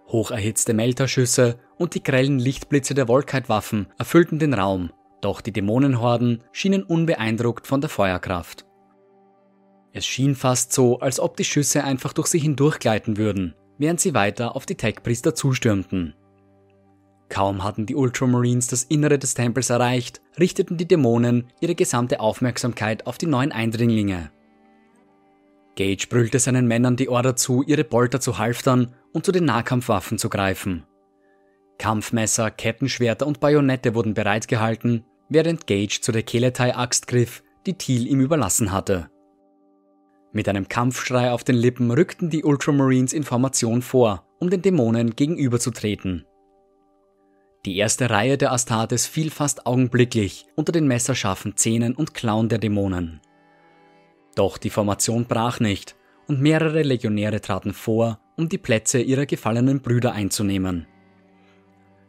Hocherhitzte 0.08 0.74
Melterschüsse 0.74 1.60
und 1.78 1.96
die 1.96 2.04
grellen 2.04 2.40
Lichtblitze 2.40 2.94
der 2.94 3.08
Volkite-Waffen 3.08 3.88
erfüllten 3.98 4.40
den 4.40 4.54
Raum, 4.54 4.92
doch 5.22 5.42
die 5.42 5.52
Dämonenhorden 5.52 6.44
schienen 6.52 6.84
unbeeindruckt 6.84 7.68
von 7.68 7.82
der 7.82 7.90
Feuerkraft. 7.90 8.66
Es 9.92 10.06
schien 10.06 10.36
fast 10.36 10.72
so, 10.74 11.00
als 11.00 11.20
ob 11.20 11.36
die 11.38 11.44
Schüsse 11.44 11.84
einfach 11.84 12.14
durch 12.14 12.28
sie 12.28 12.40
hindurchgleiten 12.40 13.18
würden, 13.18 13.56
während 13.78 14.00
sie 14.00 14.14
weiter 14.14 14.56
auf 14.56 14.66
die 14.66 14.76
Tech-Priester 14.76 15.34
zustürmten. 15.34 16.16
Kaum 17.30 17.64
hatten 17.64 17.86
die 17.86 17.96
Ultramarines 17.96 18.68
das 18.68 18.84
Innere 18.84 19.20
des 19.20 19.36
Tempels 19.36 19.70
erreicht, 19.70 20.22
richteten 20.40 20.78
die 20.78 20.88
Dämonen 20.88 21.48
ihre 21.62 21.76
gesamte 21.76 22.20
Aufmerksamkeit 22.20 23.06
auf 23.06 23.18
die 23.18 23.28
neuen 23.28 23.52
Eindringlinge. 23.52 24.32
Gage 25.76 26.08
brüllte 26.10 26.40
seinen 26.40 26.68
Männern 26.68 26.98
die 26.98 27.08
Order 27.08 27.36
zu, 27.36 27.64
ihre 27.64 27.84
Bolter 27.84 28.20
zu 28.20 28.38
halftern 28.38 28.94
und 29.14 29.26
zu 29.26 29.32
den 29.32 29.46
Nahkampfwaffen 29.46 30.18
zu 30.18 30.30
greifen. 30.30 30.84
Kampfmesser, 31.78 32.52
Kettenschwerter 32.52 33.26
und 33.26 33.40
Bajonette 33.40 33.96
wurden 33.96 34.14
bereitgehalten, 34.14 35.06
während 35.30 35.68
Gage 35.68 36.02
zu 36.02 36.12
der 36.12 36.24
Keletai-Axt 36.24 37.08
griff, 37.08 37.44
die 37.66 37.76
Thiel 37.76 38.08
ihm 38.08 38.20
überlassen 38.20 38.72
hatte. 38.72 39.10
Mit 40.34 40.50
einem 40.50 40.68
Kampfschrei 40.68 41.32
auf 41.32 41.44
den 41.44 41.56
Lippen 41.56 41.92
rückten 41.92 42.30
die 42.30 42.44
Ultramarines 42.44 43.14
in 43.14 43.24
Formation 43.24 43.82
vor, 43.82 44.28
um 44.40 44.50
den 44.50 44.62
Dämonen 44.62 45.16
gegenüberzutreten. 45.16 46.26
Die 47.70 47.78
erste 47.78 48.10
Reihe 48.10 48.36
der 48.36 48.52
Astartes 48.52 49.06
fiel 49.06 49.30
fast 49.30 49.68
augenblicklich 49.68 50.48
unter 50.56 50.72
den 50.72 50.88
messerscharfen 50.88 51.56
Zähnen 51.56 51.94
und 51.94 52.16
Klauen 52.16 52.50
der 52.50 52.58
Dämonen. 52.58 53.22
Doch 54.34 54.58
die 54.58 54.72
Formation 54.72 55.26
brach 55.26 55.60
nicht 55.60 55.96
und 56.26 56.42
mehrere 56.42 56.82
Legionäre 56.82 57.42
traten 57.42 57.74
vor, 57.74 58.20
um 58.38 58.50
die 58.50 58.58
Plätze 58.58 59.00
ihrer 59.00 59.28
gefallenen 59.28 59.84
Brüder 59.84 60.14
einzunehmen. 60.14 60.88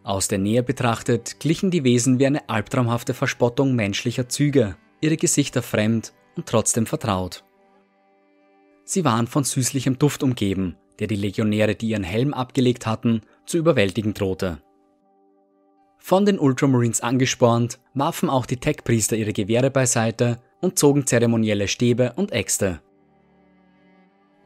Aus 0.03 0.29
der 0.29 0.39
Nähe 0.39 0.63
betrachtet 0.63 1.39
glichen 1.41 1.71
die 1.71 1.85
Wesen 1.85 2.19
wie 2.19 2.25
eine 2.25 2.49
albtraumhafte 2.49 3.13
Verspottung 3.13 3.75
menschlicher 3.75 4.31
Züge, 4.31 4.79
ihre 5.03 5.19
Gesichter 5.19 5.61
fremd 5.61 6.15
und 6.37 6.47
trotzdem 6.47 6.87
vertraut. 6.87 7.45
Sie 8.85 9.05
waren 9.05 9.27
von 9.27 9.45
süßlichem 9.45 9.99
Duft 9.99 10.23
umgeben, 10.23 10.77
der 11.01 11.07
die 11.07 11.17
Legionäre, 11.17 11.75
die 11.75 11.91
ihren 11.91 12.03
Helm 12.03 12.33
abgelegt 12.33 12.87
hatten, 12.87 13.21
zu 13.45 13.59
überwältigen 13.59 14.15
drohte. 14.15 14.63
Von 16.01 16.25
den 16.25 16.39
Ultramarines 16.39 17.03
angespornt, 17.03 17.79
warfen 17.95 18.31
auch 18.31 18.47
die 18.47 18.57
Tech-Priester 18.57 19.17
ihre 19.17 19.35
Gewehre 19.35 19.71
beiseite 19.71 20.39
und 20.61 20.79
zogen 20.79 21.07
zeremonielle 21.07 21.69
Stäbe 21.69 22.15
und 22.17 22.33
Äxte. 22.33 22.81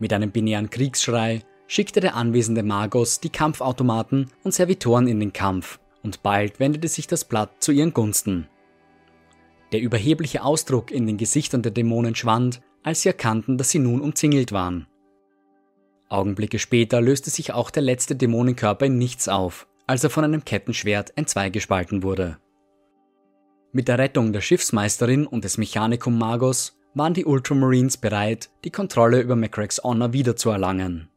Mit 0.00 0.12
einem 0.12 0.32
binären 0.32 0.68
Kriegsschrei 0.68 1.42
schickte 1.66 2.00
der 2.00 2.16
anwesende 2.16 2.64
Magos 2.64 3.20
die 3.20 3.30
Kampfautomaten 3.30 4.30
und 4.42 4.52
Servitoren 4.52 5.06
in 5.06 5.20
den 5.20 5.32
Kampf, 5.32 5.78
und 6.02 6.22
bald 6.22 6.60
wendete 6.60 6.88
sich 6.88 7.06
das 7.06 7.24
Blatt 7.24 7.62
zu 7.62 7.72
ihren 7.72 7.94
Gunsten. 7.94 8.48
Der 9.72 9.80
überhebliche 9.80 10.42
Ausdruck 10.42 10.90
in 10.90 11.06
den 11.06 11.16
Gesichtern 11.16 11.62
der 11.62 11.72
Dämonen 11.72 12.14
schwand, 12.14 12.60
als 12.82 13.02
sie 13.02 13.08
erkannten, 13.08 13.56
dass 13.56 13.70
sie 13.70 13.78
nun 13.78 14.00
umzingelt 14.00 14.52
waren. 14.52 14.86
Augenblicke 16.08 16.58
später 16.58 17.00
löste 17.00 17.30
sich 17.30 17.52
auch 17.52 17.70
der 17.70 17.82
letzte 17.82 18.14
Dämonenkörper 18.16 18.86
in 18.86 18.98
nichts 18.98 19.28
auf, 19.28 19.66
als 19.86 20.04
er 20.04 20.10
von 20.10 20.24
einem 20.24 20.44
Kettenschwert 20.44 21.16
entzweigespalten 21.16 22.02
wurde. 22.02 22.38
Mit 23.72 23.88
der 23.88 23.98
Rettung 23.98 24.32
der 24.32 24.40
Schiffsmeisterin 24.40 25.26
und 25.26 25.44
des 25.44 25.58
Mechanikum 25.58 26.16
Magos 26.16 26.78
waren 26.94 27.14
die 27.14 27.24
Ultramarines 27.24 27.96
bereit, 27.96 28.50
die 28.64 28.70
Kontrolle 28.70 29.20
über 29.20 29.36
Macrack's 29.36 29.82
Honor 29.82 30.12
wiederzuerlangen. 30.12 31.08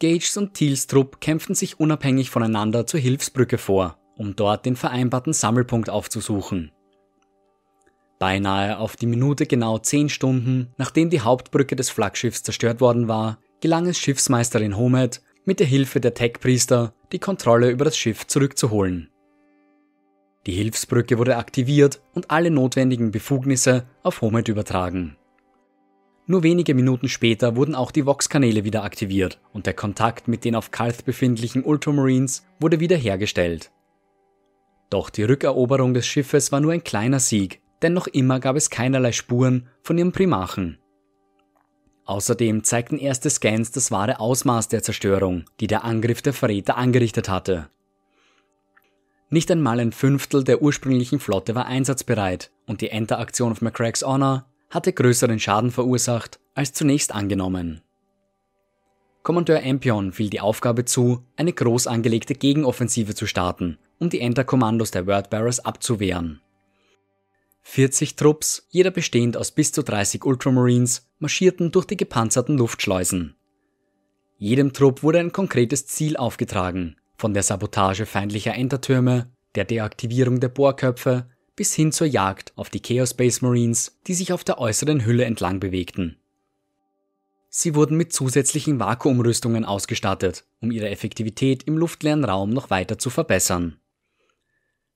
Gages 0.00 0.36
und 0.36 0.54
Thiels 0.54 0.88
Trupp 0.88 1.20
kämpften 1.20 1.54
sich 1.54 1.78
unabhängig 1.78 2.30
voneinander 2.30 2.86
zur 2.86 2.98
Hilfsbrücke 2.98 3.58
vor, 3.58 3.96
um 4.16 4.34
dort 4.34 4.66
den 4.66 4.76
vereinbarten 4.76 5.32
Sammelpunkt 5.32 5.88
aufzusuchen. 5.88 6.72
Beinahe 8.18 8.78
auf 8.78 8.96
die 8.96 9.06
Minute 9.06 9.46
genau 9.46 9.78
zehn 9.78 10.08
Stunden, 10.08 10.72
nachdem 10.76 11.10
die 11.10 11.20
Hauptbrücke 11.20 11.76
des 11.76 11.90
Flaggschiffs 11.90 12.42
zerstört 12.42 12.80
worden 12.80 13.06
war, 13.06 13.38
gelang 13.60 13.86
es 13.86 13.98
Schiffsmeisterin 13.98 14.76
Homet, 14.76 15.22
mit 15.44 15.60
der 15.60 15.66
Hilfe 15.66 16.00
der 16.00 16.14
Tech-Priester 16.14 16.94
die 17.12 17.18
Kontrolle 17.18 17.70
über 17.70 17.84
das 17.84 17.96
Schiff 17.96 18.26
zurückzuholen. 18.26 19.10
Die 20.46 20.52
Hilfsbrücke 20.52 21.18
wurde 21.18 21.36
aktiviert 21.36 22.02
und 22.12 22.30
alle 22.30 22.50
notwendigen 22.50 23.10
Befugnisse 23.10 23.84
auf 24.02 24.20
Homet 24.20 24.48
übertragen. 24.48 25.16
Nur 26.26 26.42
wenige 26.42 26.74
Minuten 26.74 27.08
später 27.08 27.56
wurden 27.56 27.74
auch 27.74 27.90
die 27.90 28.06
Vox-Kanäle 28.06 28.64
wieder 28.64 28.82
aktiviert 28.82 29.40
und 29.52 29.66
der 29.66 29.74
Kontakt 29.74 30.26
mit 30.26 30.44
den 30.44 30.54
auf 30.54 30.70
Kalth 30.70 31.04
befindlichen 31.04 31.64
Ultramarines 31.64 32.46
wurde 32.60 32.80
wiederhergestellt. 32.80 33.70
Doch 34.88 35.10
die 35.10 35.24
Rückeroberung 35.24 35.92
des 35.92 36.06
Schiffes 36.06 36.52
war 36.52 36.60
nur 36.60 36.72
ein 36.72 36.84
kleiner 36.84 37.20
Sieg, 37.20 37.60
denn 37.82 37.92
noch 37.92 38.06
immer 38.06 38.40
gab 38.40 38.56
es 38.56 38.70
keinerlei 38.70 39.12
Spuren 39.12 39.68
von 39.82 39.98
ihrem 39.98 40.12
Primachen. 40.12 40.78
Außerdem 42.06 42.64
zeigten 42.64 42.98
erste 42.98 43.30
Scans 43.30 43.70
das 43.70 43.90
wahre 43.90 44.20
Ausmaß 44.20 44.68
der 44.68 44.82
Zerstörung, 44.82 45.44
die 45.60 45.66
der 45.66 45.84
Angriff 45.84 46.20
der 46.20 46.34
Verräter 46.34 46.76
angerichtet 46.76 47.28
hatte. 47.28 47.70
Nicht 49.30 49.50
einmal 49.50 49.80
ein 49.80 49.92
Fünftel 49.92 50.44
der 50.44 50.60
ursprünglichen 50.62 51.18
Flotte 51.18 51.54
war 51.54 51.66
einsatzbereit 51.66 52.50
und 52.66 52.82
die 52.82 52.90
Enter-Aktion 52.90 53.52
auf 53.52 53.62
McCrack's 53.62 54.04
Honor 54.04 54.44
hatte 54.70 54.92
größeren 54.92 55.40
Schaden 55.40 55.70
verursacht 55.70 56.38
als 56.54 56.72
zunächst 56.72 57.14
angenommen. 57.14 57.80
Kommandeur 59.22 59.62
Ampion 59.64 60.12
fiel 60.12 60.28
die 60.28 60.40
Aufgabe 60.40 60.84
zu, 60.84 61.24
eine 61.36 61.54
groß 61.54 61.86
angelegte 61.86 62.34
Gegenoffensive 62.34 63.14
zu 63.14 63.26
starten, 63.26 63.78
um 63.98 64.10
die 64.10 64.20
Enter-Kommandos 64.20 64.90
der 64.90 65.06
Wordbearers 65.06 65.64
abzuwehren. 65.64 66.42
40 67.64 68.14
Trupps, 68.14 68.68
jeder 68.70 68.90
bestehend 68.92 69.36
aus 69.36 69.50
bis 69.50 69.72
zu 69.72 69.82
30 69.82 70.24
Ultramarines, 70.24 71.10
marschierten 71.18 71.72
durch 71.72 71.86
die 71.86 71.96
gepanzerten 71.96 72.56
Luftschleusen. 72.56 73.34
Jedem 74.38 74.72
Trupp 74.72 75.02
wurde 75.02 75.18
ein 75.18 75.32
konkretes 75.32 75.86
Ziel 75.86 76.16
aufgetragen, 76.16 76.96
von 77.16 77.34
der 77.34 77.42
Sabotage 77.42 78.06
feindlicher 78.06 78.54
Entertürme, 78.54 79.32
der 79.54 79.64
Deaktivierung 79.64 80.38
der 80.40 80.50
Bohrköpfe 80.50 81.28
bis 81.56 81.74
hin 81.74 81.90
zur 81.90 82.06
Jagd 82.06 82.52
auf 82.56 82.68
die 82.68 82.80
Chaos 82.80 83.10
Space 83.10 83.40
Marines, 83.40 83.98
die 84.06 84.14
sich 84.14 84.32
auf 84.32 84.44
der 84.44 84.58
äußeren 84.58 85.04
Hülle 85.04 85.24
entlang 85.24 85.58
bewegten. 85.58 86.18
Sie 87.48 87.74
wurden 87.74 87.96
mit 87.96 88.12
zusätzlichen 88.12 88.80
Vakuumrüstungen 88.80 89.64
ausgestattet, 89.64 90.44
um 90.60 90.70
ihre 90.70 90.90
Effektivität 90.90 91.62
im 91.64 91.76
luftleeren 91.76 92.24
Raum 92.24 92.50
noch 92.50 92.70
weiter 92.70 92.98
zu 92.98 93.10
verbessern. 93.10 93.78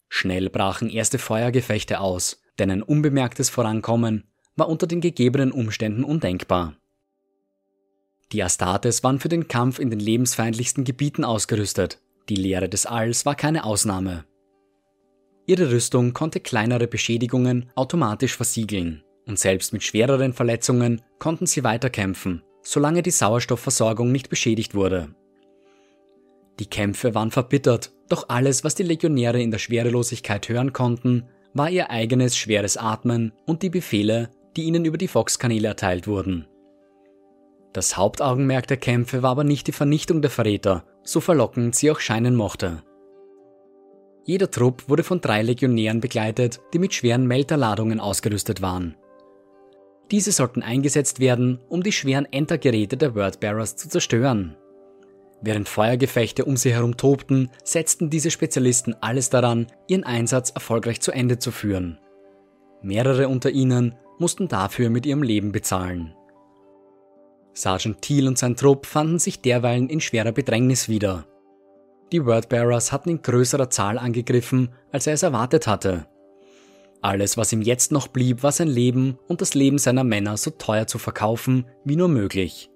Schnell 0.08 0.50
brachen 0.50 0.90
erste 0.90 1.18
Feuergefechte 1.18 2.00
aus, 2.00 2.42
denn 2.58 2.70
ein 2.70 2.82
unbemerktes 2.82 3.50
Vorankommen 3.50 4.24
war 4.56 4.68
unter 4.68 4.86
den 4.86 5.00
gegebenen 5.00 5.52
Umständen 5.52 6.04
undenkbar. 6.04 6.74
Die 8.32 8.42
Astartes 8.42 9.02
waren 9.02 9.20
für 9.20 9.28
den 9.28 9.48
Kampf 9.48 9.78
in 9.78 9.90
den 9.90 10.00
lebensfeindlichsten 10.00 10.84
Gebieten 10.84 11.24
ausgerüstet, 11.24 12.00
die 12.28 12.36
Leere 12.36 12.68
des 12.68 12.84
Alls 12.84 13.24
war 13.24 13.34
keine 13.34 13.64
Ausnahme. 13.64 14.24
Ihre 15.46 15.70
Rüstung 15.70 16.12
konnte 16.12 16.40
kleinere 16.40 16.86
Beschädigungen 16.86 17.70
automatisch 17.74 18.36
versiegeln, 18.36 19.02
und 19.26 19.38
selbst 19.38 19.72
mit 19.72 19.82
schwereren 19.82 20.34
Verletzungen 20.34 21.00
konnten 21.18 21.46
sie 21.46 21.64
weiterkämpfen, 21.64 22.42
solange 22.62 23.02
die 23.02 23.10
Sauerstoffversorgung 23.10 24.12
nicht 24.12 24.28
beschädigt 24.28 24.74
wurde. 24.74 25.14
Die 26.58 26.66
Kämpfe 26.66 27.14
waren 27.14 27.30
verbittert, 27.30 27.92
doch 28.10 28.28
alles, 28.28 28.62
was 28.62 28.74
die 28.74 28.82
Legionäre 28.82 29.40
in 29.40 29.50
der 29.50 29.58
Schwerelosigkeit 29.58 30.48
hören 30.50 30.74
konnten, 30.74 31.24
war 31.54 31.70
ihr 31.70 31.90
eigenes 31.90 32.36
schweres 32.36 32.76
Atmen 32.76 33.32
und 33.46 33.62
die 33.62 33.70
Befehle, 33.70 34.30
die 34.56 34.64
ihnen 34.64 34.84
über 34.84 34.98
die 34.98 35.08
Fox-Kanäle 35.08 35.68
erteilt 35.68 36.06
wurden. 36.06 36.46
Das 37.72 37.96
Hauptaugenmerk 37.96 38.66
der 38.66 38.76
Kämpfe 38.76 39.22
war 39.22 39.30
aber 39.30 39.44
nicht 39.44 39.66
die 39.66 39.72
Vernichtung 39.72 40.22
der 40.22 40.30
Verräter, 40.30 40.84
so 41.02 41.20
verlockend 41.20 41.74
sie 41.74 41.90
auch 41.90 42.00
scheinen 42.00 42.34
mochte. 42.34 42.82
Jeder 44.24 44.50
Trupp 44.50 44.88
wurde 44.88 45.04
von 45.04 45.20
drei 45.20 45.42
Legionären 45.42 46.00
begleitet, 46.00 46.60
die 46.74 46.78
mit 46.78 46.92
schweren 46.92 47.26
Melterladungen 47.26 48.00
ausgerüstet 48.00 48.60
waren. 48.60 48.94
Diese 50.10 50.32
sollten 50.32 50.62
eingesetzt 50.62 51.20
werden, 51.20 51.60
um 51.68 51.82
die 51.82 51.92
schweren 51.92 52.26
Entergeräte 52.30 52.96
der 52.96 53.14
Wordbearers 53.14 53.76
zu 53.76 53.88
zerstören. 53.88 54.56
Während 55.40 55.68
Feuergefechte 55.68 56.44
um 56.44 56.56
sie 56.56 56.72
herum 56.72 56.96
tobten, 56.96 57.50
setzten 57.62 58.10
diese 58.10 58.30
Spezialisten 58.30 58.96
alles 59.00 59.30
daran, 59.30 59.68
ihren 59.86 60.04
Einsatz 60.04 60.50
erfolgreich 60.50 61.00
zu 61.00 61.12
Ende 61.12 61.38
zu 61.38 61.52
führen. 61.52 61.98
Mehrere 62.82 63.28
unter 63.28 63.50
ihnen 63.50 63.94
mussten 64.18 64.48
dafür 64.48 64.90
mit 64.90 65.06
ihrem 65.06 65.22
Leben 65.22 65.52
bezahlen. 65.52 66.14
Sergeant 67.52 68.02
Thiel 68.02 68.28
und 68.28 68.38
sein 68.38 68.56
Trupp 68.56 68.86
fanden 68.86 69.18
sich 69.18 69.40
derweilen 69.40 69.88
in 69.88 70.00
schwerer 70.00 70.32
Bedrängnis 70.32 70.88
wieder. 70.88 71.26
Die 72.12 72.24
Wordbearers 72.24 72.92
hatten 72.92 73.10
in 73.10 73.22
größerer 73.22 73.70
Zahl 73.70 73.98
angegriffen, 73.98 74.70
als 74.92 75.06
er 75.06 75.14
es 75.14 75.22
erwartet 75.22 75.66
hatte. 75.66 76.06
Alles, 77.00 77.36
was 77.36 77.52
ihm 77.52 77.62
jetzt 77.62 77.92
noch 77.92 78.08
blieb, 78.08 78.42
war 78.42 78.50
sein 78.52 78.68
Leben 78.68 79.18
und 79.28 79.40
das 79.40 79.54
Leben 79.54 79.78
seiner 79.78 80.04
Männer 80.04 80.36
so 80.36 80.50
teuer 80.50 80.86
zu 80.86 80.98
verkaufen 80.98 81.66
wie 81.84 81.96
nur 81.96 82.08
möglich. 82.08 82.70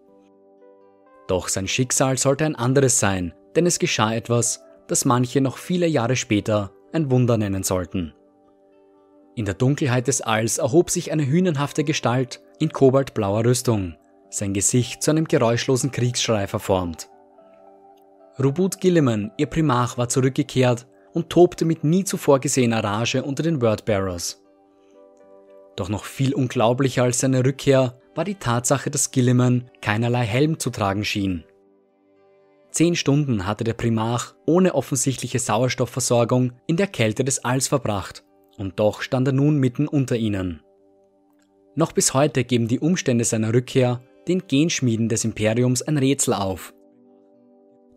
Doch 1.28 1.48
sein 1.48 1.68
Schicksal 1.68 2.18
sollte 2.18 2.44
ein 2.44 2.56
anderes 2.56 2.98
sein, 3.00 3.34
denn 3.54 3.66
es 3.66 3.78
geschah 3.78 4.14
etwas, 4.14 4.62
das 4.88 5.04
manche 5.04 5.40
noch 5.40 5.58
viele 5.58 5.86
Jahre 5.86 6.16
später 6.16 6.72
ein 6.92 7.10
Wunder 7.10 7.38
nennen 7.38 7.62
sollten. 7.62 8.12
In 9.34 9.46
der 9.46 9.54
Dunkelheit 9.54 10.08
des 10.08 10.20
Alls 10.20 10.58
erhob 10.58 10.90
sich 10.90 11.10
eine 11.10 11.26
hünenhafte 11.26 11.84
Gestalt 11.84 12.42
in 12.58 12.70
kobaltblauer 12.70 13.44
Rüstung, 13.44 13.94
sein 14.28 14.52
Gesicht 14.52 15.02
zu 15.02 15.10
einem 15.10 15.26
geräuschlosen 15.26 15.90
Kriegsschrei 15.90 16.46
verformt. 16.46 17.08
Rubut 18.42 18.80
Gilliman, 18.80 19.30
ihr 19.36 19.46
Primarch, 19.46 19.96
war 19.96 20.08
zurückgekehrt 20.08 20.86
und 21.12 21.30
tobte 21.30 21.64
mit 21.64 21.84
nie 21.84 22.04
zuvor 22.04 22.40
gesehener 22.40 22.82
Rage 22.82 23.22
unter 23.22 23.42
den 23.42 23.60
Wordbearers. 23.60 24.42
Doch 25.76 25.88
noch 25.88 26.04
viel 26.04 26.34
unglaublicher 26.34 27.04
als 27.04 27.20
seine 27.20 27.44
Rückkehr 27.44 27.94
war 28.14 28.24
die 28.24 28.34
Tatsache, 28.34 28.90
dass 28.90 29.10
Gilliman 29.10 29.70
keinerlei 29.80 30.24
Helm 30.24 30.58
zu 30.58 30.70
tragen 30.70 31.04
schien. 31.04 31.44
Zehn 32.70 32.96
Stunden 32.96 33.46
hatte 33.46 33.64
der 33.64 33.74
Primarch 33.74 34.34
ohne 34.46 34.74
offensichtliche 34.74 35.38
Sauerstoffversorgung 35.38 36.52
in 36.66 36.76
der 36.76 36.86
Kälte 36.86 37.24
des 37.24 37.44
Alls 37.44 37.68
verbracht, 37.68 38.24
und 38.56 38.78
doch 38.78 39.02
stand 39.02 39.28
er 39.28 39.32
nun 39.32 39.58
mitten 39.58 39.86
unter 39.88 40.16
ihnen. 40.16 40.62
Noch 41.74 41.92
bis 41.92 42.14
heute 42.14 42.44
geben 42.44 42.68
die 42.68 42.80
Umstände 42.80 43.24
seiner 43.24 43.52
Rückkehr 43.52 44.00
den 44.28 44.46
Genschmieden 44.46 45.08
des 45.08 45.24
Imperiums 45.24 45.82
ein 45.82 45.98
Rätsel 45.98 46.34
auf. 46.34 46.72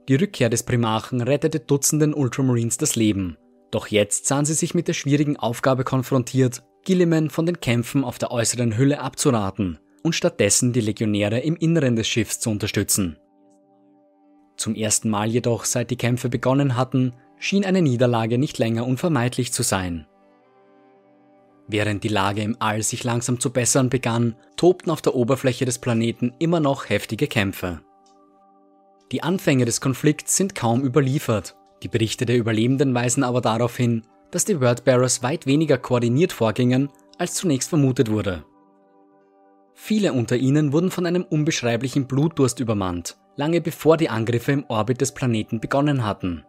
Die 0.07 0.15
Rückkehr 0.15 0.49
des 0.49 0.63
Primarchen 0.63 1.21
rettete 1.21 1.59
Dutzenden 1.59 2.13
Ultramarines 2.13 2.77
das 2.77 2.95
Leben, 2.95 3.37
doch 3.71 3.87
jetzt 3.87 4.27
sahen 4.27 4.45
sie 4.45 4.53
sich 4.53 4.73
mit 4.73 4.87
der 4.87 4.93
schwierigen 4.93 5.37
Aufgabe 5.37 5.83
konfrontiert, 5.83 6.63
Gilliman 6.83 7.29
von 7.29 7.45
den 7.45 7.59
Kämpfen 7.59 8.03
auf 8.03 8.17
der 8.17 8.31
äußeren 8.31 8.77
Hülle 8.77 9.01
abzuraten 9.01 9.79
und 10.05 10.13
stattdessen 10.13 10.71
die 10.71 10.81
Legionäre 10.81 11.39
im 11.39 11.55
Inneren 11.55 11.95
des 11.95 12.07
Schiffs 12.07 12.39
zu 12.39 12.51
unterstützen. 12.51 13.17
Zum 14.55 14.75
ersten 14.75 15.09
Mal 15.09 15.31
jedoch, 15.31 15.65
seit 15.65 15.89
die 15.89 15.95
Kämpfe 15.95 16.29
begonnen 16.29 16.77
hatten, 16.77 17.13
schien 17.39 17.65
eine 17.65 17.81
Niederlage 17.81 18.37
nicht 18.37 18.59
länger 18.59 18.85
unvermeidlich 18.85 19.51
zu 19.51 19.63
sein. 19.63 20.05
Während 21.67 22.03
die 22.03 22.09
Lage 22.09 22.43
im 22.43 22.55
All 22.59 22.83
sich 22.83 23.03
langsam 23.03 23.39
zu 23.39 23.51
bessern 23.51 23.89
begann, 23.89 24.35
tobten 24.57 24.91
auf 24.91 25.01
der 25.01 25.15
Oberfläche 25.15 25.65
des 25.65 25.79
Planeten 25.79 26.35
immer 26.37 26.59
noch 26.59 26.87
heftige 26.87 27.25
Kämpfe. 27.25 27.81
Die 29.11 29.23
Anfänge 29.23 29.65
des 29.65 29.81
Konflikts 29.81 30.37
sind 30.37 30.53
kaum 30.53 30.83
überliefert, 30.83 31.55
die 31.81 31.87
Berichte 31.87 32.27
der 32.27 32.37
Überlebenden 32.37 32.93
weisen 32.93 33.23
aber 33.23 33.41
darauf 33.41 33.75
hin, 33.75 34.03
dass 34.29 34.45
die 34.45 34.61
Wordbearers 34.61 35.23
weit 35.23 35.47
weniger 35.47 35.79
koordiniert 35.79 36.31
vorgingen, 36.31 36.89
als 37.17 37.33
zunächst 37.33 37.69
vermutet 37.69 38.11
wurde. 38.11 38.45
Viele 39.77 40.13
unter 40.13 40.37
ihnen 40.37 40.71
wurden 40.71 40.89
von 40.89 41.05
einem 41.05 41.23
unbeschreiblichen 41.23 42.07
Blutdurst 42.07 42.61
übermannt, 42.61 43.17
lange 43.35 43.59
bevor 43.59 43.97
die 43.97 44.09
Angriffe 44.09 44.53
im 44.53 44.65
Orbit 44.69 45.01
des 45.01 45.13
Planeten 45.13 45.59
begonnen 45.59 46.05
hatten. 46.05 46.45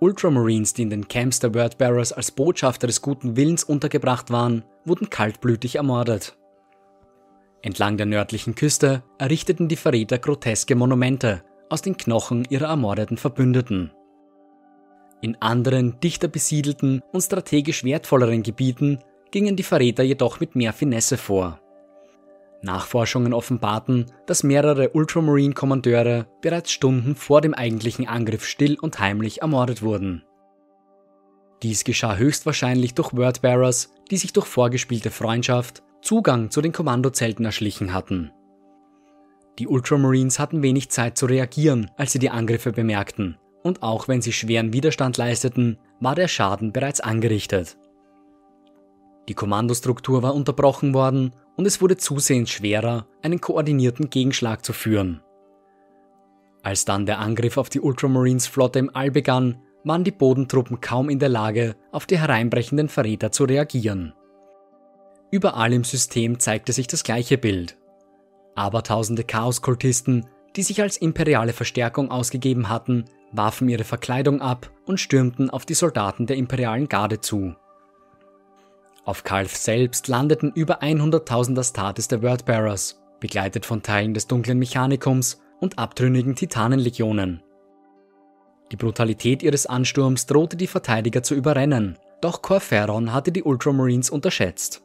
Ultramarines, 0.00 0.74
die 0.74 0.82
in 0.82 0.90
den 0.90 1.08
Camps 1.08 1.38
der 1.38 1.54
Wordbearers 1.54 2.12
als 2.12 2.32
Botschafter 2.32 2.88
des 2.88 3.02
guten 3.02 3.36
Willens 3.36 3.64
untergebracht 3.64 4.30
waren, 4.30 4.64
wurden 4.84 5.10
kaltblütig 5.10 5.76
ermordet. 5.76 6.36
Entlang 7.62 7.96
der 7.96 8.06
nördlichen 8.06 8.54
Küste 8.54 9.02
errichteten 9.18 9.68
die 9.68 9.76
Verräter 9.76 10.18
groteske 10.18 10.74
Monumente 10.74 11.42
aus 11.68 11.82
den 11.82 11.96
Knochen 11.96 12.46
ihrer 12.50 12.68
ermordeten 12.68 13.16
Verbündeten. 13.16 13.92
In 15.20 15.40
anderen, 15.40 15.98
dichter 16.00 16.28
besiedelten 16.28 17.00
und 17.12 17.20
strategisch 17.20 17.84
wertvolleren 17.84 18.42
Gebieten 18.42 19.00
gingen 19.30 19.56
die 19.56 19.64
Verräter 19.64 20.02
jedoch 20.02 20.40
mit 20.40 20.54
mehr 20.54 20.72
Finesse 20.72 21.16
vor. 21.16 21.60
Nachforschungen 22.62 23.32
offenbarten, 23.32 24.06
dass 24.26 24.42
mehrere 24.42 24.90
Ultramarine-Kommandeure 24.90 26.26
bereits 26.40 26.72
Stunden 26.72 27.14
vor 27.14 27.40
dem 27.40 27.54
eigentlichen 27.54 28.08
Angriff 28.08 28.44
still 28.44 28.76
und 28.80 28.98
heimlich 28.98 29.42
ermordet 29.42 29.82
wurden. 29.82 30.24
Dies 31.62 31.84
geschah 31.84 32.16
höchstwahrscheinlich 32.16 32.94
durch 32.94 33.16
Wordbearers, 33.16 33.92
die 34.10 34.16
sich 34.16 34.32
durch 34.32 34.46
vorgespielte 34.46 35.10
Freundschaft 35.10 35.82
Zugang 36.02 36.50
zu 36.50 36.60
den 36.60 36.72
Kommandozelten 36.72 37.44
erschlichen 37.44 37.92
hatten. 37.92 38.30
Die 39.58 39.66
Ultramarines 39.66 40.38
hatten 40.38 40.62
wenig 40.62 40.90
Zeit 40.90 41.18
zu 41.18 41.26
reagieren, 41.26 41.90
als 41.96 42.12
sie 42.12 42.20
die 42.20 42.30
Angriffe 42.30 42.70
bemerkten, 42.70 43.36
und 43.64 43.82
auch 43.82 44.06
wenn 44.06 44.22
sie 44.22 44.32
schweren 44.32 44.72
Widerstand 44.72 45.16
leisteten, 45.16 45.78
war 45.98 46.14
der 46.14 46.28
Schaden 46.28 46.72
bereits 46.72 47.00
angerichtet. 47.00 47.76
Die 49.28 49.34
Kommandostruktur 49.34 50.22
war 50.22 50.34
unterbrochen 50.34 50.94
worden 50.94 51.32
und 51.58 51.66
es 51.66 51.80
wurde 51.82 51.96
zusehends 51.96 52.52
schwerer, 52.52 53.06
einen 53.20 53.40
koordinierten 53.40 54.10
Gegenschlag 54.10 54.64
zu 54.64 54.72
führen. 54.72 55.20
Als 56.62 56.84
dann 56.84 57.04
der 57.04 57.18
Angriff 57.18 57.56
auf 57.56 57.68
die 57.68 57.80
Ultramarines-Flotte 57.80 58.78
im 58.78 58.94
All 58.94 59.10
begann, 59.10 59.60
waren 59.82 60.04
die 60.04 60.12
Bodentruppen 60.12 60.80
kaum 60.80 61.10
in 61.10 61.18
der 61.18 61.28
Lage, 61.28 61.74
auf 61.90 62.06
die 62.06 62.18
hereinbrechenden 62.18 62.88
Verräter 62.88 63.32
zu 63.32 63.44
reagieren. 63.44 64.14
Überall 65.32 65.72
im 65.72 65.82
System 65.82 66.38
zeigte 66.38 66.72
sich 66.72 66.86
das 66.86 67.02
gleiche 67.02 67.38
Bild. 67.38 67.76
Abertausende 68.54 69.24
Chaoskultisten, 69.24 70.26
die 70.54 70.62
sich 70.62 70.80
als 70.80 70.96
imperiale 70.96 71.52
Verstärkung 71.52 72.10
ausgegeben 72.12 72.68
hatten, 72.68 73.04
warfen 73.32 73.68
ihre 73.68 73.84
Verkleidung 73.84 74.40
ab 74.40 74.70
und 74.86 75.00
stürmten 75.00 75.50
auf 75.50 75.66
die 75.66 75.74
Soldaten 75.74 76.26
der 76.26 76.36
imperialen 76.36 76.88
Garde 76.88 77.20
zu. 77.20 77.56
Auf 79.08 79.24
Kalf 79.24 79.56
selbst 79.56 80.06
landeten 80.06 80.52
über 80.54 80.82
100.000 80.82 81.58
Astartes 81.58 82.08
der 82.08 82.22
Wordbearers, 82.22 83.00
begleitet 83.20 83.64
von 83.64 83.82
Teilen 83.82 84.12
des 84.12 84.26
dunklen 84.26 84.58
Mechanikums 84.58 85.40
und 85.60 85.78
abtrünnigen 85.78 86.34
Titanenlegionen. 86.34 87.42
Die 88.70 88.76
Brutalität 88.76 89.42
ihres 89.42 89.64
Ansturms 89.64 90.26
drohte 90.26 90.58
die 90.58 90.66
Verteidiger 90.66 91.22
zu 91.22 91.34
überrennen, 91.34 91.96
doch 92.20 92.42
Corferon 92.42 93.14
hatte 93.14 93.32
die 93.32 93.44
Ultramarines 93.44 94.10
unterschätzt. 94.10 94.82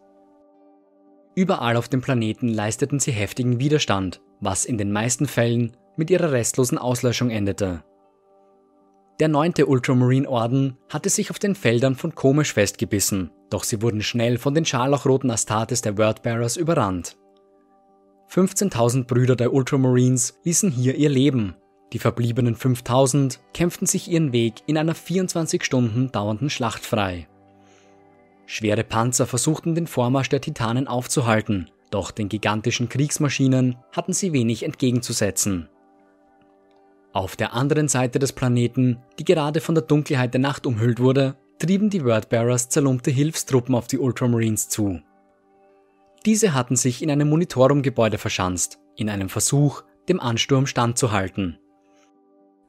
Überall 1.36 1.76
auf 1.76 1.90
dem 1.90 2.00
Planeten 2.00 2.48
leisteten 2.48 3.02
sie 3.02 3.12
heftigen 3.12 3.60
Widerstand, 3.60 4.22
was 4.40 4.64
in 4.64 4.78
den 4.78 4.94
meisten 4.94 5.28
Fällen 5.28 5.76
mit 5.98 6.10
ihrer 6.10 6.32
restlosen 6.32 6.78
Auslöschung 6.78 7.30
endete. 7.30 7.84
Der 9.20 9.28
neunte 9.28 9.66
Ultramarine 9.66 10.30
Orden 10.30 10.78
hatte 10.88 11.10
sich 11.10 11.30
auf 11.30 11.40
den 11.40 11.56
Feldern 11.56 11.96
von 11.96 12.16
Komisch 12.16 12.54
festgebissen, 12.54 13.30
doch 13.54 13.64
sie 13.64 13.82
wurden 13.84 14.02
schnell 14.02 14.40
von 14.40 14.56
den 14.56 14.66
scharlachroten 14.66 15.30
Astartes 15.30 15.82
der 15.82 15.98
Wordbearers 15.98 16.58
überrannt. 16.58 17.16
15.000 18.32 19.06
Brüder 19.06 19.36
der 19.36 19.54
Ultramarines 19.54 20.40
ließen 20.44 20.72
hier 20.72 20.96
ihr 20.96 21.10
Leben. 21.10 21.56
Die 21.94 22.00
verbliebenen 22.00 22.56
5.000 22.56 23.38
kämpften 23.54 23.86
sich 23.86 24.10
ihren 24.10 24.34
Weg 24.34 24.56
in 24.66 24.76
einer 24.76 24.96
24 24.96 25.64
Stunden 25.64 26.12
dauernden 26.12 26.50
Schlacht 26.50 26.84
frei. 26.84 27.28
Schwere 28.48 28.84
Panzer 28.84 29.28
versuchten 29.28 29.76
den 29.76 29.86
Vormarsch 29.86 30.30
der 30.30 30.42
Titanen 30.42 30.88
aufzuhalten, 30.88 31.70
doch 31.92 32.10
den 32.10 32.30
gigantischen 32.30 32.90
Kriegsmaschinen 32.90 33.78
hatten 33.92 34.14
sie 34.14 34.34
wenig 34.34 34.64
entgegenzusetzen. 34.64 35.70
Auf 37.14 37.36
der 37.36 37.54
anderen 37.54 37.88
Seite 37.88 38.18
des 38.18 38.34
Planeten, 38.34 38.98
die 39.20 39.26
gerade 39.26 39.62
von 39.62 39.76
der 39.76 39.84
Dunkelheit 39.84 40.34
der 40.34 40.42
Nacht 40.42 40.66
umhüllt 40.66 41.00
wurde, 41.00 41.36
trieben 41.64 41.90
die 41.90 42.04
Wordbearers 42.04 42.68
zerlumpte 42.68 43.10
Hilfstruppen 43.10 43.74
auf 43.74 43.88
die 43.88 43.98
Ultramarines 43.98 44.68
zu. 44.68 45.00
Diese 46.26 46.54
hatten 46.54 46.76
sich 46.76 47.02
in 47.02 47.10
einem 47.10 47.30
Monitorumgebäude 47.30 48.18
verschanzt, 48.18 48.80
in 48.98 49.10
einem 49.10 49.30
Versuch, 49.30 49.84
dem 50.10 50.20
Ansturm 50.20 50.68
standzuhalten. 50.68 51.58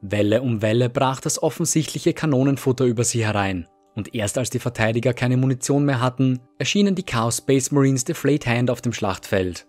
Welle 0.01 0.43
um 0.43 0.63
Welle 0.63 0.89
brach 0.91 1.21
das 1.21 1.43
offensichtliche 1.43 2.13
Kanonenfutter 2.13 2.85
über 2.85 3.03
sie 3.03 3.25
herein, 3.25 3.67
und 3.97 4.15
erst 4.15 4.39
als 4.39 4.51
die 4.51 4.61
Verteidiger 4.61 5.13
keine 5.13 5.39
Munition 5.39 5.85
mehr 5.85 6.01
hatten, 6.01 6.39
erschienen 6.59 6.95
die 6.95 7.03
Chaos 7.03 7.39
Space 7.39 7.73
Marines 7.73 8.05
Deflate 8.05 8.49
Hand 8.49 8.71
auf 8.71 8.81
dem 8.81 8.93
Schlachtfeld. 8.93 9.67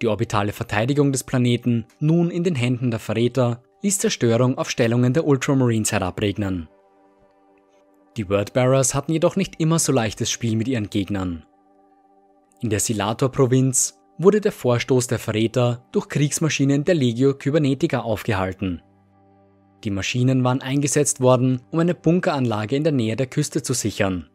Die 0.00 0.06
orbitale 0.06 0.54
Verteidigung 0.54 1.12
des 1.12 1.22
Planeten, 1.22 1.84
nun 2.00 2.30
in 2.30 2.44
den 2.44 2.54
Händen 2.54 2.90
der 2.90 3.00
Verräter, 3.00 3.62
ließ 3.82 3.98
Zerstörung 3.98 4.56
auf 4.56 4.70
Stellungen 4.70 5.12
der 5.12 5.26
Ultramarines 5.26 5.92
herabregnen. 5.92 6.70
Die 8.16 8.30
Wordbearers 8.30 8.94
hatten 8.94 9.12
jedoch 9.12 9.36
nicht 9.36 9.60
immer 9.60 9.78
so 9.78 9.92
leichtes 9.92 10.30
Spiel 10.30 10.56
mit 10.56 10.68
ihren 10.68 10.88
Gegnern. 10.88 11.44
In 12.60 12.70
der 12.70 12.80
Silator-Provinz 12.80 13.98
wurde 14.16 14.40
der 14.40 14.52
Vorstoß 14.52 15.08
der 15.08 15.18
Verräter 15.18 15.84
durch 15.92 16.08
Kriegsmaschinen 16.08 16.84
der 16.84 16.94
Legio 16.94 17.34
Kybernetica 17.34 18.00
aufgehalten. 18.00 18.80
Die 19.84 19.90
Maschinen 19.90 20.42
waren 20.42 20.62
eingesetzt 20.62 21.20
worden, 21.20 21.60
um 21.70 21.80
eine 21.80 21.94
Bunkeranlage 21.94 22.76
in 22.76 22.84
der 22.84 22.94
Nähe 22.94 23.16
der 23.16 23.26
Küste 23.26 23.62
zu 23.62 23.74
sichern. 23.74 24.30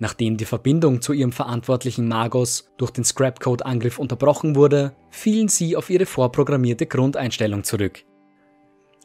Nachdem 0.00 0.36
die 0.36 0.44
Verbindung 0.44 1.02
zu 1.02 1.12
ihrem 1.12 1.30
verantwortlichen 1.30 2.08
Magos 2.08 2.72
durch 2.78 2.90
den 2.90 3.04
Scrapcode-Angriff 3.04 3.98
unterbrochen 3.98 4.56
wurde, 4.56 4.96
fielen 5.10 5.48
sie 5.48 5.76
auf 5.76 5.90
ihre 5.90 6.06
vorprogrammierte 6.06 6.86
Grundeinstellung 6.86 7.62
zurück. 7.62 8.04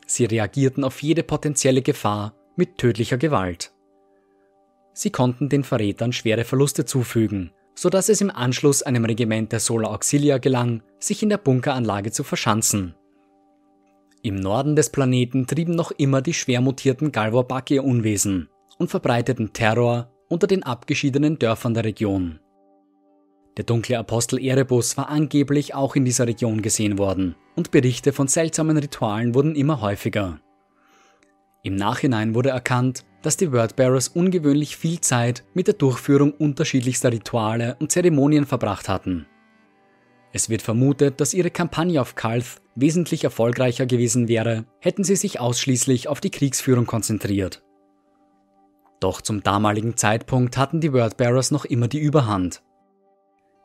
Sie 0.07 0.25
reagierten 0.25 0.83
auf 0.83 1.03
jede 1.03 1.21
potenzielle 1.21 1.83
Gefahr 1.83 2.33
mit 2.55 2.77
tödlicher 2.77 3.17
Gewalt. 3.17 3.74
Sie 4.95 5.09
konnten 5.09 5.49
den 5.49 5.65
Verrätern 5.65 6.13
schwere 6.13 6.45
Verluste 6.45 6.85
zufügen, 6.85 7.51
so 7.75 7.89
dass 7.89 8.07
es 8.07 8.21
im 8.21 8.31
Anschluss 8.31 8.81
einem 8.81 9.03
Regiment 9.03 9.51
der 9.51 9.59
Solar 9.59 9.91
Auxilia 9.91 10.37
gelang, 10.37 10.81
sich 10.99 11.21
in 11.21 11.27
der 11.27 11.37
Bunkeranlage 11.37 12.11
zu 12.11 12.23
verschanzen. 12.23 12.95
Im 14.23 14.35
Norden 14.35 14.77
des 14.77 14.89
Planeten 14.89 15.47
trieben 15.47 15.75
noch 15.75 15.91
immer 15.91 16.21
die 16.21 16.33
schwer 16.33 16.61
mutierten 16.61 17.11
Galvorbak 17.11 17.69
ihr 17.71 17.83
Unwesen 17.83 18.47
und 18.79 18.89
verbreiteten 18.89 19.51
Terror 19.51 20.09
unter 20.29 20.47
den 20.47 20.63
abgeschiedenen 20.63 21.37
Dörfern 21.39 21.73
der 21.73 21.83
Region. 21.83 22.39
Der 23.57 23.65
dunkle 23.65 23.99
Apostel 23.99 24.41
Erebus 24.41 24.95
war 24.95 25.09
angeblich 25.09 25.75
auch 25.75 25.97
in 25.97 26.05
dieser 26.05 26.25
Region 26.25 26.61
gesehen 26.61 26.97
worden 26.97 27.35
und 27.57 27.71
Berichte 27.71 28.13
von 28.13 28.29
seltsamen 28.29 28.77
Ritualen 28.77 29.35
wurden 29.35 29.55
immer 29.55 29.81
häufiger. 29.81 30.39
Im 31.63 31.75
Nachhinein 31.75 32.33
wurde 32.33 32.49
erkannt, 32.49 33.05
dass 33.25 33.37
die 33.37 33.51
Wordbearers 33.51 34.09
ungewöhnlich 34.09 34.77
viel 34.77 35.01
Zeit 35.01 35.43
mit 35.55 35.65
der 35.65 35.73
Durchführung 35.73 36.31
unterschiedlichster 36.31 37.11
Rituale 37.11 37.75
und 37.79 37.91
Zeremonien 37.91 38.45
verbracht 38.45 38.87
hatten. 38.87 39.25
Es 40.31 40.47
wird 40.47 40.61
vermutet, 40.61 41.19
dass 41.19 41.33
ihre 41.33 41.49
Kampagne 41.49 41.99
auf 41.99 42.13
Kalth 42.13 42.61
wesentlich 42.75 43.23
erfolgreicher 43.23 43.87
gewesen 43.87 44.27
wäre, 44.27 44.65
hätten 44.79 45.03
sie 45.03 45.15
sich 45.15 45.39
ausschließlich 45.39 46.07
auf 46.07 46.21
die 46.21 46.29
Kriegsführung 46.29 46.85
konzentriert. 46.85 47.63
Doch 48.99 49.21
zum 49.21 49.41
damaligen 49.41 49.97
Zeitpunkt 49.97 50.55
hatten 50.55 50.79
die 50.79 50.93
Wordbearers 50.93 51.49
noch 51.49 51.65
immer 51.65 51.87
die 51.87 51.99
Überhand. 51.99 52.61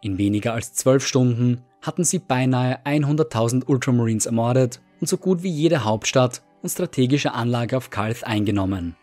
In 0.01 0.17
weniger 0.17 0.55
als 0.55 0.73
zwölf 0.73 1.07
Stunden 1.07 1.61
hatten 1.83 2.05
sie 2.05 2.19
beinahe 2.19 2.79
100.000 2.87 3.67
Ultramarines 3.67 4.25
ermordet 4.25 4.81
und 5.03 5.07
so 5.07 5.19
gut 5.19 5.43
wie 5.43 5.51
jede 5.51 5.85
Hauptstadt 5.85 6.41
und 6.63 6.71
strategische 6.71 7.35
Anlage 7.35 7.77
auf 7.77 7.91
Kalth 7.91 8.25
eingenommen. 8.25 8.97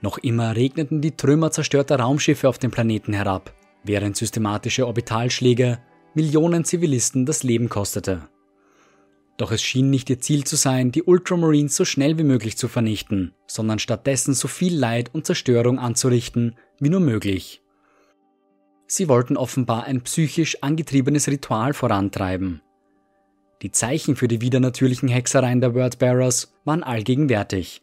Noch 0.00 0.18
immer 0.18 0.54
regneten 0.54 1.00
die 1.00 1.16
Trümmer 1.16 1.50
zerstörter 1.50 1.98
Raumschiffe 1.98 2.48
auf 2.48 2.58
den 2.58 2.70
Planeten 2.70 3.12
herab, 3.12 3.52
während 3.82 4.16
systematische 4.16 4.86
Orbitalschläge 4.86 5.78
Millionen 6.14 6.64
Zivilisten 6.64 7.26
das 7.26 7.42
Leben 7.42 7.68
kostete. 7.68 8.28
Doch 9.36 9.52
es 9.52 9.62
schien 9.62 9.88
nicht 9.90 10.10
ihr 10.10 10.20
Ziel 10.20 10.44
zu 10.44 10.56
sein, 10.56 10.90
die 10.90 11.04
Ultramarines 11.04 11.76
so 11.76 11.84
schnell 11.84 12.18
wie 12.18 12.24
möglich 12.24 12.56
zu 12.56 12.66
vernichten, 12.66 13.34
sondern 13.46 13.78
stattdessen 13.78 14.34
so 14.34 14.48
viel 14.48 14.76
Leid 14.76 15.14
und 15.14 15.26
Zerstörung 15.26 15.78
anzurichten 15.78 16.56
wie 16.80 16.88
nur 16.88 17.00
möglich. 17.00 17.62
Sie 18.86 19.08
wollten 19.08 19.36
offenbar 19.36 19.84
ein 19.84 20.00
psychisch 20.02 20.62
angetriebenes 20.62 21.28
Ritual 21.28 21.72
vorantreiben. 21.72 22.62
Die 23.62 23.70
Zeichen 23.70 24.16
für 24.16 24.28
die 24.28 24.40
widernatürlichen 24.40 25.08
Hexereien 25.08 25.60
der 25.60 25.74
Wordbearers 25.74 26.54
waren 26.64 26.82
allgegenwärtig. 26.82 27.82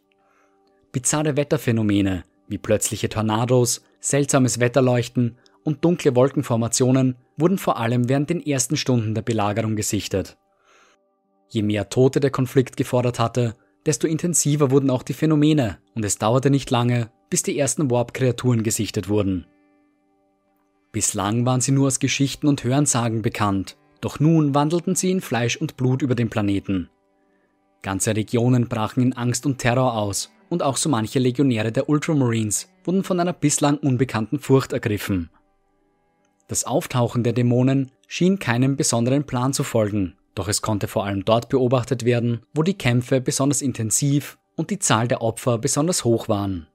Bizarre 0.96 1.36
Wetterphänomene 1.36 2.24
wie 2.48 2.56
plötzliche 2.56 3.10
Tornados, 3.10 3.84
seltsames 4.00 4.60
Wetterleuchten 4.60 5.36
und 5.62 5.84
dunkle 5.84 6.16
Wolkenformationen 6.16 7.16
wurden 7.36 7.58
vor 7.58 7.76
allem 7.76 8.08
während 8.08 8.30
den 8.30 8.40
ersten 8.40 8.78
Stunden 8.78 9.14
der 9.14 9.20
Belagerung 9.20 9.76
gesichtet. 9.76 10.38
Je 11.50 11.60
mehr 11.60 11.90
Tote 11.90 12.18
der 12.18 12.30
Konflikt 12.30 12.78
gefordert 12.78 13.18
hatte, 13.18 13.56
desto 13.84 14.06
intensiver 14.06 14.70
wurden 14.70 14.88
auch 14.88 15.02
die 15.02 15.12
Phänomene 15.12 15.76
und 15.94 16.02
es 16.02 16.16
dauerte 16.16 16.48
nicht 16.48 16.70
lange, 16.70 17.10
bis 17.28 17.42
die 17.42 17.58
ersten 17.58 17.90
Warp-Kreaturen 17.90 18.62
gesichtet 18.62 19.10
wurden. 19.10 19.44
Bislang 20.92 21.44
waren 21.44 21.60
sie 21.60 21.72
nur 21.72 21.88
aus 21.88 22.00
Geschichten 22.00 22.48
und 22.48 22.64
Hörensagen 22.64 23.20
bekannt, 23.20 23.76
doch 24.00 24.18
nun 24.18 24.54
wandelten 24.54 24.94
sie 24.94 25.10
in 25.10 25.20
Fleisch 25.20 25.58
und 25.58 25.76
Blut 25.76 26.00
über 26.00 26.14
den 26.14 26.30
Planeten. 26.30 26.88
Ganze 27.82 28.16
Regionen 28.16 28.66
brachen 28.66 29.02
in 29.02 29.12
Angst 29.12 29.44
und 29.44 29.58
Terror 29.58 29.92
aus 29.92 30.30
und 30.48 30.62
auch 30.62 30.76
so 30.76 30.88
manche 30.88 31.18
Legionäre 31.18 31.72
der 31.72 31.88
Ultramarines 31.88 32.68
wurden 32.84 33.04
von 33.04 33.20
einer 33.20 33.32
bislang 33.32 33.78
unbekannten 33.78 34.38
Furcht 34.38 34.72
ergriffen. 34.72 35.30
Das 36.48 36.64
Auftauchen 36.64 37.24
der 37.24 37.32
Dämonen 37.32 37.90
schien 38.06 38.38
keinem 38.38 38.76
besonderen 38.76 39.24
Plan 39.24 39.52
zu 39.52 39.64
folgen 39.64 40.14
doch 40.36 40.48
es 40.48 40.62
konnte 40.62 40.86
vor 40.86 41.04
allem 41.04 41.24
dort 41.24 41.48
beobachtet 41.48 42.04
werden, 42.04 42.42
wo 42.54 42.62
die 42.62 42.78
Kämpfe 42.78 43.20
besonders 43.20 43.62
intensiv 43.62 44.38
und 44.54 44.70
die 44.70 44.78
Zahl 44.78 45.08
der 45.08 45.22
Opfer 45.22 45.58
besonders 45.58 46.04
hoch 46.04 46.28
waren. 46.28 46.68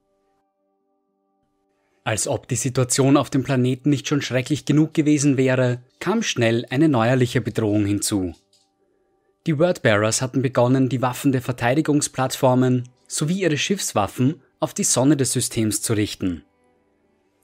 Als 2.03 2.27
ob 2.27 2.47
die 2.47 2.55
Situation 2.55 3.15
auf 3.15 3.29
dem 3.29 3.43
Planeten 3.43 3.91
nicht 3.91 4.07
schon 4.07 4.23
schrecklich 4.23 4.65
genug 4.65 4.95
gewesen 4.95 5.37
wäre, 5.37 5.83
kam 5.99 6.23
schnell 6.23 6.65
eine 6.71 6.89
neuerliche 6.89 7.39
Bedrohung 7.39 7.85
hinzu. 7.85 8.33
Die 9.45 9.59
Wordbearers 9.59 10.23
hatten 10.23 10.41
begonnen, 10.41 10.89
die 10.89 11.03
Waffen 11.03 11.31
der 11.31 11.43
Verteidigungsplattformen 11.43 12.89
sowie 13.11 13.41
ihre 13.41 13.57
Schiffswaffen 13.57 14.41
auf 14.61 14.73
die 14.73 14.85
Sonne 14.85 15.17
des 15.17 15.33
Systems 15.33 15.81
zu 15.81 15.93
richten. 15.93 16.43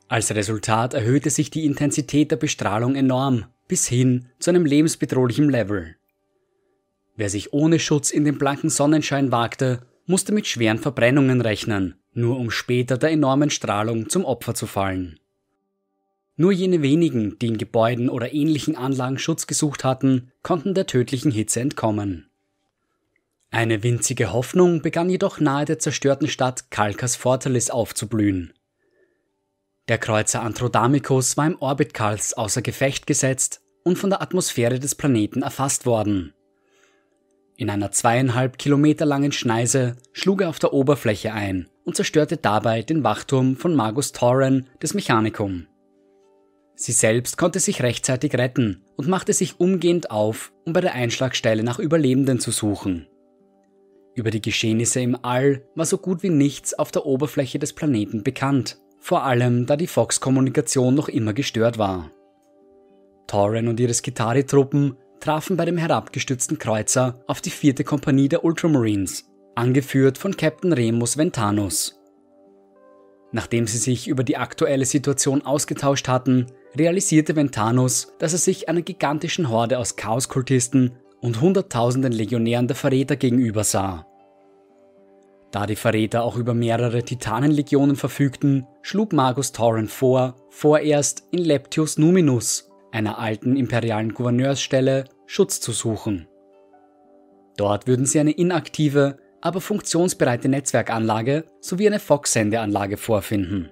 Als 0.08 0.34
Resultat 0.34 0.94
erhöhte 0.94 1.30
sich 1.30 1.52
die 1.52 1.66
Intensität 1.66 2.32
der 2.32 2.38
Bestrahlung 2.38 2.96
enorm, 2.96 3.46
bis 3.68 3.86
hin 3.86 4.28
zu 4.40 4.50
einem 4.50 4.66
lebensbedrohlichen 4.66 5.50
Level. 5.50 5.98
Wer 7.18 7.30
sich 7.30 7.52
ohne 7.52 7.80
Schutz 7.80 8.12
in 8.12 8.24
den 8.24 8.38
blanken 8.38 8.70
Sonnenschein 8.70 9.32
wagte, 9.32 9.82
musste 10.06 10.32
mit 10.32 10.48
schweren 10.48 10.78
Verbrennungen 10.78 11.42
rechnen, 11.42 11.96
nur 12.14 12.38
um 12.38 12.50
später 12.50 12.98
der 12.98 13.12
enormen 13.12 13.50
Strahlung 13.50 14.08
zum 14.10 14.24
Opfer 14.24 14.56
zu 14.56 14.68
fallen. 14.68 15.20
Nur 16.38 16.54
jene 16.54 16.82
wenigen, 16.82 17.38
die 17.40 17.48
in 17.48 17.58
Gebäuden 17.58 18.10
oder 18.10 18.34
ähnlichen 18.34 18.78
Anlagen 18.78 19.18
Schutz 19.18 19.48
gesucht 19.48 19.84
hatten, 19.84 20.32
konnten 20.44 20.76
der 20.76 20.86
tödlichen 20.86 21.32
Hitze 21.32 21.60
entkommen. 21.60 22.27
Eine 23.50 23.82
winzige 23.82 24.34
Hoffnung 24.34 24.82
begann 24.82 25.10
jedoch 25.10 25.40
nahe 25.40 25.66
der 25.66 25.80
zerstörten 25.80 26.28
Stadt 26.28 26.70
Kalkas 26.70 27.16
Fortalis 27.16 27.70
aufzublühen. 27.70 28.54
Der 29.88 29.98
Kreuzer 29.98 30.42
Androdamicus 30.42 31.38
war 31.38 31.48
im 31.48 31.62
Orbit 31.62 31.94
Kals 31.94 32.34
außer 32.34 32.62
Gefecht 32.62 33.08
gesetzt 33.08 33.62
und 33.86 33.98
von 33.98 34.10
der 34.10 34.22
Atmosphäre 34.22 34.80
des 34.80 34.96
Planeten 34.96 35.44
erfasst 35.44 35.86
worden. 35.86 36.34
In 37.56 37.70
einer 37.70 37.92
zweieinhalb 37.92 38.58
Kilometer 38.58 39.06
langen 39.06 39.32
Schneise 39.32 39.96
schlug 40.12 40.42
er 40.42 40.50
auf 40.50 40.60
der 40.60 40.74
Oberfläche 40.74 41.34
ein 41.34 41.70
und 41.86 41.96
zerstörte 41.96 42.36
dabei 42.36 42.82
den 42.82 43.04
Wachturm 43.04 43.56
von 43.56 43.74
Magus 43.74 44.12
Tauren 44.12 44.70
des 44.84 44.94
Mechanicum. 44.94 45.68
Sie 46.76 46.92
selbst 46.92 47.38
konnte 47.38 47.60
sich 47.60 47.82
rechtzeitig 47.82 48.36
retten 48.36 48.84
und 48.98 49.08
machte 49.08 49.34
sich 49.34 49.60
umgehend 49.60 50.12
auf, 50.12 50.52
um 50.66 50.74
bei 50.74 50.82
der 50.82 50.94
Einschlagstelle 50.94 51.64
nach 51.64 51.80
Überlebenden 51.80 52.40
zu 52.40 52.52
suchen. 52.52 53.08
Über 54.18 54.32
die 54.32 54.42
Geschehnisse 54.42 55.00
im 55.00 55.16
All 55.22 55.62
war 55.76 55.86
so 55.86 56.00
gut 56.00 56.24
wie 56.24 56.32
nichts 56.32 56.74
auf 56.74 56.90
der 56.90 57.06
Oberfläche 57.06 57.60
des 57.60 57.74
Planeten 57.74 58.24
bekannt, 58.24 58.80
vor 59.00 59.24
allem 59.24 59.68
da 59.68 59.78
die 59.78 59.86
Fox-Kommunikation 59.86 60.96
noch 60.96 61.08
immer 61.08 61.34
gestört 61.34 61.78
war. 61.78 62.10
Torren 63.28 63.68
und 63.68 63.80
ihre 63.80 63.94
Skitari-Truppen 63.94 64.98
trafen 65.20 65.56
bei 65.56 65.66
dem 65.66 65.78
herabgestützten 65.78 66.58
Kreuzer 66.58 67.24
auf 67.28 67.42
die 67.42 67.52
vierte 67.52 67.84
Kompanie 67.84 68.28
der 68.28 68.44
Ultramarines 68.44 69.30
angeführt 69.54 70.18
von 70.18 70.36
Captain 70.36 70.74
Remus 70.74 71.18
Ventanus. 71.18 72.02
Nachdem 73.32 73.68
sie 73.68 73.78
sich 73.78 74.08
über 74.08 74.24
die 74.24 74.38
aktuelle 74.38 74.86
Situation 74.86 75.44
ausgetauscht 75.44 76.08
hatten, 76.08 76.48
realisierte 76.76 77.36
Ventanus, 77.36 78.14
dass 78.18 78.34
er 78.34 78.40
sich 78.40 78.68
einer 78.68 78.82
gigantischen 78.82 79.50
Horde 79.50 79.78
aus 79.78 79.96
Chaoskultisten 79.96 80.94
und 81.22 81.42
hunderttausenden 81.42 82.12
Legionären 82.14 82.68
der 82.68 82.76
Verräter 82.76 83.16
gegenüber 83.16 83.64
sah. 83.64 84.06
Da 85.52 85.66
die 85.66 85.76
Verräter 85.76 86.24
auch 86.24 86.36
über 86.36 86.54
mehrere 86.54 87.04
Titanenlegionen 87.04 87.96
verfügten, 87.96 88.68
schlug 88.82 89.14
Magus 89.14 89.54
Tauren 89.54 89.88
vor, 89.88 90.36
vorerst 90.50 91.28
in 91.32 91.40
Leptius 91.40 91.98
Numinus, 91.98 92.70
einer 92.92 93.18
alten 93.18 93.56
imperialen 93.56 94.14
Gouverneursstelle, 94.14 95.06
Schutz 95.26 95.60
zu 95.60 95.72
suchen. 95.72 96.28
Dort 97.58 97.88
würden 97.88 98.06
sie 98.06 98.20
eine 98.20 98.32
inaktive, 98.32 99.18
aber 99.42 99.62
funktionsbereite 99.62 100.50
Netzwerkanlage 100.50 101.46
sowie 101.60 101.88
eine 101.88 102.00
Fox-Sendeanlage 102.00 102.98
vorfinden. 102.98 103.72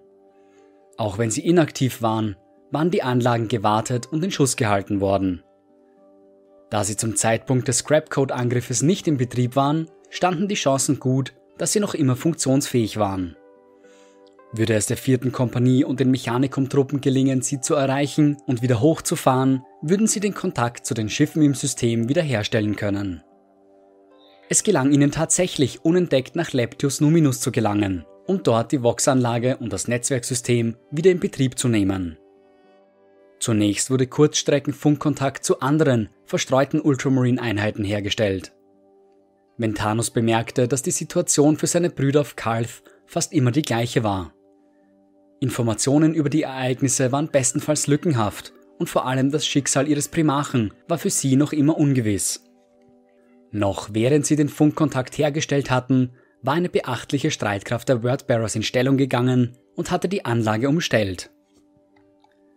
Auch 0.98 1.18
wenn 1.18 1.32
sie 1.32 1.46
inaktiv 1.46 2.02
waren, 2.02 2.36
waren 2.72 2.92
die 2.92 3.04
Anlagen 3.04 3.48
gewartet 3.48 4.08
und 4.12 4.24
in 4.24 4.32
Schuss 4.32 4.56
gehalten 4.56 5.02
worden. 5.02 5.44
Da 6.76 6.84
sie 6.84 6.98
zum 6.98 7.16
Zeitpunkt 7.16 7.70
des 7.70 7.78
Scrapcode-Angriffes 7.78 8.82
nicht 8.82 9.08
in 9.08 9.16
Betrieb 9.16 9.56
waren, 9.56 9.90
standen 10.10 10.50
die 10.50 10.56
Chancen 10.56 11.00
gut, 11.00 11.34
dass 11.58 11.72
sie 11.72 11.80
noch 11.80 11.94
immer 11.94 12.18
funktionsfähig 12.18 12.98
waren. 12.98 13.38
Würde 14.52 14.74
es 14.74 14.86
der 14.86 14.98
vierten 14.98 15.32
Kompanie 15.32 15.86
und 15.86 16.02
den 16.02 16.12
Mechanikum-Truppen 16.12 17.00
gelingen, 17.00 17.42
sie 17.42 17.62
zu 17.62 17.76
erreichen 17.76 18.36
und 18.46 18.62
wieder 18.62 18.82
hochzufahren, 18.82 19.64
würden 19.82 20.06
sie 20.06 20.20
den 20.20 20.34
Kontakt 20.34 20.86
zu 20.86 20.94
den 20.94 21.08
Schiffen 21.08 21.42
im 21.44 21.54
System 21.54 22.10
wiederherstellen 22.10 22.76
können. 22.76 23.24
Es 24.50 24.62
gelang 24.62 24.92
ihnen 24.92 25.12
tatsächlich 25.12 25.86
unentdeckt 25.86 26.36
nach 26.36 26.52
Leptius 26.52 27.00
Numinus 27.00 27.40
zu 27.40 27.54
gelangen, 27.54 28.04
um 28.28 28.44
dort 28.44 28.74
die 28.74 28.84
Vox-Anlage 28.84 29.56
und 29.56 29.72
das 29.72 29.88
Netzwerksystem 29.88 30.76
wieder 30.92 31.12
in 31.12 31.22
Betrieb 31.22 31.58
zu 31.58 31.70
nehmen. 31.70 32.18
Zunächst 33.40 33.92
wurde 33.92 34.08
Kurzstreckenfunkkontakt 34.08 35.44
zu 35.44 35.60
anderen, 35.60 36.10
verstreuten 36.26 36.82
Ultramarine-Einheiten 36.82 37.84
hergestellt. 37.84 38.54
Ventanus 39.58 40.10
bemerkte, 40.12 40.68
dass 40.68 40.82
die 40.82 40.92
Situation 40.92 41.58
für 41.58 41.68
seine 41.68 41.90
Brüder 41.90 42.22
auf 42.22 42.36
Kalf 42.36 42.84
fast 43.06 43.34
immer 43.34 43.52
die 43.52 43.62
gleiche 43.62 44.04
war. 44.04 44.34
Informationen 45.40 46.14
über 46.14 46.30
die 46.30 46.44
Ereignisse 46.44 47.12
waren 47.12 47.30
bestenfalls 47.30 47.88
lückenhaft 47.88 48.54
und 48.80 48.90
vor 48.90 49.06
allem 49.06 49.32
das 49.32 49.46
Schicksal 49.46 49.88
ihres 49.88 50.08
Primachen 50.08 50.74
war 50.88 50.98
für 50.98 51.10
sie 51.10 51.36
noch 51.36 51.54
immer 51.54 51.78
ungewiss. 51.78 52.44
Noch 53.52 53.90
während 53.94 54.26
sie 54.26 54.36
den 54.36 54.50
Funkkontakt 54.50 55.18
hergestellt 55.18 55.72
hatten, 55.72 56.12
war 56.42 56.56
eine 56.56 56.70
beachtliche 56.70 57.32
Streitkraft 57.32 57.88
der 57.90 58.04
Wordbearers 58.04 58.56
in 58.56 58.64
Stellung 58.64 58.98
gegangen 58.98 59.58
und 59.76 59.92
hatte 59.92 60.10
die 60.10 60.26
Anlage 60.26 60.68
umstellt. 60.68 61.32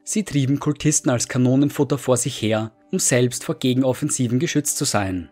Sie 0.09 0.25
trieben 0.25 0.59
Kultisten 0.59 1.11
als 1.11 1.29
Kanonenfutter 1.29 1.99
vor 1.99 2.17
sich 2.17 2.41
her, 2.41 2.73
um 2.91 2.99
selbst 2.99 3.45
vor 3.45 3.57
Gegenoffensiven 3.57 4.39
geschützt 4.39 4.79
zu 4.79 4.87
sein. 4.87 5.29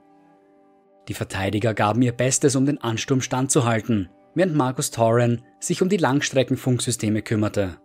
Die 1.08 1.14
Verteidiger 1.14 1.72
gaben 1.72 2.02
ihr 2.02 2.12
Bestes, 2.12 2.56
um 2.56 2.66
den 2.66 2.78
Ansturm 2.82 3.22
standzuhalten, 3.22 4.10
während 4.34 4.54
Markus 4.54 4.90
Torren 4.90 5.40
sich 5.60 5.80
um 5.80 5.88
die 5.88 5.96
Langstreckenfunksysteme 5.96 7.22
kümmerte. 7.22 7.78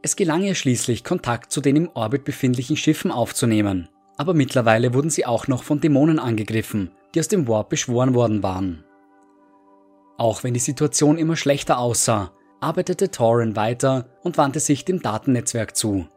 Es 0.00 0.16
gelang 0.16 0.42
ihr 0.42 0.54
schließlich, 0.54 1.04
Kontakt 1.04 1.52
zu 1.52 1.60
den 1.60 1.76
im 1.76 1.90
Orbit 1.92 2.24
befindlichen 2.24 2.78
Schiffen 2.78 3.10
aufzunehmen 3.10 3.88
aber 4.16 4.34
mittlerweile 4.34 4.94
wurden 4.94 5.10
sie 5.10 5.26
auch 5.26 5.48
noch 5.48 5.62
von 5.62 5.80
Dämonen 5.80 6.18
angegriffen, 6.18 6.92
die 7.14 7.20
aus 7.20 7.28
dem 7.28 7.48
Warp 7.48 7.68
beschworen 7.68 8.14
worden 8.14 8.42
waren. 8.42 8.84
Auch 10.16 10.44
wenn 10.44 10.54
die 10.54 10.60
Situation 10.60 11.18
immer 11.18 11.36
schlechter 11.36 11.78
aussah, 11.78 12.32
arbeitete 12.64 13.10
Torren 13.10 13.56
weiter 13.56 14.06
und 14.22 14.38
wandte 14.38 14.58
sich 14.58 14.86
dem 14.86 15.02
Datennetzwerk 15.02 15.76
zu. 15.76 16.08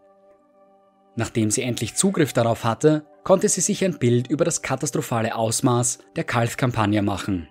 Nachdem 1.17 1.51
sie 1.51 1.63
endlich 1.63 1.95
Zugriff 1.95 2.31
darauf 2.31 2.63
hatte, 2.63 3.05
konnte 3.23 3.49
sie 3.49 3.59
sich 3.59 3.83
ein 3.83 3.99
Bild 3.99 4.27
über 4.27 4.45
das 4.45 4.61
katastrophale 4.61 5.35
Ausmaß 5.35 5.99
der 6.15 6.23
Kalf-Kampagne 6.23 7.01
machen. 7.01 7.49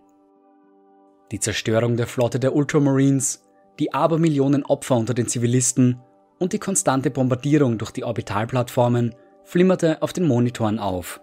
Die 1.30 1.40
Zerstörung 1.40 1.96
der 1.96 2.06
Flotte 2.06 2.40
der 2.40 2.54
Ultramarines, 2.54 3.42
die 3.78 3.92
Abermillionen 3.92 4.64
Opfer 4.64 4.96
unter 4.96 5.12
den 5.12 5.28
Zivilisten 5.28 6.00
und 6.38 6.54
die 6.54 6.58
konstante 6.58 7.10
Bombardierung 7.10 7.76
durch 7.76 7.90
die 7.90 8.04
Orbitalplattformen 8.04 9.14
flimmerte 9.44 10.00
auf 10.00 10.14
den 10.14 10.26
Monitoren 10.26 10.78
auf. 10.78 11.20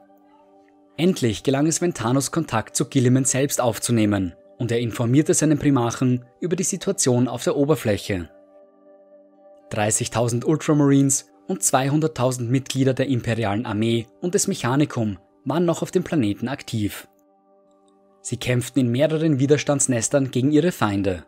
Endlich 0.96 1.42
gelang 1.42 1.66
es 1.66 1.82
Ventanus 1.82 2.32
Kontakt 2.32 2.76
zu 2.76 2.86
Gilliman 2.86 3.26
selbst 3.26 3.60
aufzunehmen 3.60 4.36
und 4.64 4.72
er 4.72 4.80
informierte 4.80 5.34
seinen 5.34 5.60
Primachen 5.60 6.24
über 6.40 6.56
die 6.56 6.64
Situation 6.64 7.28
auf 7.28 7.44
der 7.44 7.58
Oberfläche. 7.58 8.30
30.000 9.72 10.46
Ultramarines 10.46 11.28
und 11.50 11.62
200.000 11.62 12.44
Mitglieder 12.44 12.94
der 12.94 13.08
imperialen 13.08 13.66
Armee 13.66 14.08
und 14.22 14.36
des 14.36 14.48
Mechanicum 14.48 15.18
waren 15.44 15.66
noch 15.66 15.82
auf 15.82 15.92
dem 15.92 16.06
Planeten 16.06 16.48
aktiv. 16.48 17.10
Sie 18.22 18.38
kämpften 18.38 18.80
in 18.80 18.90
mehreren 18.90 19.38
Widerstandsnestern 19.38 20.32
gegen 20.32 20.54
ihre 20.54 20.72
Feinde. 20.72 21.26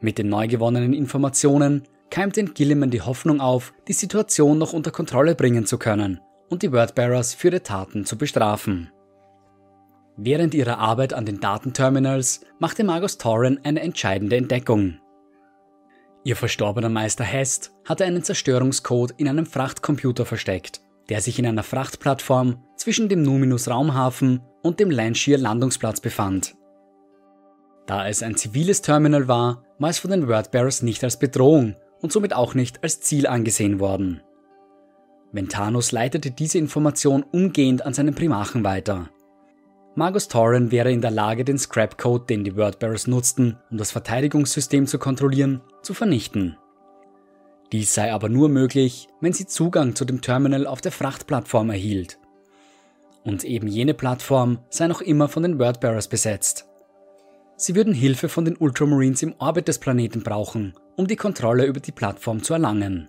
Mit 0.00 0.18
den 0.18 0.28
neu 0.28 0.48
gewonnenen 0.48 0.94
Informationen 0.94 1.84
keimte 2.10 2.40
in 2.40 2.54
Gilliman 2.54 2.90
die 2.90 3.02
Hoffnung 3.02 3.40
auf, 3.40 3.72
die 3.86 3.92
Situation 3.92 4.58
noch 4.58 4.72
unter 4.72 4.90
Kontrolle 4.90 5.36
bringen 5.36 5.64
zu 5.64 5.78
können 5.78 6.20
und 6.48 6.64
die 6.64 6.72
Wordbearers 6.72 7.34
für 7.34 7.50
ihre 7.50 7.62
Taten 7.62 8.04
zu 8.04 8.18
bestrafen. 8.18 8.90
Während 10.16 10.54
ihrer 10.54 10.78
Arbeit 10.78 11.14
an 11.14 11.24
den 11.24 11.40
Datenterminals 11.40 12.40
machte 12.58 12.84
Margus 12.84 13.18
Torren 13.18 13.60
eine 13.64 13.80
entscheidende 13.80 14.36
Entdeckung. 14.36 14.98
Ihr 16.24 16.36
verstorbener 16.36 16.88
Meister 16.88 17.24
Hest 17.24 17.72
hatte 17.86 18.04
einen 18.04 18.22
Zerstörungscode 18.22 19.14
in 19.16 19.28
einem 19.28 19.46
Frachtcomputer 19.46 20.24
versteckt, 20.24 20.80
der 21.08 21.20
sich 21.20 21.38
in 21.38 21.46
einer 21.46 21.62
Frachtplattform 21.62 22.62
zwischen 22.76 23.08
dem 23.08 23.22
Numinus 23.22 23.68
Raumhafen 23.68 24.40
und 24.62 24.78
dem 24.78 24.90
Landshear 24.90 25.38
Landungsplatz 25.38 26.00
befand. 26.00 26.54
Da 27.86 28.06
es 28.08 28.22
ein 28.22 28.36
ziviles 28.36 28.82
Terminal 28.82 29.26
war, 29.26 29.64
war 29.78 29.90
es 29.90 29.98
von 29.98 30.10
den 30.10 30.28
Wordbearers 30.28 30.82
nicht 30.82 31.02
als 31.02 31.18
Bedrohung, 31.18 31.74
und 32.02 32.12
somit 32.12 32.34
auch 32.34 32.54
nicht 32.54 32.82
als 32.82 33.00
Ziel 33.00 33.26
angesehen 33.26 33.80
worden. 33.80 34.22
Ventanus 35.30 35.92
leitete 35.92 36.30
diese 36.30 36.58
Information 36.58 37.22
umgehend 37.22 37.86
an 37.86 37.94
seinen 37.94 38.14
Primachen 38.14 38.64
weiter. 38.64 39.08
Magus 39.94 40.28
Torren 40.28 40.70
wäre 40.70 40.90
in 40.90 41.02
der 41.02 41.10
Lage, 41.10 41.44
den 41.44 41.58
Scrapcode, 41.58 42.30
den 42.30 42.44
die 42.44 42.56
Wordbearers 42.56 43.06
nutzten, 43.06 43.58
um 43.70 43.76
das 43.76 43.90
Verteidigungssystem 43.90 44.86
zu 44.86 44.98
kontrollieren, 44.98 45.60
zu 45.82 45.92
vernichten. 45.92 46.56
Dies 47.72 47.94
sei 47.94 48.12
aber 48.12 48.28
nur 48.28 48.48
möglich, 48.48 49.08
wenn 49.20 49.34
sie 49.34 49.46
Zugang 49.46 49.94
zu 49.94 50.04
dem 50.04 50.20
Terminal 50.20 50.66
auf 50.66 50.80
der 50.80 50.92
Frachtplattform 50.92 51.70
erhielt. 51.70 52.18
Und 53.24 53.44
eben 53.44 53.66
jene 53.66 53.94
Plattform 53.94 54.58
sei 54.70 54.88
noch 54.88 55.00
immer 55.00 55.28
von 55.28 55.42
den 55.42 55.58
Wordbearers 55.58 56.08
besetzt. 56.08 56.66
Sie 57.56 57.74
würden 57.74 57.94
Hilfe 57.94 58.28
von 58.28 58.44
den 58.44 58.56
Ultramarines 58.56 59.22
im 59.22 59.34
Orbit 59.38 59.68
des 59.68 59.78
Planeten 59.78 60.22
brauchen, 60.22 60.74
um 60.96 61.06
die 61.06 61.16
Kontrolle 61.16 61.66
über 61.66 61.80
die 61.80 61.92
Plattform 61.92 62.42
zu 62.42 62.54
erlangen. 62.54 63.08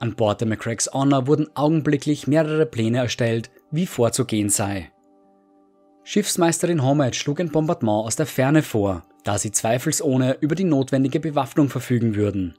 An 0.00 0.14
Bord 0.14 0.40
der 0.40 0.48
McCrack's 0.48 0.90
Honor 0.92 1.26
wurden 1.28 1.48
augenblicklich 1.54 2.26
mehrere 2.26 2.66
Pläne 2.66 2.98
erstellt, 2.98 3.50
wie 3.70 3.86
vorzugehen 3.86 4.50
sei. 4.50 4.91
Schiffsmeisterin 6.04 6.82
Homage 6.82 7.14
schlug 7.14 7.40
ein 7.40 7.50
Bombardement 7.50 8.06
aus 8.06 8.16
der 8.16 8.26
Ferne 8.26 8.62
vor, 8.62 9.04
da 9.24 9.38
sie 9.38 9.52
zweifelsohne 9.52 10.36
über 10.40 10.54
die 10.54 10.64
notwendige 10.64 11.20
Bewaffnung 11.20 11.68
verfügen 11.68 12.16
würden. 12.16 12.54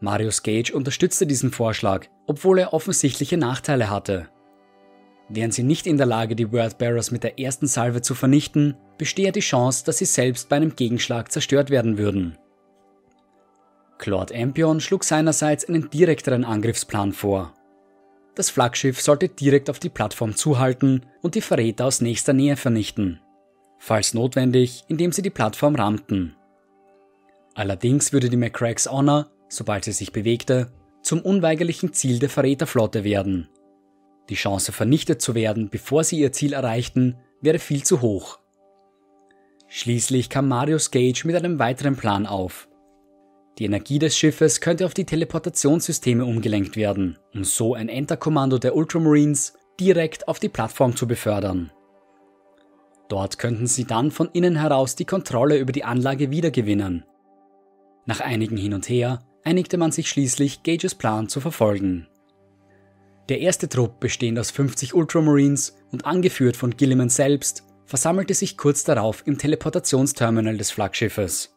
Marius 0.00 0.42
Gage 0.42 0.72
unterstützte 0.74 1.26
diesen 1.26 1.50
Vorschlag, 1.50 2.06
obwohl 2.26 2.58
er 2.58 2.74
offensichtliche 2.74 3.36
Nachteile 3.36 3.88
hatte. 3.88 4.28
Wären 5.28 5.52
sie 5.52 5.62
nicht 5.62 5.86
in 5.86 5.96
der 5.96 6.06
Lage, 6.06 6.36
die 6.36 6.52
Wordbearers 6.52 7.10
mit 7.10 7.22
der 7.24 7.38
ersten 7.38 7.66
Salve 7.66 8.02
zu 8.02 8.14
vernichten, 8.14 8.76
bestehe 8.98 9.32
die 9.32 9.40
Chance, 9.40 9.84
dass 9.84 9.98
sie 9.98 10.04
selbst 10.04 10.48
bei 10.48 10.56
einem 10.56 10.76
Gegenschlag 10.76 11.32
zerstört 11.32 11.70
werden 11.70 11.96
würden. 11.96 12.36
Claude 13.98 14.34
Ampion 14.34 14.80
schlug 14.80 15.04
seinerseits 15.04 15.66
einen 15.66 15.88
direkteren 15.88 16.44
Angriffsplan 16.44 17.12
vor. 17.12 17.54
Das 18.34 18.50
Flaggschiff 18.50 19.00
sollte 19.00 19.28
direkt 19.28 19.70
auf 19.70 19.78
die 19.78 19.88
Plattform 19.88 20.34
zuhalten 20.34 21.06
und 21.22 21.36
die 21.36 21.40
Verräter 21.40 21.86
aus 21.86 22.00
nächster 22.00 22.32
Nähe 22.32 22.56
vernichten. 22.56 23.20
Falls 23.78 24.14
notwendig, 24.14 24.84
indem 24.88 25.12
sie 25.12 25.22
die 25.22 25.30
Plattform 25.30 25.76
rammten. 25.76 26.34
Allerdings 27.54 28.12
würde 28.12 28.28
die 28.28 28.36
McCrack's 28.36 28.90
Honor, 28.90 29.30
sobald 29.48 29.84
sie 29.84 29.92
sich 29.92 30.10
bewegte, 30.10 30.72
zum 31.02 31.20
unweigerlichen 31.20 31.92
Ziel 31.92 32.18
der 32.18 32.30
Verräterflotte 32.30 33.04
werden. 33.04 33.48
Die 34.30 34.34
Chance 34.34 34.72
vernichtet 34.72 35.20
zu 35.20 35.34
werden, 35.34 35.68
bevor 35.68 36.02
sie 36.02 36.18
ihr 36.18 36.32
Ziel 36.32 36.54
erreichten, 36.54 37.16
wäre 37.42 37.58
viel 37.58 37.84
zu 37.84 38.00
hoch. 38.00 38.38
Schließlich 39.68 40.30
kam 40.30 40.48
Marius 40.48 40.90
Gage 40.90 41.22
mit 41.26 41.36
einem 41.36 41.58
weiteren 41.58 41.96
Plan 41.96 42.26
auf. 42.26 42.68
Die 43.58 43.64
Energie 43.64 44.00
des 44.00 44.16
Schiffes 44.16 44.60
könnte 44.60 44.84
auf 44.84 44.94
die 44.94 45.04
Teleportationssysteme 45.04 46.24
umgelenkt 46.24 46.76
werden, 46.76 47.18
um 47.32 47.44
so 47.44 47.74
ein 47.74 47.88
Enterkommando 47.88 48.58
der 48.58 48.74
Ultramarines 48.74 49.54
direkt 49.78 50.26
auf 50.26 50.40
die 50.40 50.48
Plattform 50.48 50.96
zu 50.96 51.06
befördern. 51.06 51.70
Dort 53.08 53.38
könnten 53.38 53.66
sie 53.66 53.84
dann 53.84 54.10
von 54.10 54.28
innen 54.32 54.56
heraus 54.56 54.96
die 54.96 55.04
Kontrolle 55.04 55.58
über 55.58 55.72
die 55.72 55.84
Anlage 55.84 56.30
wiedergewinnen. 56.30 57.04
Nach 58.06 58.20
einigen 58.20 58.56
Hin 58.56 58.74
und 58.74 58.88
Her 58.88 59.24
einigte 59.44 59.76
man 59.76 59.92
sich 59.92 60.08
schließlich, 60.08 60.62
Gages 60.62 60.94
Plan 60.94 61.28
zu 61.28 61.40
verfolgen. 61.40 62.08
Der 63.28 63.40
erste 63.40 63.68
Trupp, 63.68 64.00
bestehend 64.00 64.38
aus 64.38 64.50
50 64.50 64.94
Ultramarines 64.94 65.76
und 65.92 66.06
angeführt 66.06 66.56
von 66.56 66.76
Gilliman 66.76 67.08
selbst, 67.08 67.64
versammelte 67.86 68.34
sich 68.34 68.56
kurz 68.56 68.84
darauf 68.84 69.22
im 69.26 69.38
Teleportationsterminal 69.38 70.56
des 70.56 70.70
Flaggschiffes. 70.70 71.53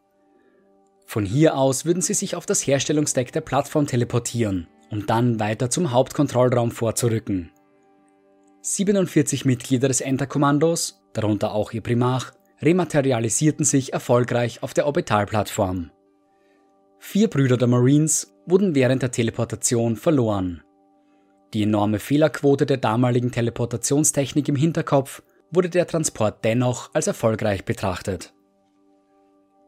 Von 1.08 1.24
hier 1.24 1.56
aus 1.56 1.86
würden 1.86 2.02
sie 2.02 2.14
sich 2.14 2.36
auf 2.36 2.46
das 2.46 2.68
Herstellungsdeck 2.68 3.32
der 3.32 3.40
Plattform 3.40 3.88
teleportieren, 3.88 4.68
um 4.92 5.06
dann 5.06 5.40
weiter 5.40 5.70
zum 5.70 5.94
Hauptkontrollraum 5.94 6.70
vorzurücken. 6.70 7.50
47 8.62 9.46
Mitglieder 9.46 9.88
des 9.88 10.02
Enter-Kommandos, 10.02 11.02
darunter 11.14 11.54
auch 11.54 11.72
ihr 11.72 11.80
Primarch, 11.80 12.34
rematerialisierten 12.62 13.64
sich 13.64 13.94
erfolgreich 13.94 14.62
auf 14.64 14.74
der 14.74 14.86
Orbitalplattform. 14.86 15.92
Vier 17.00 17.30
Brüder 17.30 17.56
der 17.56 17.70
Marines 17.70 18.36
wurden 18.46 18.76
während 18.76 19.02
der 19.02 19.12
Teleportation 19.12 19.96
verloren. 19.96 20.62
Die 21.54 21.64
enorme 21.64 22.00
Fehlerquote 22.00 22.66
der 22.66 22.78
damaligen 22.78 23.32
Teleportationstechnik 23.32 24.50
im 24.50 24.58
Hinterkopf 24.58 25.24
wurde 25.52 25.70
der 25.70 25.88
Transport 25.88 26.44
dennoch 26.44 26.94
als 26.94 27.08
erfolgreich 27.08 27.64
betrachtet. 27.64 28.34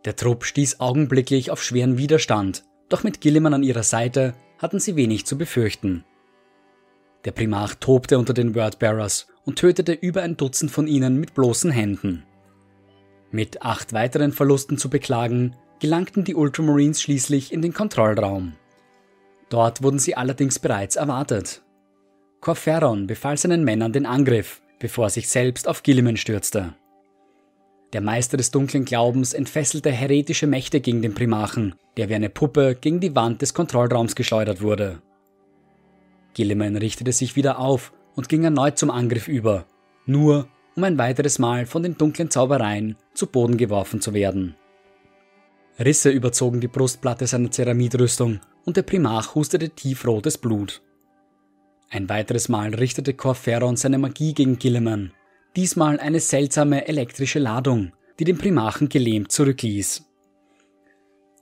Der 0.05 0.15
Trupp 0.15 0.45
stieß 0.45 0.79
augenblicklich 0.79 1.51
auf 1.51 1.61
schweren 1.61 1.97
Widerstand, 1.97 2.63
doch 2.87 3.03
mit 3.03 3.21
Gilliman 3.21 3.53
an 3.53 3.63
ihrer 3.63 3.83
Seite 3.83 4.33
hatten 4.57 4.79
sie 4.79 4.95
wenig 4.95 5.25
zu 5.25 5.37
befürchten. 5.37 6.03
Der 7.25 7.31
Primarch 7.31 7.75
tobte 7.75 8.17
unter 8.17 8.33
den 8.33 8.55
Wordbearers 8.55 9.27
und 9.45 9.59
tötete 9.59 9.93
über 9.93 10.21
ein 10.21 10.37
Dutzend 10.37 10.71
von 10.71 10.87
ihnen 10.87 11.19
mit 11.19 11.33
bloßen 11.33 11.71
Händen. 11.71 12.23
Mit 13.31 13.61
acht 13.61 13.93
weiteren 13.93 14.31
Verlusten 14.31 14.77
zu 14.77 14.89
beklagen, 14.89 15.55
gelangten 15.79 16.23
die 16.23 16.35
Ultramarines 16.35 17.01
schließlich 17.01 17.53
in 17.53 17.61
den 17.61 17.73
Kontrollraum. 17.73 18.53
Dort 19.49 19.83
wurden 19.83 19.99
sie 19.99 20.15
allerdings 20.15 20.59
bereits 20.59 20.95
erwartet. 20.95 21.61
Corferon 22.41 23.07
befahl 23.07 23.37
seinen 23.37 23.63
Männern 23.63 23.91
den 23.91 24.05
Angriff, 24.05 24.61
bevor 24.79 25.07
er 25.07 25.09
sich 25.09 25.27
selbst 25.27 25.67
auf 25.67 25.83
Gilliman 25.83 26.17
stürzte. 26.17 26.73
Der 27.93 28.01
Meister 28.01 28.37
des 28.37 28.51
dunklen 28.51 28.85
Glaubens 28.85 29.33
entfesselte 29.33 29.91
heretische 29.91 30.45
Mächte 30.45 30.79
gegen 30.79 31.01
den 31.01 31.15
Primarchen, 31.15 31.73
der 31.97 32.07
wie 32.09 32.15
eine 32.15 32.29
Puppe 32.29 32.77
gegen 32.79 32.99
die 32.99 33.15
Wand 33.15 33.41
des 33.41 33.53
Kontrollraums 33.53 34.15
geschleudert 34.15 34.61
wurde. 34.61 35.01
Gilliman 36.35 36.75
richtete 36.75 37.11
sich 37.11 37.35
wieder 37.35 37.57
auf 37.57 37.91
und 38.15 38.29
ging 38.29 38.43
erneut 38.43 38.77
zum 38.77 38.91
Angriff 38.91 39.27
über, 39.27 39.65
nur 40.05 40.47
um 40.75 40.83
ein 40.83 40.99
weiteres 40.99 41.39
Mal 41.39 41.65
von 41.65 41.81
den 41.81 41.97
dunklen 41.97 42.29
Zaubereien 42.29 42.95
zu 43.15 43.25
Boden 43.27 43.57
geworfen 43.57 44.01
zu 44.01 44.13
werden. 44.13 44.55
Risse 45.79 46.11
überzogen 46.11 46.61
die 46.61 46.67
Brustplatte 46.67 47.25
seiner 47.25 47.51
Ceramidrüstung 47.51 48.39
und 48.65 48.77
der 48.77 48.83
Primarch 48.83 49.33
hustete 49.33 49.69
tiefrotes 49.69 50.37
Blut. 50.37 50.81
Ein 51.89 52.07
weiteres 52.07 52.49
Mal 52.49 52.75
richtete 52.75 53.15
Corferon 53.15 53.77
seine 53.77 53.97
Magie 53.97 54.33
gegen 54.33 54.59
Gilliman, 54.59 55.11
diesmal 55.55 55.99
eine 55.99 56.19
seltsame 56.19 56.87
elektrische 56.87 57.39
Ladung, 57.39 57.93
die 58.19 58.23
den 58.23 58.37
Primarchen 58.37 58.89
gelähmt 58.89 59.31
zurückließ. 59.31 60.05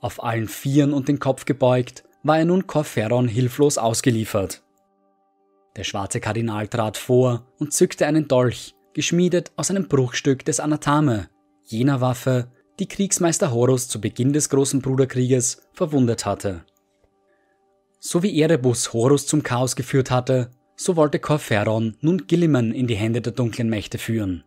Auf 0.00 0.22
allen 0.22 0.48
Vieren 0.48 0.92
und 0.92 1.08
den 1.08 1.18
Kopf 1.18 1.44
gebeugt, 1.44 2.04
war 2.22 2.38
er 2.38 2.44
nun 2.44 2.66
Corferon 2.66 3.28
hilflos 3.28 3.78
ausgeliefert. 3.78 4.62
Der 5.76 5.84
schwarze 5.84 6.20
Kardinal 6.20 6.68
trat 6.68 6.96
vor 6.96 7.46
und 7.58 7.72
zückte 7.72 8.06
einen 8.06 8.28
Dolch, 8.28 8.74
geschmiedet 8.94 9.52
aus 9.56 9.70
einem 9.70 9.88
Bruchstück 9.88 10.44
des 10.44 10.60
Anathame, 10.60 11.28
jener 11.64 12.00
Waffe, 12.00 12.50
die 12.78 12.86
Kriegsmeister 12.86 13.52
Horus 13.52 13.88
zu 13.88 14.00
Beginn 14.00 14.32
des 14.32 14.50
Großen 14.50 14.80
Bruderkrieges 14.80 15.62
verwundet 15.72 16.26
hatte. 16.26 16.64
So 18.00 18.22
wie 18.22 18.40
Erebus 18.40 18.92
Horus 18.92 19.26
zum 19.26 19.42
Chaos 19.42 19.74
geführt 19.74 20.10
hatte, 20.10 20.50
so 20.78 20.96
wollte 20.96 21.18
Corferon 21.18 21.96
nun 22.00 22.26
Gilliman 22.28 22.72
in 22.72 22.86
die 22.86 22.94
Hände 22.94 23.20
der 23.20 23.32
dunklen 23.32 23.68
Mächte 23.68 23.98
führen. 23.98 24.44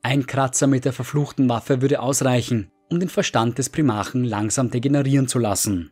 Ein 0.00 0.26
Kratzer 0.26 0.68
mit 0.68 0.84
der 0.84 0.92
verfluchten 0.92 1.48
Waffe 1.48 1.82
würde 1.82 2.00
ausreichen, 2.00 2.70
um 2.88 3.00
den 3.00 3.08
Verstand 3.08 3.58
des 3.58 3.68
Primarchen 3.68 4.22
langsam 4.22 4.70
degenerieren 4.70 5.26
zu 5.26 5.40
lassen. 5.40 5.90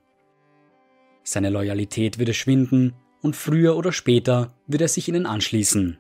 Seine 1.24 1.51
Loyalität 1.51 2.18
würde 2.18 2.32
schwinden 2.32 2.95
und 3.22 3.35
früher 3.35 3.76
oder 3.76 3.91
später 3.91 4.55
würde 4.68 4.85
er 4.85 4.89
sich 4.89 5.09
ihnen 5.09 5.26
anschließen. 5.26 5.99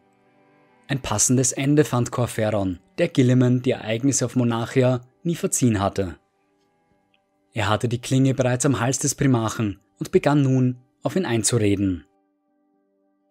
Ein 0.86 1.02
passendes 1.02 1.50
Ende 1.50 1.84
fand 1.84 2.12
Corferon, 2.12 2.78
der 2.98 3.08
Gilliman 3.08 3.62
die 3.62 3.72
Ereignisse 3.72 4.26
auf 4.26 4.36
Monarchia 4.36 5.00
nie 5.24 5.34
verziehen 5.34 5.80
hatte. 5.80 6.16
Er 7.52 7.68
hatte 7.68 7.88
die 7.88 8.00
Klinge 8.00 8.34
bereits 8.34 8.64
am 8.64 8.78
Hals 8.78 9.00
des 9.00 9.16
Primarchen 9.16 9.80
und 9.98 10.12
begann 10.12 10.42
nun, 10.42 10.78
auf 11.02 11.16
ihn 11.16 11.26
einzureden. 11.26 12.04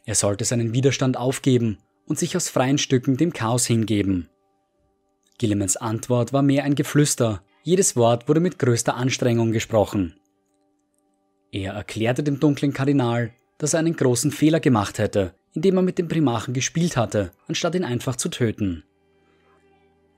Er 0.05 0.15
sollte 0.15 0.45
seinen 0.45 0.73
Widerstand 0.73 1.17
aufgeben 1.17 1.77
und 2.05 2.19
sich 2.19 2.35
aus 2.35 2.49
freien 2.49 2.77
Stücken 2.77 3.17
dem 3.17 3.33
Chaos 3.33 3.65
hingeben. 3.65 4.29
Gillimans 5.37 5.77
Antwort 5.77 6.33
war 6.33 6.41
mehr 6.41 6.63
ein 6.63 6.75
Geflüster, 6.75 7.43
jedes 7.63 7.95
Wort 7.95 8.27
wurde 8.27 8.41
mit 8.41 8.59
größter 8.59 8.95
Anstrengung 8.95 9.51
gesprochen. 9.51 10.15
Er 11.51 11.73
erklärte 11.73 12.23
dem 12.23 12.39
dunklen 12.39 12.73
Kardinal, 12.73 13.33
dass 13.57 13.73
er 13.73 13.79
einen 13.79 13.95
großen 13.95 14.31
Fehler 14.31 14.59
gemacht 14.59 14.99
hätte, 14.99 15.33
indem 15.53 15.77
er 15.77 15.83
mit 15.83 15.97
dem 15.97 16.07
Primarchen 16.07 16.53
gespielt 16.53 16.97
hatte, 16.97 17.31
anstatt 17.47 17.75
ihn 17.75 17.85
einfach 17.85 18.15
zu 18.15 18.29
töten. 18.29 18.83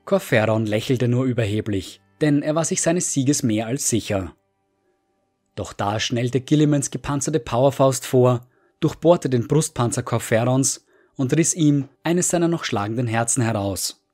Corferon 0.04 0.66
lächelte 0.66 1.08
nur 1.08 1.24
überheblich, 1.24 2.00
denn 2.20 2.42
er 2.42 2.54
war 2.54 2.64
sich 2.64 2.80
seines 2.80 3.12
Sieges 3.12 3.42
mehr 3.42 3.66
als 3.66 3.88
sicher. 3.88 4.34
Doch 5.54 5.72
da 5.72 6.00
schnellte 6.00 6.40
Gillimans 6.40 6.90
gepanzerte 6.90 7.40
Powerfaust 7.40 8.06
vor, 8.06 8.46
durchbohrte 8.80 9.28
den 9.28 9.48
Brustpanzer 9.48 10.02
Corferons 10.02 10.84
und 11.16 11.36
riss 11.36 11.54
ihm 11.54 11.88
eines 12.02 12.28
seiner 12.28 12.48
noch 12.48 12.64
schlagenden 12.64 13.06
Herzen 13.06 13.42
heraus. 13.42 14.04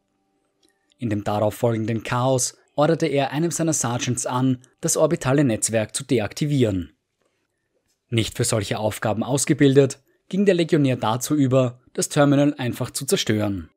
In 0.98 1.10
dem 1.10 1.24
darauf 1.24 1.54
folgenden 1.54 2.04
Chaos 2.04 2.56
orderte 2.74 3.06
er 3.06 3.32
einem 3.32 3.50
seiner 3.50 3.72
Sergeants 3.72 4.24
an, 4.24 4.58
das 4.80 4.96
orbitale 4.96 5.44
Netzwerk 5.44 5.94
zu 5.94 6.04
deaktivieren. 6.04 6.92
Nicht 8.08 8.36
für 8.36 8.44
solche 8.44 8.78
Aufgaben 8.78 9.24
ausgebildet, 9.24 10.00
ging 10.28 10.46
der 10.46 10.54
Legionär 10.54 10.96
dazu 10.96 11.34
über, 11.34 11.80
das 11.92 12.08
Terminal 12.08 12.54
einfach 12.54 12.90
zu 12.90 13.04
zerstören. 13.04 13.68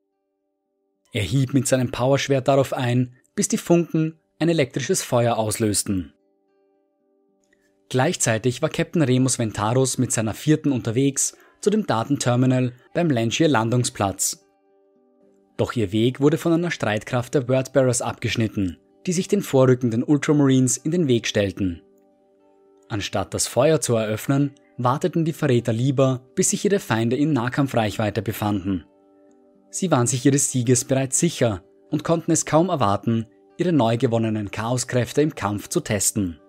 Er 1.11 1.23
hieb 1.23 1.53
mit 1.53 1.67
seinem 1.67 1.91
Powerschwert 1.91 2.47
darauf 2.47 2.73
ein, 2.73 3.15
bis 3.35 3.47
die 3.47 3.57
Funken 3.57 4.19
ein 4.39 4.49
elektrisches 4.49 5.01
Feuer 5.03 5.37
auslösten. 5.37 6.13
Gleichzeitig 7.95 8.61
war 8.61 8.67
Captain 8.67 9.03
Remus 9.03 9.39
Ventarus 9.39 9.97
mit 9.97 10.11
seiner 10.11 10.33
vierten 10.33 10.73
unterwegs 10.73 11.37
zu 11.61 11.69
dem 11.69 11.87
Datenterminal 11.87 12.73
beim 12.93 13.09
Lanchier 13.09 13.47
Landungsplatz. 13.47 14.45
Doch 15.55 15.71
ihr 15.77 15.93
Weg 15.93 16.19
wurde 16.19 16.37
von 16.37 16.51
einer 16.51 16.71
Streitkraft 16.71 17.35
der 17.35 17.47
Wordbearers 17.47 18.01
abgeschnitten, 18.01 18.75
die 19.07 19.13
sich 19.13 19.29
den 19.29 19.41
vorrückenden 19.41 20.03
Ultramarines 20.03 20.75
in 20.75 20.91
den 20.91 21.07
Weg 21.07 21.25
stellten. 21.25 21.83
Anstatt 22.89 23.33
das 23.33 23.47
Feuer 23.47 23.79
zu 23.79 23.95
eröffnen, 23.95 24.51
warteten 24.77 25.23
die 25.23 25.31
Verräter 25.31 25.71
lieber, 25.71 26.19
bis 26.35 26.49
sich 26.49 26.65
ihre 26.65 26.79
Feinde 26.79 27.15
in 27.15 27.31
Nahkampfreichweite 27.31 28.21
befanden. 28.21 28.83
Sie 29.69 29.89
waren 29.89 30.07
sich 30.07 30.25
ihres 30.25 30.51
Sieges 30.51 30.83
bereits 30.83 31.17
sicher 31.17 31.63
und 31.91 32.03
konnten 32.03 32.33
es 32.33 32.45
kaum 32.45 32.67
erwarten, 32.67 33.27
ihre 33.57 33.71
neu 33.71 33.95
gewonnenen 33.95 34.51
Chaoskräfte 34.51 35.21
im 35.21 35.33
Kampf 35.33 35.69
zu 35.69 35.79
testen. 35.79 36.41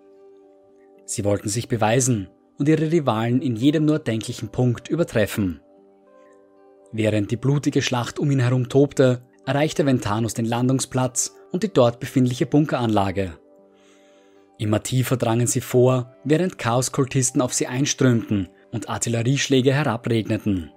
Sie 1.07 1.25
wollten 1.25 1.49
sich 1.49 1.69
beweisen 1.69 2.29
und 2.59 2.69
ihre 2.69 2.93
Rivalen 2.93 3.41
in 3.41 3.57
jedem 3.57 3.87
nur 3.87 3.99
denklichen 3.99 4.49
Punkt 4.49 4.89
übertreffen. 4.89 5.61
Während 6.93 7.31
die 7.31 7.37
blutige 7.37 7.81
Schlacht 7.81 8.19
um 8.19 8.31
ihn 8.31 8.41
herum 8.41 8.69
tobte, 8.69 9.23
erreichte 9.45 9.87
Ventanos 9.87 10.35
den 10.35 10.45
Landungsplatz 10.45 11.35
und 11.53 11.63
die 11.63 11.73
dort 11.73 12.01
befindliche 12.01 12.47
Bunkeranlage. 12.47 13.39
Immer 14.59 14.83
tiefer 14.83 15.17
drangen 15.17 15.47
sie 15.47 15.61
vor, 15.61 16.15
während 16.25 16.59
Chaoskultisten 16.59 17.41
auf 17.41 17.55
sie 17.55 17.67
einströmten 17.67 18.49
und 18.73 18.89
Artillerieschläge 18.89 19.73
herabregneten. 19.73 20.71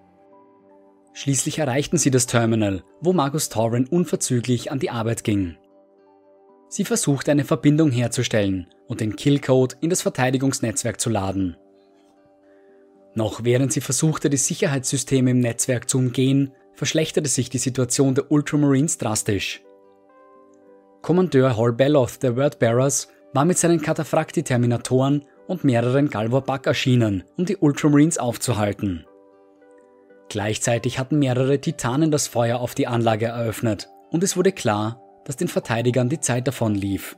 Schließlich 1.13 1.59
erreichten 1.59 1.97
sie 1.97 2.11
das 2.11 2.27
Terminal, 2.27 2.83
wo 3.01 3.13
Margus 3.13 3.49
Torren 3.49 3.87
unverzüglich 3.87 4.71
an 4.71 4.79
die 4.79 4.89
Arbeit 4.89 5.23
ging. 5.23 5.57
Sie 6.69 6.85
versuchte 6.85 7.31
eine 7.31 7.45
Verbindung 7.45 7.91
herzustellen 7.91 8.67
und 8.87 9.01
den 9.01 9.15
Killcode 9.15 9.75
in 9.81 9.89
das 9.89 10.03
Verteidigungsnetzwerk 10.03 11.01
zu 11.01 11.09
laden. 11.09 11.57
Noch 13.15 13.43
während 13.43 13.73
sie 13.73 13.81
versuchte, 13.81 14.29
die 14.29 14.37
Sicherheitssysteme 14.37 15.31
im 15.31 15.39
Netzwerk 15.39 15.89
zu 15.89 15.97
umgehen, 15.97 16.51
verschlechterte 16.73 17.27
sich 17.27 17.49
die 17.49 17.57
Situation 17.57 18.13
der 18.13 18.31
Ultramarines 18.31 18.99
drastisch. 18.99 19.63
Kommandeur 21.01 21.57
Hall 21.57 21.73
Belloth 21.73 22.21
der 22.21 22.37
Wordbearers 22.37 23.09
war 23.33 23.45
mit 23.45 23.57
seinen 23.57 23.81
Kataphracti-Terminatoren 23.81 25.25
und 25.47 25.63
mehreren 25.63 26.09
Galvorbak 26.09 26.67
erschienen, 26.67 27.23
um 27.35 27.45
die 27.45 27.57
Ultramarines 27.57 28.19
aufzuhalten. 28.19 29.05
Gleichzeitig 30.29 30.99
hatten 30.99 31.17
mehrere 31.17 31.59
Titanen 31.59 32.11
das 32.11 32.27
Feuer 32.27 32.59
auf 32.59 32.75
die 32.75 32.85
Anlage 32.85 33.25
eröffnet 33.25 33.89
und 34.11 34.23
es 34.23 34.37
wurde 34.37 34.51
klar, 34.51 35.01
dass 35.29 35.35
den 35.35 35.47
Verteidigern 35.47 36.09
die 36.09 36.19
Zeit 36.19 36.47
davon 36.47 36.73
lief. 36.73 37.15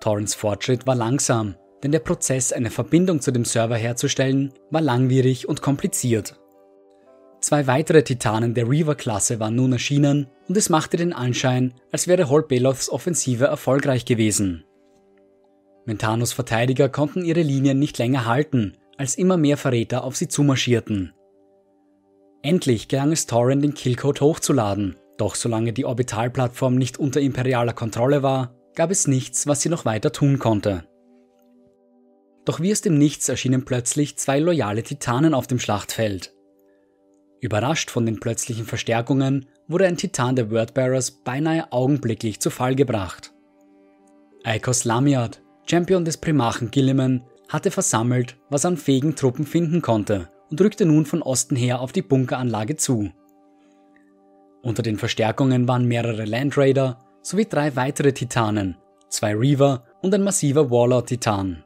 Torrens 0.00 0.34
Fortschritt 0.34 0.86
war 0.86 0.94
langsam, 0.94 1.56
denn 1.82 1.92
der 1.92 1.98
Prozess, 1.98 2.54
eine 2.54 2.70
Verbindung 2.70 3.20
zu 3.20 3.32
dem 3.32 3.44
Server 3.44 3.76
herzustellen, 3.76 4.54
war 4.70 4.80
langwierig 4.80 5.46
und 5.46 5.60
kompliziert. 5.60 6.40
Zwei 7.42 7.66
weitere 7.66 8.02
Titanen 8.02 8.54
der 8.54 8.66
Reaver-Klasse 8.66 9.38
waren 9.40 9.56
nun 9.56 9.72
erschienen 9.74 10.28
und 10.48 10.56
es 10.56 10.70
machte 10.70 10.96
den 10.96 11.12
Anschein, 11.12 11.74
als 11.92 12.08
wäre 12.08 12.30
Hol 12.30 12.44
Beloths 12.44 12.88
Offensive 12.88 13.44
erfolgreich 13.44 14.06
gewesen. 14.06 14.64
Mentanos 15.84 16.32
Verteidiger 16.32 16.88
konnten 16.88 17.26
ihre 17.26 17.42
Linien 17.42 17.78
nicht 17.78 17.98
länger 17.98 18.24
halten, 18.24 18.78
als 18.96 19.16
immer 19.16 19.36
mehr 19.36 19.58
Verräter 19.58 20.02
auf 20.02 20.16
sie 20.16 20.28
zumarschierten. 20.28 21.12
Endlich 22.40 22.88
gelang 22.88 23.12
es 23.12 23.26
Torren, 23.26 23.60
den 23.60 23.74
Killcode 23.74 24.22
hochzuladen, 24.22 24.96
doch 25.20 25.34
solange 25.34 25.72
die 25.72 25.84
Orbitalplattform 25.84 26.76
nicht 26.76 26.98
unter 26.98 27.20
imperialer 27.20 27.72
Kontrolle 27.72 28.22
war, 28.22 28.54
gab 28.74 28.90
es 28.90 29.06
nichts, 29.06 29.46
was 29.46 29.60
sie 29.60 29.68
noch 29.68 29.84
weiter 29.84 30.12
tun 30.12 30.38
konnte. 30.38 30.84
Doch 32.44 32.60
wie 32.60 32.72
aus 32.72 32.80
dem 32.80 32.96
Nichts 32.96 33.28
erschienen 33.28 33.64
plötzlich 33.64 34.16
zwei 34.16 34.38
loyale 34.38 34.82
Titanen 34.82 35.34
auf 35.34 35.46
dem 35.46 35.58
Schlachtfeld. 35.58 36.32
Überrascht 37.40 37.90
von 37.90 38.06
den 38.06 38.20
plötzlichen 38.20 38.64
Verstärkungen 38.64 39.46
wurde 39.68 39.86
ein 39.86 39.96
Titan 39.96 40.36
der 40.36 40.50
Wordbearers 40.50 41.10
beinahe 41.22 41.70
augenblicklich 41.72 42.40
zu 42.40 42.50
Fall 42.50 42.74
gebracht. 42.74 43.32
Eikos 44.42 44.84
Lamiad, 44.84 45.42
Champion 45.68 46.04
des 46.04 46.16
Primachen 46.16 46.70
Gilliman, 46.70 47.24
hatte 47.48 47.70
versammelt, 47.70 48.36
was 48.48 48.64
an 48.64 48.76
fähigen 48.76 49.16
Truppen 49.16 49.44
finden 49.44 49.82
konnte 49.82 50.30
und 50.50 50.60
rückte 50.60 50.86
nun 50.86 51.04
von 51.04 51.22
Osten 51.22 51.56
her 51.56 51.80
auf 51.80 51.92
die 51.92 52.02
Bunkeranlage 52.02 52.76
zu. 52.76 53.10
Unter 54.62 54.82
den 54.82 54.98
Verstärkungen 54.98 55.66
waren 55.68 55.86
mehrere 55.86 56.24
Landraider 56.24 56.98
sowie 57.22 57.46
drei 57.46 57.76
weitere 57.76 58.12
Titanen, 58.12 58.76
zwei 59.08 59.34
Reaver 59.34 59.84
und 60.02 60.14
ein 60.14 60.22
massiver 60.22 60.70
Warlord-Titan. 60.70 61.64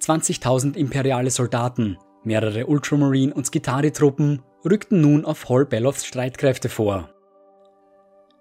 20.000 0.00 0.76
imperiale 0.76 1.30
Soldaten, 1.30 1.96
mehrere 2.24 2.66
Ultramarine- 2.66 3.34
und 3.34 3.46
Skitari-Truppen 3.46 4.42
rückten 4.64 5.00
nun 5.00 5.24
auf 5.24 5.48
Hol 5.48 5.66
Beloths 5.66 6.04
Streitkräfte 6.04 6.68
vor. 6.68 7.10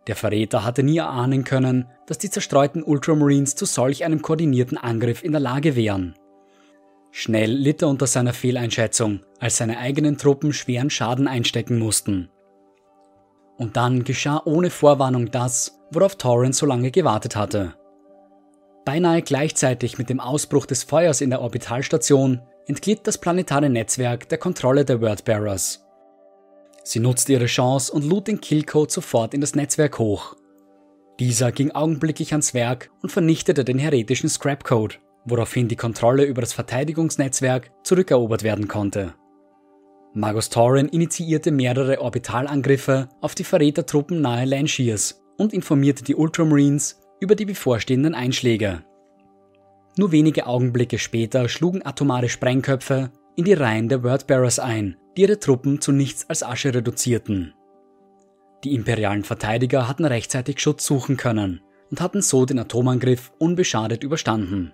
Der 0.07 0.15
Verräter 0.15 0.65
hatte 0.65 0.83
nie 0.83 0.97
erahnen 0.97 1.43
können, 1.43 1.87
dass 2.07 2.17
die 2.17 2.29
zerstreuten 2.29 2.83
Ultramarines 2.83 3.55
zu 3.55 3.65
solch 3.65 4.03
einem 4.03 4.21
koordinierten 4.21 4.77
Angriff 4.77 5.23
in 5.23 5.31
der 5.31 5.39
Lage 5.39 5.75
wären. 5.75 6.15
Schnell 7.11 7.51
litt 7.51 7.81
er 7.81 7.89
unter 7.89 8.07
seiner 8.07 8.33
Fehleinschätzung, 8.33 9.21
als 9.39 9.57
seine 9.57 9.77
eigenen 9.77 10.17
Truppen 10.17 10.51
schweren 10.51 10.89
Schaden 10.89 11.27
einstecken 11.27 11.79
mussten. 11.79 12.29
Und 13.63 13.77
dann 13.77 14.03
geschah 14.03 14.41
ohne 14.43 14.69
Vorwarnung 14.69 15.31
das, 15.31 15.79
worauf 15.89 16.17
Torrens 16.17 16.57
so 16.57 16.65
lange 16.65 16.91
gewartet 16.91 17.37
hatte. 17.37 17.73
Beinahe 18.83 19.21
gleichzeitig 19.21 19.97
mit 19.97 20.09
dem 20.09 20.19
Ausbruch 20.19 20.65
des 20.65 20.83
Feuers 20.83 21.21
in 21.21 21.29
der 21.29 21.39
Orbitalstation 21.39 22.41
entglitt 22.67 23.07
das 23.07 23.17
planetare 23.17 23.69
Netzwerk 23.69 24.27
der 24.27 24.37
Kontrolle 24.37 24.83
der 24.83 24.99
Wordbearers. 24.99 25.85
Sie 26.83 26.99
nutzte 26.99 27.31
ihre 27.31 27.45
Chance 27.45 27.93
und 27.93 28.03
lud 28.03 28.27
den 28.27 28.41
Killcode 28.41 28.91
sofort 28.91 29.33
in 29.33 29.39
das 29.39 29.55
Netzwerk 29.55 29.97
hoch. 29.97 30.35
Dieser 31.21 31.53
ging 31.53 31.71
augenblicklich 31.71 32.33
ans 32.33 32.53
Werk 32.53 32.91
und 33.01 33.13
vernichtete 33.13 33.63
den 33.63 33.79
heretischen 33.79 34.27
Scrapcode, 34.27 34.99
woraufhin 35.23 35.69
die 35.69 35.77
Kontrolle 35.77 36.25
über 36.25 36.41
das 36.41 36.51
Verteidigungsnetzwerk 36.51 37.71
zurückerobert 37.85 38.43
werden 38.43 38.67
konnte. 38.67 39.13
Magus 40.15 40.49
Torren 40.49 40.89
initiierte 40.89 41.51
mehrere 41.51 41.99
Orbitalangriffe 41.99 43.09
auf 43.19 43.33
die 43.33 43.43
Verrätertruppen 43.43 44.21
nahe 44.21 44.45
Lanshiers 44.45 45.23
und 45.37 45.53
informierte 45.53 46.03
die 46.03 46.15
Ultramarines 46.15 47.01
über 47.19 47.33
die 47.33 47.45
bevorstehenden 47.45 48.13
Einschläge. 48.13 48.83
Nur 49.97 50.11
wenige 50.11 50.45
Augenblicke 50.45 50.99
später 50.99 51.49
schlugen 51.49 51.83
atomare 51.83 52.29
Sprengköpfe 52.29 53.11
in 53.35 53.45
die 53.45 53.53
Reihen 53.53 53.89
der 53.89 54.03
Wordbearers 54.03 54.59
ein, 54.59 54.97
die 55.17 55.23
ihre 55.23 55.39
Truppen 55.39 55.81
zu 55.81 55.91
nichts 55.91 56.29
als 56.29 56.43
Asche 56.43 56.75
reduzierten. 56.75 57.55
Die 58.63 58.75
imperialen 58.75 59.23
Verteidiger 59.23 59.87
hatten 59.87 60.05
rechtzeitig 60.05 60.59
Schutz 60.59 60.85
suchen 60.85 61.17
können 61.17 61.61
und 61.89 62.01
hatten 62.01 62.21
so 62.21 62.45
den 62.45 62.59
Atomangriff 62.59 63.31
unbeschadet 63.39 64.03
überstanden. 64.03 64.73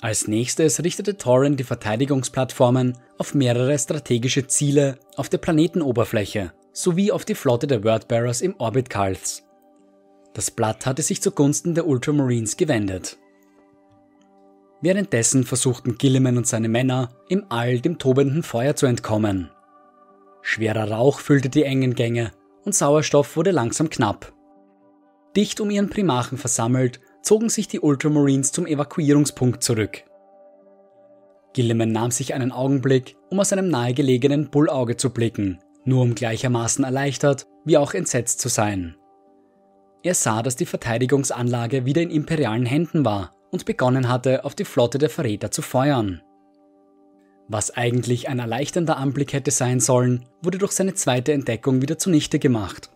Als 0.00 0.28
nächstes 0.28 0.82
richtete 0.82 1.16
Torren 1.18 1.56
die 1.56 1.64
Verteidigungsplattformen 1.64 2.98
auf 3.18 3.34
mehrere 3.34 3.78
strategische 3.78 4.46
Ziele 4.46 4.98
auf 5.16 5.28
der 5.28 5.38
Planetenoberfläche 5.38 6.52
sowie 6.72 7.12
auf 7.12 7.24
die 7.24 7.34
Flotte 7.34 7.66
der 7.66 7.84
Wordbearers 7.84 8.40
im 8.40 8.56
Orbit 8.58 8.90
Calths. 8.90 9.44
Das 10.32 10.50
Blatt 10.50 10.84
hatte 10.86 11.02
sich 11.02 11.22
zugunsten 11.22 11.74
der 11.74 11.86
Ultramarines 11.86 12.56
gewendet. 12.56 13.18
Währenddessen 14.80 15.44
versuchten 15.44 15.96
Gilliman 15.96 16.36
und 16.36 16.46
seine 16.46 16.68
Männer 16.68 17.10
im 17.28 17.46
All 17.48 17.80
dem 17.80 17.98
tobenden 17.98 18.42
Feuer 18.42 18.74
zu 18.74 18.86
entkommen. 18.86 19.50
Schwerer 20.42 20.90
Rauch 20.90 21.20
füllte 21.20 21.48
die 21.48 21.62
engen 21.62 21.94
Gänge 21.94 22.32
und 22.64 22.74
Sauerstoff 22.74 23.36
wurde 23.36 23.52
langsam 23.52 23.88
knapp. 23.88 24.32
Dicht 25.36 25.60
um 25.60 25.70
ihren 25.70 25.88
Primachen 25.88 26.36
versammelt, 26.36 27.00
zogen 27.22 27.48
sich 27.48 27.66
die 27.68 27.80
Ultramarines 27.80 28.52
zum 28.52 28.66
Evakuierungspunkt 28.66 29.62
zurück. 29.62 30.04
Gilliman 31.54 31.92
nahm 31.92 32.10
sich 32.10 32.34
einen 32.34 32.52
Augenblick, 32.52 33.16
um 33.30 33.40
aus 33.40 33.52
einem 33.52 33.68
nahegelegenen 33.68 34.50
Bullauge 34.50 34.96
zu 34.96 35.10
blicken, 35.10 35.60
nur 35.84 36.02
um 36.02 36.14
gleichermaßen 36.14 36.84
erleichtert 36.84 37.46
wie 37.64 37.78
auch 37.78 37.94
entsetzt 37.94 38.40
zu 38.40 38.48
sein. 38.48 38.96
Er 40.02 40.14
sah, 40.14 40.42
dass 40.42 40.56
die 40.56 40.66
Verteidigungsanlage 40.66 41.86
wieder 41.86 42.02
in 42.02 42.10
imperialen 42.10 42.66
Händen 42.66 43.06
war 43.06 43.32
und 43.50 43.64
begonnen 43.64 44.08
hatte, 44.10 44.44
auf 44.44 44.54
die 44.54 44.66
Flotte 44.66 44.98
der 44.98 45.08
Verräter 45.08 45.50
zu 45.50 45.62
feuern. 45.62 46.20
Was 47.48 47.70
eigentlich 47.70 48.28
ein 48.28 48.38
erleichternder 48.38 48.96
Anblick 48.96 49.32
hätte 49.32 49.50
sein 49.50 49.80
sollen, 49.80 50.26
wurde 50.42 50.58
durch 50.58 50.72
seine 50.72 50.94
zweite 50.94 51.32
Entdeckung 51.32 51.80
wieder 51.80 51.98
zunichte 51.98 52.38
gemacht. 52.38 52.90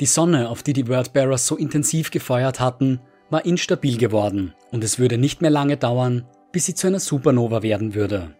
Die 0.00 0.06
Sonne, 0.06 0.48
auf 0.50 0.62
die 0.62 0.72
die 0.72 0.88
Wordbearers 0.88 1.46
so 1.46 1.56
intensiv 1.56 2.10
gefeuert 2.10 2.58
hatten, 2.58 3.00
war 3.30 3.44
instabil 3.46 3.96
geworden 3.96 4.54
und 4.72 4.82
es 4.84 4.98
würde 4.98 5.18
nicht 5.18 5.40
mehr 5.40 5.50
lange 5.50 5.76
dauern, 5.76 6.26
bis 6.54 6.66
sie 6.66 6.74
zu 6.74 6.86
einer 6.86 7.00
Supernova 7.00 7.64
werden 7.64 7.96
würde. 7.96 8.32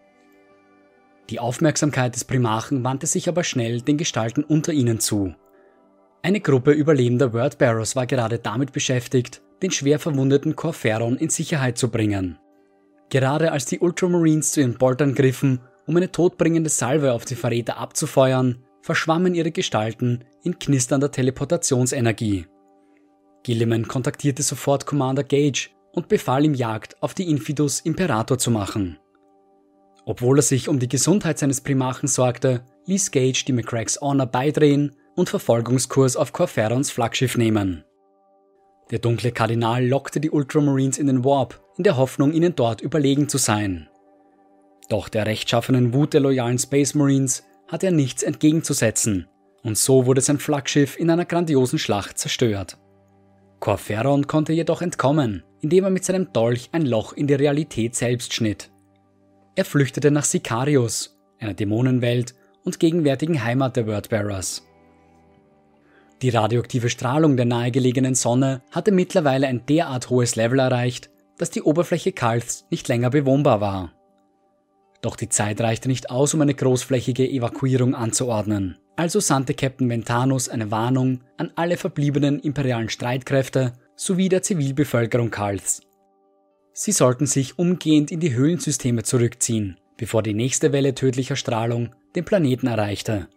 Die 1.29 1.41
Aufmerksamkeit 1.41 2.15
des 2.15 2.23
Primachen 2.23 2.81
wandte 2.81 3.07
sich 3.07 3.27
aber 3.27 3.43
schnell 3.43 3.81
den 3.81 3.97
Gestalten 3.97 4.41
unter 4.41 4.71
ihnen 4.71 5.01
zu. 5.01 5.35
Eine 6.21 6.39
Gruppe 6.39 6.71
überlebender 6.71 7.33
Wordbearers 7.33 7.97
war 7.97 8.07
gerade 8.07 8.39
damit 8.39 8.71
beschäftigt, 8.71 9.41
den 9.61 9.71
schwer 9.71 9.99
verwundeten 9.99 10.55
Corferon 10.55 11.17
in 11.17 11.27
Sicherheit 11.27 11.77
zu 11.77 11.91
bringen. 11.91 12.39
Gerade 13.09 13.51
als 13.51 13.65
die 13.65 13.79
Ultramarines 13.79 14.53
zu 14.53 14.61
ihren 14.61 14.77
Boltern 14.77 15.13
griffen, 15.13 15.59
um 15.85 15.97
eine 15.97 16.09
todbringende 16.09 16.69
Salve 16.69 17.11
auf 17.11 17.25
die 17.25 17.35
Verräter 17.35 17.77
abzufeuern, 17.77 18.63
verschwammen 18.81 19.35
ihre 19.35 19.51
Gestalten 19.51 20.23
in 20.41 20.57
knisternder 20.57 21.11
Teleportationsenergie. 21.11 22.45
Gilliman 23.43 23.89
kontaktierte 23.89 24.41
sofort 24.41 24.85
Commander 24.85 25.25
Gage 25.25 25.74
und 25.95 26.07
befahl 26.07 26.45
ihm 26.45 26.53
Jagd 26.53 27.01
auf 27.01 27.13
die 27.13 27.29
Infidus 27.29 27.79
Imperator 27.79 28.37
zu 28.37 28.51
machen. 28.51 28.99
Obwohl 30.05 30.37
er 30.39 30.43
sich 30.43 30.69
um 30.69 30.77
die 30.77 30.89
Gesundheit 30.89 31.39
seines 31.39 31.61
Primachen 31.61 32.07
sorgte, 32.07 32.63
ließ 32.85 33.09
Gage 33.09 33.43
die 33.47 33.53
McCracks 33.53 33.99
Honor 33.99 34.27
beidrehen 34.27 34.95
und 35.15 35.29
Verfolgungskurs 35.29 36.15
auf 36.15 36.31
Corferons 36.31 36.91
Flaggschiff 36.91 37.37
nehmen. 37.37 37.83
Der 38.91 38.99
dunkle 38.99 39.31
Kardinal 39.31 39.83
lockte 39.87 40.19
die 40.19 40.29
Ultramarines 40.29 40.99
in 40.99 41.07
den 41.07 41.25
Warp, 41.25 41.59
in 41.77 41.83
der 41.83 41.97
Hoffnung, 41.97 42.33
ihnen 42.33 42.55
dort 42.55 42.81
überlegen 42.81 43.27
zu 43.27 43.39
sein. 43.39 43.89
Doch 44.89 45.09
der 45.09 45.25
rechtschaffenen 45.25 45.93
Wut 45.93 46.13
der 46.13 46.21
loyalen 46.21 46.59
Space 46.59 46.93
Marines 46.93 47.43
hatte 47.67 47.87
er 47.87 47.91
nichts 47.91 48.21
entgegenzusetzen, 48.21 49.27
und 49.63 49.77
so 49.77 50.05
wurde 50.05 50.21
sein 50.21 50.37
Flaggschiff 50.37 50.99
in 50.99 51.09
einer 51.09 51.25
grandiosen 51.25 51.79
Schlacht 51.79 52.19
zerstört. 52.19 52.77
Corferon 53.59 54.27
konnte 54.27 54.53
jedoch 54.53 54.83
entkommen, 54.83 55.43
indem 55.65 55.85
er 55.85 55.89
mit 55.89 56.05
seinem 56.05 56.31
Dolch 56.31 56.69
ein 56.73 56.85
Loch 56.85 57.13
in 57.13 57.25
die 57.25 57.33
Realität 57.33 57.95
selbst 57.95 58.35
schnitt. 58.35 58.69
Er 59.55 59.65
flüchtete 59.65 60.11
nach 60.11 60.23
Sicarius, 60.23 61.17
einer 61.39 61.55
Dämonenwelt 61.55 62.35
und 62.63 62.79
gegenwärtigen 62.79 63.43
Heimat 63.43 63.75
der 63.75 63.87
Wordbearers. 63.87 64.61
Die 66.21 66.29
radioaktive 66.29 66.89
Strahlung 66.89 67.35
der 67.35 67.47
nahegelegenen 67.47 68.13
Sonne 68.13 68.61
hatte 68.69 68.91
mittlerweile 68.91 69.47
ein 69.47 69.65
derart 69.65 70.11
hohes 70.11 70.35
Level 70.35 70.59
erreicht, 70.59 71.09
dass 71.39 71.49
die 71.49 71.63
Oberfläche 71.63 72.11
Kalths 72.11 72.67
nicht 72.69 72.87
länger 72.87 73.09
bewohnbar 73.09 73.59
war. 73.59 73.91
Doch 75.01 75.15
die 75.15 75.29
Zeit 75.29 75.61
reichte 75.61 75.87
nicht 75.87 76.11
aus, 76.11 76.35
um 76.35 76.41
eine 76.41 76.53
großflächige 76.53 77.27
Evakuierung 77.27 77.95
anzuordnen. 77.95 78.77
Also 78.97 79.19
sandte 79.19 79.55
Captain 79.55 79.89
Ventanus 79.89 80.47
eine 80.47 80.69
Warnung 80.69 81.21
an 81.37 81.51
alle 81.55 81.77
verbliebenen 81.77 82.39
imperialen 82.39 82.89
Streitkräfte 82.89 83.73
sowie 83.95 84.29
der 84.29 84.41
Zivilbevölkerung 84.41 85.31
Kalths. 85.31 85.81
Sie 86.73 86.91
sollten 86.91 87.25
sich 87.25 87.57
umgehend 87.57 88.11
in 88.11 88.19
die 88.19 88.33
Höhlensysteme 88.33 89.03
zurückziehen, 89.03 89.77
bevor 89.97 90.23
die 90.23 90.33
nächste 90.33 90.73
Welle 90.73 90.93
tödlicher 90.93 91.35
Strahlung 91.35 91.95
den 92.15 92.25
Planeten 92.25 92.67
erreichte. 92.67 93.27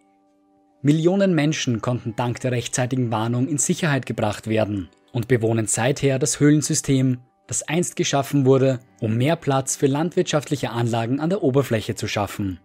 Millionen 0.82 1.34
Menschen 1.34 1.80
konnten 1.80 2.14
dank 2.16 2.40
der 2.40 2.52
rechtzeitigen 2.52 3.10
Warnung 3.10 3.48
in 3.48 3.58
Sicherheit 3.58 4.06
gebracht 4.06 4.48
werden 4.48 4.88
und 5.12 5.28
bewohnen 5.28 5.66
seither 5.66 6.18
das 6.18 6.40
Höhlensystem, 6.40 7.18
das 7.46 7.62
einst 7.62 7.96
geschaffen 7.96 8.44
wurde, 8.44 8.80
um 9.00 9.16
mehr 9.16 9.36
Platz 9.36 9.76
für 9.76 9.86
landwirtschaftliche 9.86 10.70
Anlagen 10.70 11.20
an 11.20 11.30
der 11.30 11.42
Oberfläche 11.42 11.94
zu 11.94 12.06
schaffen. 12.06 12.60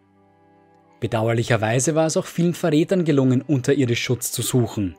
Bedauerlicherweise 0.99 1.95
war 1.95 2.05
es 2.05 2.17
auch 2.17 2.25
vielen 2.25 2.53
Verrätern 2.53 3.03
gelungen, 3.03 3.41
unterirdisch 3.41 4.03
Schutz 4.03 4.31
zu 4.31 4.41
suchen. 4.41 4.95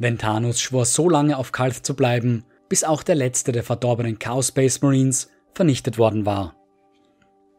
Ventanus 0.00 0.60
schwor 0.60 0.86
so 0.86 1.10
lange 1.10 1.36
auf 1.36 1.52
Kalth 1.52 1.84
zu 1.84 1.94
bleiben, 1.94 2.44
bis 2.70 2.84
auch 2.84 3.02
der 3.02 3.16
letzte 3.16 3.52
der 3.52 3.62
verdorbenen 3.62 4.18
Chaos 4.18 4.48
Space 4.48 4.80
Marines 4.80 5.30
vernichtet 5.52 5.98
worden 5.98 6.24
war. 6.24 6.54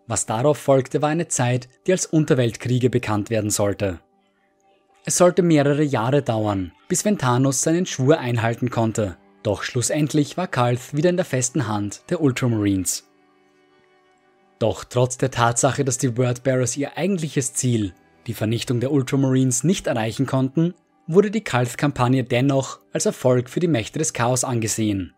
Was 0.08 0.26
darauf 0.26 0.58
folgte, 0.58 1.04
war 1.04 1.10
eine 1.10 1.28
Zeit, 1.28 1.70
die 1.86 1.92
als 1.92 2.08
Unterweltkriege 2.08 2.90
bekannt 2.90 3.30
werden 3.30 3.52
sollte. 3.52 4.00
Es 5.06 5.18
sollte 5.18 5.44
mehrere 5.44 5.84
Jahre 5.84 6.24
dauern, 6.24 6.72
bis 6.88 7.06
Ventanus 7.06 7.62
seinen 7.62 7.86
Schwur 7.86 8.20
einhalten 8.20 8.72
konnte, 8.72 9.18
doch 9.44 9.62
schlussendlich 9.62 10.36
war 10.36 10.48
Kalth 10.48 10.96
wieder 10.96 11.12
in 11.12 11.18
der 11.18 11.26
festen 11.26 11.68
Hand 11.68 12.04
der 12.10 12.22
Ultramarines. 12.22 13.08
Doch 14.58 14.84
trotz 14.84 15.18
der 15.18 15.32
Tatsache, 15.32 15.86
dass 15.86 15.98
die 15.98 16.18
Wordbearers 16.18 16.76
ihr 16.78 16.98
eigentliches 16.98 17.54
Ziel, 17.54 17.94
die 18.28 18.34
Vernichtung 18.34 18.80
der 18.80 18.92
Ultramarines, 18.92 19.64
nicht 19.64 19.88
erreichen 19.88 20.26
konnten, 20.26 20.74
wurde 21.14 21.32
die 21.32 21.44
Kalth-Kampagne 21.44 22.24
dennoch 22.24 22.80
als 22.94 23.06
Erfolg 23.06 23.50
für 23.50 23.60
die 23.60 23.68
Mächte 23.68 24.00
des 24.00 24.14
Chaos 24.14 24.44
angesehen. 24.44 25.14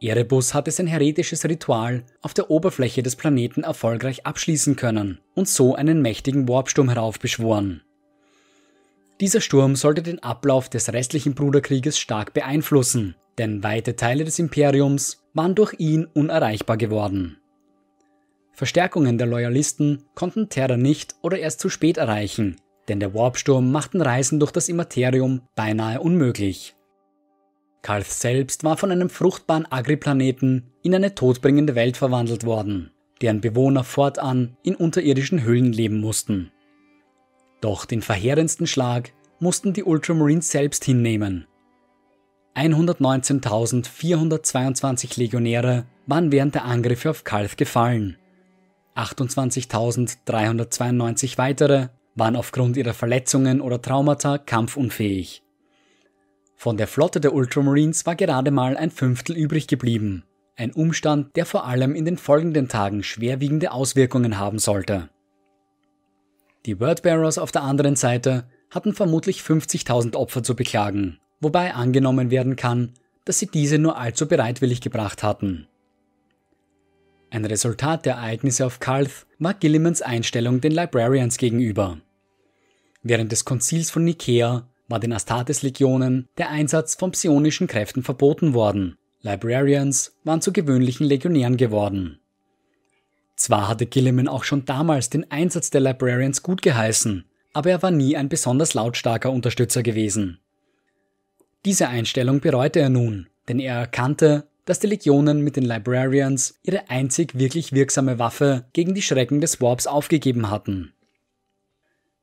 Erebus 0.00 0.52
hatte 0.52 0.72
sein 0.72 0.88
heretisches 0.88 1.44
Ritual 1.44 2.04
auf 2.22 2.34
der 2.34 2.50
Oberfläche 2.50 3.04
des 3.04 3.14
Planeten 3.14 3.62
erfolgreich 3.62 4.26
abschließen 4.26 4.74
können 4.74 5.20
und 5.34 5.48
so 5.48 5.76
einen 5.76 6.02
mächtigen 6.02 6.48
Warpsturm 6.48 6.88
heraufbeschworen. 6.88 7.82
Dieser 9.20 9.40
Sturm 9.40 9.76
sollte 9.76 10.02
den 10.02 10.20
Ablauf 10.20 10.68
des 10.68 10.92
restlichen 10.92 11.34
Bruderkrieges 11.34 12.00
stark 12.00 12.34
beeinflussen, 12.34 13.14
denn 13.38 13.62
weite 13.62 13.94
Teile 13.94 14.24
des 14.24 14.40
Imperiums 14.40 15.22
waren 15.34 15.54
durch 15.54 15.74
ihn 15.78 16.06
unerreichbar 16.06 16.76
geworden. 16.76 17.38
Verstärkungen 18.52 19.18
der 19.18 19.28
Loyalisten 19.28 20.02
konnten 20.16 20.48
Terra 20.48 20.76
nicht 20.76 21.14
oder 21.22 21.38
erst 21.38 21.60
zu 21.60 21.68
spät 21.68 21.96
erreichen, 21.96 22.56
denn 22.92 23.00
der 23.00 23.14
Warpsturm 23.14 23.72
machten 23.72 24.00
Reisen 24.02 24.38
durch 24.38 24.52
das 24.52 24.68
Immaterium 24.68 25.40
beinahe 25.54 25.98
unmöglich. 25.98 26.76
Kalth 27.80 28.08
selbst 28.08 28.64
war 28.64 28.76
von 28.76 28.90
einem 28.90 29.08
fruchtbaren 29.08 29.64
Agriplaneten 29.72 30.70
in 30.82 30.94
eine 30.94 31.14
todbringende 31.14 31.74
Welt 31.74 31.96
verwandelt 31.96 32.44
worden, 32.44 32.90
deren 33.22 33.40
Bewohner 33.40 33.82
fortan 33.82 34.58
in 34.62 34.76
unterirdischen 34.76 35.42
Höhlen 35.42 35.72
leben 35.72 36.00
mussten. 36.00 36.52
Doch 37.62 37.86
den 37.86 38.02
verheerendsten 38.02 38.66
Schlag 38.66 39.14
mussten 39.40 39.72
die 39.72 39.84
Ultramarines 39.84 40.50
selbst 40.50 40.84
hinnehmen. 40.84 41.46
119.422 42.56 45.18
Legionäre 45.18 45.86
waren 46.04 46.30
während 46.30 46.56
der 46.56 46.66
Angriffe 46.66 47.08
auf 47.08 47.24
Kalth 47.24 47.56
gefallen. 47.56 48.18
28.392 48.96 51.38
weitere 51.38 51.88
waren 52.14 52.36
aufgrund 52.36 52.76
ihrer 52.76 52.94
Verletzungen 52.94 53.60
oder 53.60 53.80
Traumata 53.80 54.38
kampfunfähig. 54.38 55.42
Von 56.56 56.76
der 56.76 56.86
Flotte 56.86 57.20
der 57.20 57.34
Ultramarines 57.34 58.06
war 58.06 58.14
gerade 58.14 58.50
mal 58.50 58.76
ein 58.76 58.90
Fünftel 58.90 59.36
übrig 59.36 59.66
geblieben, 59.66 60.24
ein 60.56 60.72
Umstand, 60.72 61.34
der 61.36 61.46
vor 61.46 61.66
allem 61.66 61.94
in 61.94 62.04
den 62.04 62.18
folgenden 62.18 62.68
Tagen 62.68 63.02
schwerwiegende 63.02 63.72
Auswirkungen 63.72 64.38
haben 64.38 64.58
sollte. 64.58 65.08
Die 66.66 66.78
Wordbearers 66.78 67.38
auf 67.38 67.50
der 67.50 67.62
anderen 67.62 67.96
Seite 67.96 68.44
hatten 68.70 68.94
vermutlich 68.94 69.40
50.000 69.40 70.14
Opfer 70.14 70.42
zu 70.42 70.54
beklagen, 70.54 71.18
wobei 71.40 71.74
angenommen 71.74 72.30
werden 72.30 72.54
kann, 72.54 72.92
dass 73.24 73.38
sie 73.38 73.46
diese 73.46 73.78
nur 73.78 73.98
allzu 73.98 74.28
bereitwillig 74.28 74.80
gebracht 74.80 75.22
hatten. 75.22 75.66
Ein 77.32 77.46
Resultat 77.46 78.04
der 78.04 78.16
Ereignisse 78.16 78.66
auf 78.66 78.78
Kalth 78.78 79.24
war 79.38 79.54
Gillimans 79.54 80.02
Einstellung 80.02 80.60
den 80.60 80.72
Librarians 80.72 81.38
gegenüber. 81.38 81.96
Während 83.02 83.32
des 83.32 83.46
Konzils 83.46 83.90
von 83.90 84.04
Nikea 84.04 84.68
war 84.88 85.00
den 85.00 85.14
Astartes-Legionen 85.14 86.28
der 86.36 86.50
Einsatz 86.50 86.94
von 86.94 87.12
psionischen 87.12 87.68
Kräften 87.68 88.02
verboten 88.02 88.52
worden. 88.52 88.98
Librarians 89.22 90.14
waren 90.24 90.42
zu 90.42 90.52
gewöhnlichen 90.52 91.06
Legionären 91.06 91.56
geworden. 91.56 92.18
Zwar 93.34 93.66
hatte 93.66 93.86
Gilliman 93.86 94.28
auch 94.28 94.44
schon 94.44 94.66
damals 94.66 95.08
den 95.08 95.30
Einsatz 95.30 95.70
der 95.70 95.80
Librarians 95.80 96.42
gut 96.42 96.60
geheißen, 96.60 97.24
aber 97.54 97.70
er 97.70 97.82
war 97.82 97.90
nie 97.90 98.14
ein 98.14 98.28
besonders 98.28 98.74
lautstarker 98.74 99.30
Unterstützer 99.30 99.82
gewesen. 99.82 100.38
Diese 101.64 101.88
Einstellung 101.88 102.40
bereute 102.40 102.80
er 102.80 102.90
nun, 102.90 103.28
denn 103.48 103.58
er 103.58 103.76
erkannte, 103.76 104.48
dass 104.64 104.78
die 104.78 104.86
Legionen 104.86 105.42
mit 105.42 105.56
den 105.56 105.64
Librarians 105.64 106.58
ihre 106.62 106.88
einzig 106.88 107.38
wirklich 107.38 107.72
wirksame 107.72 108.18
Waffe 108.18 108.66
gegen 108.72 108.94
die 108.94 109.02
Schrecken 109.02 109.40
des 109.40 109.60
Warps 109.60 109.86
aufgegeben 109.86 110.50
hatten. 110.50 110.92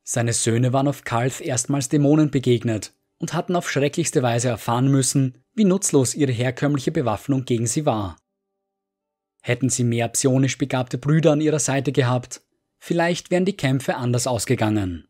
Seine 0.02 0.32
Söhne 0.32 0.72
waren 0.72 0.88
auf 0.88 1.04
Kalth 1.04 1.40
erstmals 1.40 1.88
Dämonen 1.88 2.30
begegnet 2.30 2.94
und 3.18 3.34
hatten 3.34 3.54
auf 3.54 3.70
schrecklichste 3.70 4.22
Weise 4.22 4.48
erfahren 4.48 4.88
müssen, 4.88 5.38
wie 5.54 5.64
nutzlos 5.64 6.14
ihre 6.14 6.32
herkömmliche 6.32 6.90
Bewaffnung 6.90 7.44
gegen 7.44 7.66
sie 7.66 7.86
war. 7.86 8.16
Hätten 9.42 9.68
sie 9.68 9.84
mehr 9.84 10.08
psionisch 10.08 10.58
begabte 10.58 10.98
Brüder 10.98 11.32
an 11.32 11.40
ihrer 11.40 11.58
Seite 11.58 11.92
gehabt, 11.92 12.42
vielleicht 12.78 13.30
wären 13.30 13.44
die 13.44 13.56
Kämpfe 13.56 13.96
anders 13.96 14.26
ausgegangen. 14.26 15.06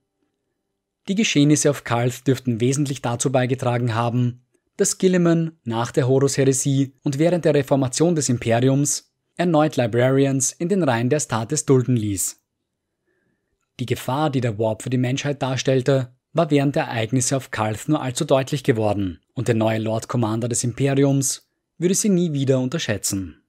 Die 1.09 1.15
Geschehnisse 1.15 1.71
auf 1.71 1.85
Kalth 1.85 2.27
dürften 2.27 2.61
wesentlich 2.61 3.01
dazu 3.03 3.33
beigetragen 3.33 3.95
haben, 3.95 4.45
dass 4.81 4.97
Gilliman 4.97 5.59
nach 5.65 5.93
der 5.93 6.09
Horus-Heresie 6.09 6.95
und 7.03 7.19
während 7.19 7.45
der 7.45 7.53
Reformation 7.53 8.15
des 8.15 8.31
Imperiums 8.31 9.13
erneut 9.37 9.77
Librarians 9.77 10.53
in 10.53 10.71
den 10.71 10.83
Reihen 10.83 11.11
der 11.11 11.21
States 11.21 11.67
dulden 11.67 11.97
ließ. 11.97 12.41
Die 13.79 13.85
Gefahr, 13.85 14.31
die 14.31 14.41
der 14.41 14.59
Warp 14.59 14.83
für 14.83 14.89
die 14.89 14.97
Menschheit 14.97 15.43
darstellte, 15.43 16.15
war 16.33 16.51
während 16.51 16.77
der 16.77 16.85
Ereignisse 16.85 17.37
auf 17.37 17.51
Kalth 17.51 17.89
nur 17.89 18.01
allzu 18.01 18.25
deutlich 18.25 18.65
geworden 18.65 19.21
und 19.35 19.49
der 19.49 19.55
neue 19.55 19.81
Lord 19.81 20.09
Commander 20.09 20.49
des 20.49 20.65
Imperiums 20.65 21.47
würde 21.77 21.95
sie 21.95 22.09
nie 22.09 22.33
wieder 22.33 22.59
unterschätzen. 22.59 23.40